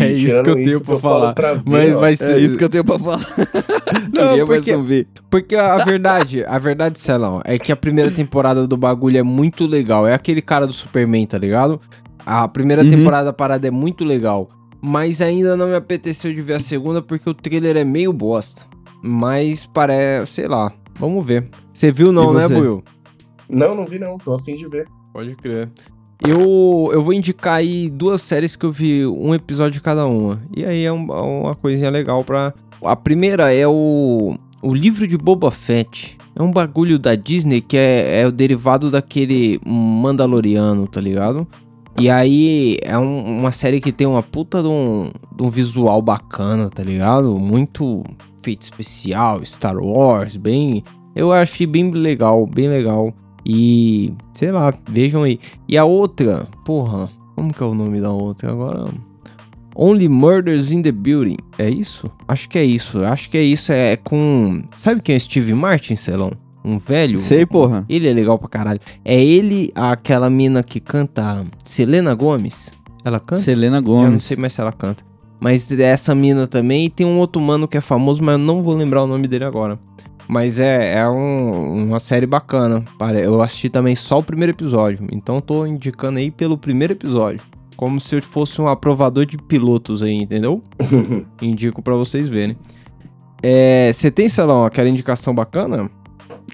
É 0.00 0.12
isso 0.12 0.40
que 0.44 0.50
eu 0.50 0.54
tenho 0.54 0.80
pra 0.80 0.94
eu 0.94 0.98
falar. 1.00 1.34
pra 1.34 1.54
ver, 1.54 1.62
Mas, 1.64 1.92
mas 1.94 2.20
É 2.20 2.38
isso 2.38 2.56
que 2.56 2.62
eu 2.62 2.68
tenho 2.68 2.84
pra 2.84 2.98
falar. 2.98 3.18
Não, 4.14 4.28
Queria, 4.28 4.46
mas 4.46 4.56
porque- 4.58 4.76
não 4.76 4.84
vi. 4.84 5.08
Porque 5.28 5.56
a 5.56 5.76
verdade, 5.78 6.44
a 6.44 6.58
verdade, 6.58 6.98
Celão, 7.00 7.40
é 7.44 7.58
que 7.58 7.72
a 7.72 7.76
primeira 7.76 8.10
temporada 8.10 8.66
do 8.66 8.76
bagulho 8.76 9.16
é 9.18 9.22
muito 9.22 9.66
legal. 9.66 10.06
É 10.06 10.14
aquele 10.14 10.40
cara 10.42 10.66
do 10.66 10.72
Superman, 10.72 11.26
tá 11.26 11.36
ligado? 11.38 11.80
A 12.24 12.46
primeira 12.46 12.84
Uhum. 12.84 12.90
temporada 12.90 13.24
da 13.26 13.32
parada 13.32 13.66
é 13.66 13.70
muito 13.72 14.04
legal. 14.04 14.48
Mas 14.80 15.20
ainda 15.20 15.56
não 15.56 15.66
me 15.68 15.74
apeteceu 15.74 16.32
de 16.32 16.42
ver 16.42 16.54
a 16.54 16.58
segunda 16.60 17.00
porque 17.02 17.28
o 17.28 17.34
trailer 17.34 17.76
é 17.76 17.84
meio 17.84 18.12
bosta. 18.12 18.62
Mas 19.02 19.66
parece, 19.66 20.32
sei 20.34 20.46
lá, 20.48 20.72
vamos 20.98 21.24
ver. 21.26 21.48
Você 21.72 21.90
viu 21.90 22.12
não, 22.12 22.32
né, 22.32 22.46
você? 22.46 22.54
Buiu? 22.54 22.82
Não, 23.48 23.74
não 23.74 23.84
vi 23.84 23.98
não. 23.98 24.16
Tô 24.18 24.32
afim 24.34 24.54
de 24.56 24.66
ver. 24.68 24.86
Pode 25.12 25.34
crer. 25.36 25.68
Eu, 26.26 26.88
eu 26.92 27.02
vou 27.02 27.12
indicar 27.12 27.54
aí 27.56 27.90
duas 27.90 28.22
séries 28.22 28.54
que 28.54 28.64
eu 28.64 28.70
vi 28.70 29.04
um 29.04 29.34
episódio 29.34 29.72
de 29.72 29.80
cada 29.80 30.06
uma. 30.06 30.40
E 30.56 30.64
aí 30.64 30.84
é 30.84 30.92
um- 30.92 31.10
uma 31.42 31.54
coisinha 31.56 31.90
legal 31.90 32.22
pra. 32.22 32.54
A 32.84 32.94
primeira 32.96 33.52
é 33.52 33.66
o, 33.66 34.36
o 34.62 34.72
livro 34.74 35.06
de 35.06 35.18
Boba 35.18 35.50
Fett. 35.50 36.16
É 36.34 36.42
um 36.42 36.50
bagulho 36.52 36.98
da 36.98 37.14
Disney 37.16 37.60
que 37.60 37.76
é, 37.76 38.20
é 38.20 38.26
o 38.26 38.32
derivado 38.32 38.90
daquele 38.90 39.60
Mandaloriano, 39.66 40.86
tá 40.86 41.00
ligado? 41.00 41.46
E 41.98 42.08
aí 42.08 42.78
é 42.82 42.96
um- 42.96 43.38
uma 43.40 43.52
série 43.52 43.80
que 43.80 43.92
tem 43.92 44.06
uma 44.06 44.22
puta 44.22 44.62
de 44.62 44.68
um, 44.68 45.10
de 45.36 45.42
um 45.42 45.50
visual 45.50 46.00
bacana, 46.00 46.70
tá 46.70 46.82
ligado? 46.82 47.36
Muito 47.38 48.02
feito 48.42 48.62
especial, 48.62 49.44
Star 49.44 49.76
Wars, 49.76 50.36
bem. 50.36 50.82
Eu 51.14 51.32
achei 51.32 51.66
bem 51.66 51.90
legal, 51.90 52.46
bem 52.46 52.68
legal. 52.68 53.12
E, 53.44 54.12
sei 54.32 54.50
lá, 54.50 54.72
vejam 54.88 55.22
aí. 55.22 55.38
E 55.68 55.76
a 55.76 55.84
outra, 55.84 56.46
porra, 56.64 57.10
como 57.34 57.52
que 57.52 57.62
é 57.62 57.66
o 57.66 57.74
nome 57.74 58.00
da 58.00 58.10
outra 58.10 58.50
agora? 58.50 58.84
Only 59.74 60.08
Murders 60.08 60.70
in 60.70 60.82
the 60.82 60.92
Building. 60.92 61.38
É 61.58 61.68
isso? 61.68 62.10
Acho 62.28 62.48
que 62.48 62.58
é 62.58 62.64
isso. 62.64 63.02
Acho 63.04 63.30
que 63.30 63.38
é 63.38 63.42
isso. 63.42 63.72
É 63.72 63.96
com. 63.96 64.62
Sabe 64.76 65.00
quem 65.00 65.14
é 65.16 65.18
Steve 65.18 65.54
Martin, 65.54 65.96
Celão? 65.96 66.30
Um 66.64 66.78
velho? 66.78 67.18
Sei, 67.18 67.44
porra. 67.46 67.84
Ele 67.88 68.06
é 68.06 68.12
legal 68.12 68.38
pra 68.38 68.48
caralho. 68.48 68.80
É 69.04 69.20
ele, 69.22 69.72
aquela 69.74 70.28
mina 70.30 70.62
que 70.62 70.78
canta 70.78 71.44
Selena 71.64 72.14
Gomes. 72.14 72.70
Ela 73.04 73.18
canta? 73.18 73.42
Selena 73.42 73.78
Eu 73.78 73.82
não 73.82 73.88
Gomes. 73.88 74.22
sei 74.24 74.36
mais 74.36 74.52
se 74.52 74.60
ela 74.60 74.72
canta. 74.72 75.02
Mas 75.42 75.70
essa 75.72 76.14
mina 76.14 76.46
também. 76.46 76.86
E 76.86 76.90
tem 76.90 77.04
um 77.04 77.18
outro 77.18 77.42
mano 77.42 77.66
que 77.66 77.76
é 77.76 77.80
famoso, 77.80 78.22
mas 78.22 78.34
eu 78.34 78.38
não 78.38 78.62
vou 78.62 78.76
lembrar 78.76 79.02
o 79.02 79.06
nome 79.08 79.26
dele 79.26 79.42
agora. 79.44 79.76
Mas 80.28 80.60
é, 80.60 80.98
é 81.00 81.08
um- 81.08 81.88
uma 81.88 81.98
série 81.98 82.26
bacana. 82.26 82.84
Eu 83.24 83.42
assisti 83.42 83.68
também 83.68 83.96
só 83.96 84.18
o 84.18 84.22
primeiro 84.22 84.52
episódio. 84.52 85.04
Então 85.10 85.40
tô 85.40 85.66
indicando 85.66 86.20
aí 86.20 86.30
pelo 86.30 86.56
primeiro 86.56 86.92
episódio. 86.92 87.40
Como 87.76 87.98
se 87.98 88.14
eu 88.14 88.22
fosse 88.22 88.60
um 88.62 88.68
aprovador 88.68 89.26
de 89.26 89.36
pilotos 89.36 90.04
aí, 90.04 90.14
entendeu? 90.14 90.62
Indico 91.42 91.82
pra 91.82 91.94
vocês 91.96 92.28
verem. 92.28 92.56
É, 93.42 93.90
Você 93.92 94.12
tem, 94.12 94.28
Celão, 94.28 94.64
aquela 94.64 94.88
indicação 94.88 95.34
bacana? 95.34 95.90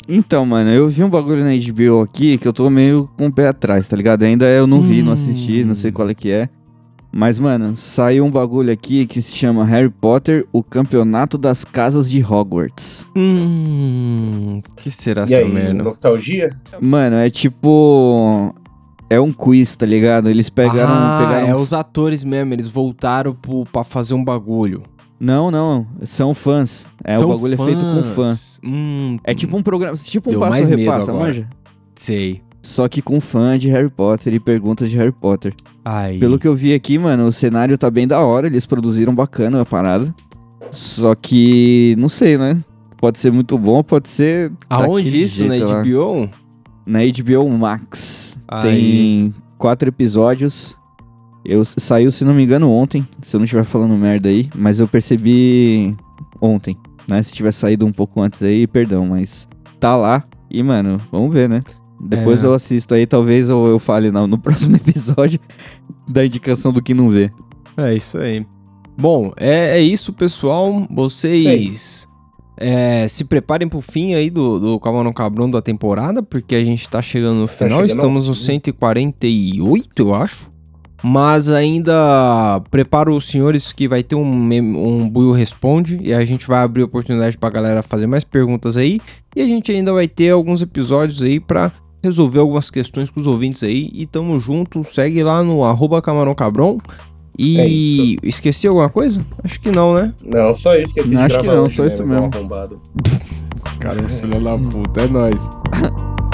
Então, 0.09 0.47
mano, 0.47 0.71
eu 0.71 0.89
vi 0.89 1.05
um 1.05 1.11
bagulho 1.11 1.45
na 1.45 1.51
HBO 1.51 2.01
aqui 2.01 2.39
que 2.39 2.49
eu 2.49 2.53
tô 2.55 2.71
meio 2.71 3.11
com 3.19 3.27
o 3.27 3.33
pé 3.33 3.49
atrás, 3.49 3.87
tá 3.87 3.95
ligado? 3.95 4.23
Ainda 4.23 4.47
eu 4.47 4.67
não 4.67 4.81
vi, 4.81 5.03
não 5.03 5.13
assisti, 5.13 5.63
não 5.65 5.75
sei 5.75 5.93
qual 5.93 6.09
é 6.09 6.15
que 6.15 6.31
é. 6.31 6.49
Mas, 7.11 7.39
mano, 7.39 7.75
saiu 7.75 8.25
um 8.25 8.31
bagulho 8.31 8.71
aqui 8.73 9.07
que 9.07 9.23
se 9.23 9.35
chama 9.35 9.65
Harry 9.65 9.89
Potter, 9.89 10.47
o 10.53 10.63
Campeonato 10.63 11.39
das 11.39 11.65
Casas 11.65 12.11
de 12.11 12.23
Hogwarts. 12.23 13.07
Hum. 13.17 14.63
que 14.77 14.91
será 14.91 15.23
E 15.23 15.25
essa 15.35 15.37
aí, 15.39 15.49
merda? 15.53 15.83
nostalgia? 15.83 16.57
Mano, 16.81 17.17
é 17.17 17.31
tipo. 17.31 18.55
É 19.11 19.19
um 19.19 19.33
quiz, 19.33 19.75
tá 19.75 19.87
ligado? 19.87 20.29
Eles 20.29 20.51
pegaram. 20.51 20.93
ah, 20.93 21.19
pegaram... 21.27 21.49
é 21.49 21.57
os 21.57 21.73
atores 21.73 22.23
mesmo, 22.23 22.53
eles 22.53 22.69
voltaram 22.69 23.35
pro, 23.35 23.65
pra 23.65 23.83
fazer 23.83 24.13
um 24.13 24.23
bagulho. 24.23 24.83
Não, 25.19 25.51
não. 25.51 25.87
São 26.05 26.35
fãs. 26.35 26.87
É, 27.03 27.17
São 27.17 27.29
o 27.31 27.33
bagulho 27.33 27.55
é 27.55 27.57
feito 27.57 27.81
com 27.81 28.03
fã. 28.03 28.15
fãs. 28.15 28.61
Hum, 28.63 29.19
É 29.25 29.35
tipo 29.35 29.57
um 29.57 29.63
programa. 29.63 29.97
Tipo 29.97 30.29
um 30.29 30.33
Deu 30.33 30.41
passa 30.41 30.51
mais 30.51 30.69
medo 30.69 30.79
repassa, 30.81 31.13
manja? 31.15 31.49
Sei. 31.95 32.43
Só 32.63 32.89
que 32.89 33.01
com 33.01 33.21
fã 33.21 33.57
de 33.57 33.69
Harry 33.69 33.89
Potter 33.89 34.35
e 34.35 34.41
perguntas 34.41 34.91
de 34.91 34.97
Harry 34.97 35.13
Potter. 35.13 35.55
Aí. 35.85 36.19
Pelo 36.19 36.39
que 36.39 36.47
eu 36.47 36.55
vi 36.55 36.75
aqui, 36.75 36.99
mano, 36.99 37.27
o 37.27 37.33
cenário 37.33 37.79
tá 37.79 37.91
bem 37.91 38.07
da 38.07 38.21
hora, 38.21 38.47
eles 38.47 38.67
produziram 38.67 39.15
bacana 39.15 39.61
a 39.61 39.67
parada. 39.67 40.15
Só 40.71 41.15
que, 41.15 41.95
não 41.99 42.09
sei, 42.09 42.37
né? 42.37 42.63
Pode 42.99 43.19
ser 43.19 43.31
muito 43.31 43.57
bom, 43.57 43.83
pode 43.83 44.09
ser. 44.09 44.53
Aonde 44.69 45.23
isso? 45.23 45.45
Na 45.45 45.57
jeito 45.57 45.71
lá. 45.71 45.83
HBO? 45.83 46.31
Na 46.85 46.99
HBO 47.01 47.49
Max. 47.51 48.39
Aí. 48.49 48.63
Tem 48.63 49.35
quatro 49.57 49.89
episódios. 49.89 50.77
Eu 51.45 51.65
saiu, 51.65 52.11
se 52.11 52.25
não 52.25 52.35
me 52.35 52.43
engano, 52.43 52.71
ontem. 52.71 53.07
Se 53.23 53.37
eu 53.37 53.39
não 53.39 53.45
estiver 53.45 53.65
falando 53.65 53.95
merda 53.95 54.29
aí. 54.29 54.51
Mas 54.55 54.81
eu 54.81 54.89
percebi 54.89 55.97
ontem, 56.41 56.77
né? 57.09 57.23
Se 57.23 57.33
tiver 57.33 57.53
saído 57.53 57.87
um 57.87 57.93
pouco 57.93 58.21
antes 58.21 58.43
aí, 58.43 58.67
perdão, 58.67 59.07
mas 59.07 59.49
tá 59.79 59.97
lá. 59.97 60.25
E, 60.51 60.63
mano, 60.63 61.01
vamos 61.11 61.33
ver, 61.33 61.49
né? 61.49 61.63
Depois 62.01 62.43
É. 62.45 62.47
eu 62.47 62.55
assisto 62.55 62.95
aí, 62.95 63.07
talvez 63.07 63.49
eu, 63.49 63.67
eu 63.67 63.79
fale 63.79 64.11
no, 64.11 64.27
no 64.27 64.37
próximo 64.39 64.77
episódio 64.77 65.41
da 66.09 66.25
indicação 66.25 66.73
do 66.73 66.81
que 66.83 66.95
não 66.95 67.09
vê. 67.11 67.31
É 67.77 67.95
isso 67.95 68.19
aí. 68.19 68.47
Bom, 68.97 69.33
é, 69.37 69.79
é 69.79 69.81
isso, 69.81 70.13
pessoal. 70.13 70.87
Vocês 70.91 72.07
é, 72.57 73.07
se 73.09 73.23
preparem 73.25 73.69
pro 73.69 73.81
fim 73.81 74.15
aí 74.15 74.29
do, 74.31 74.59
do 74.59 74.81
Camarão 74.81 75.13
Cabrão 75.13 75.49
da 75.51 75.63
temporada, 75.63 76.23
porque 76.23 76.55
a 76.57 76.65
gente 76.65 76.89
tá 76.89 77.01
chegando 77.01 77.37
no 77.41 77.47
Tá 77.47 77.53
final. 77.55 77.81
chegando 77.83 77.89
Estamos 77.99 78.27
no 78.27 78.35
fim. 78.35 78.43
148, 78.45 80.03
eu 80.03 80.15
acho. 80.15 80.51
Mas 81.01 81.49
ainda 81.49 82.61
preparo 82.73 83.15
os 83.15 83.29
senhores 83.29 83.71
que 83.73 83.87
vai 83.87 84.03
ter 84.03 84.17
um, 84.17 84.25
um 84.25 85.09
Buio 85.09 85.31
Responde 85.31 85.97
e 86.03 86.13
a 86.13 86.25
gente 86.25 86.49
vai 86.49 86.65
abrir 86.65 86.83
oportunidade 86.83 87.39
pra 87.39 87.49
galera 87.51 87.85
fazer 87.85 88.09
mais 88.09 88.25
perguntas 88.25 88.77
aí. 88.77 89.01
E 89.37 89.41
a 89.41 89.47
gente 89.47 89.71
ainda 89.71 89.93
vai 89.93 90.09
ter 90.09 90.31
alguns 90.31 90.61
episódios 90.61 91.23
aí 91.23 91.39
pra 91.39 91.71
resolver 92.03 92.39
algumas 92.41 92.71
questões 92.71 93.11
com 93.11 93.21
os 93.21 93.27
ouvintes 93.27 93.63
aí. 93.63 93.91
E 93.93 94.07
tamo 94.07 94.39
junto, 94.39 94.85
segue 94.85 95.23
lá 95.23 95.43
no 95.43 95.65
arroba 95.65 96.01
Camarão 96.03 96.35
Cabrão. 96.35 96.79
É 97.39 97.43
E 97.43 98.19
esqueci 98.23 98.67
alguma 98.67 98.89
coisa? 98.89 99.25
Acho 99.45 99.61
que 99.61 99.71
não, 99.71 99.95
né? 99.95 100.13
Não, 100.25 100.55
só 100.57 100.75
isso 100.75 100.93
que 100.93 101.01
eu 101.01 101.07
Não, 101.07 101.21
acho 101.23 101.39
que 101.41 101.47
não, 101.47 101.71
só 101.71 101.85
isso 101.87 102.05
mesmo. 102.05 102.31
Arrombado. 102.35 102.81
Cara, 103.79 104.09
filho 104.09 104.41
da 104.43 104.59
puta, 104.71 105.03
é 105.03 105.09
nóis. 105.09 105.41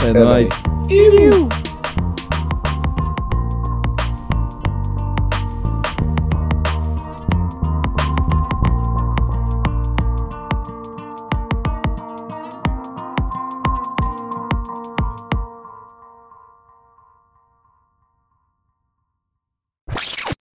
É, 0.02 0.08
É 0.08 0.24
nóis. 0.24 0.48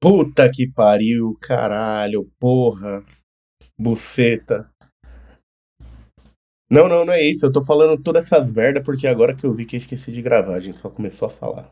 Puta 0.02 0.50
que 0.50 0.66
pariu, 0.72 1.38
caralho, 1.42 2.30
porra. 2.40 3.04
Buceta. 3.78 4.70
Não, 6.72 6.88
não, 6.88 7.04
não 7.04 7.14
é 7.14 7.22
isso. 7.22 7.46
Eu 7.46 7.52
tô 7.52 7.64
falando 7.64 8.02
todas 8.02 8.26
essas 8.26 8.52
merda 8.52 8.82
porque 8.82 9.08
agora 9.08 9.36
que 9.36 9.46
eu 9.46 9.54
vi 9.54 9.66
que 9.66 9.76
eu 9.76 9.80
esqueci 9.80 10.12
de 10.12 10.22
gravar, 10.22 10.56
a 10.56 10.60
gente 10.60 10.80
só 10.80 10.90
começou 10.90 11.28
a 11.28 11.32
falar. 11.32 11.70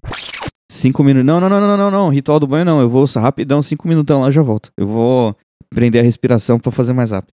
Cinco 0.69 1.03
minutos. 1.03 1.25
Não, 1.25 1.39
não, 1.39 1.49
não, 1.49 1.61
não, 1.61 1.77
não, 1.77 1.91
não. 1.91 2.09
Ritual 2.09 2.39
do 2.39 2.47
banho 2.47 2.65
não. 2.65 2.81
Eu 2.81 2.89
vou 2.89 3.05
rapidão, 3.15 3.61
cinco 3.61 3.87
minutão 3.87 4.21
lá, 4.21 4.27
eu 4.27 4.31
já 4.31 4.41
volto. 4.41 4.71
Eu 4.77 4.87
vou 4.87 5.35
prender 5.69 6.01
a 6.01 6.03
respiração 6.03 6.59
pra 6.59 6.71
fazer 6.71 6.93
mais 6.93 7.11
rápido. 7.11 7.31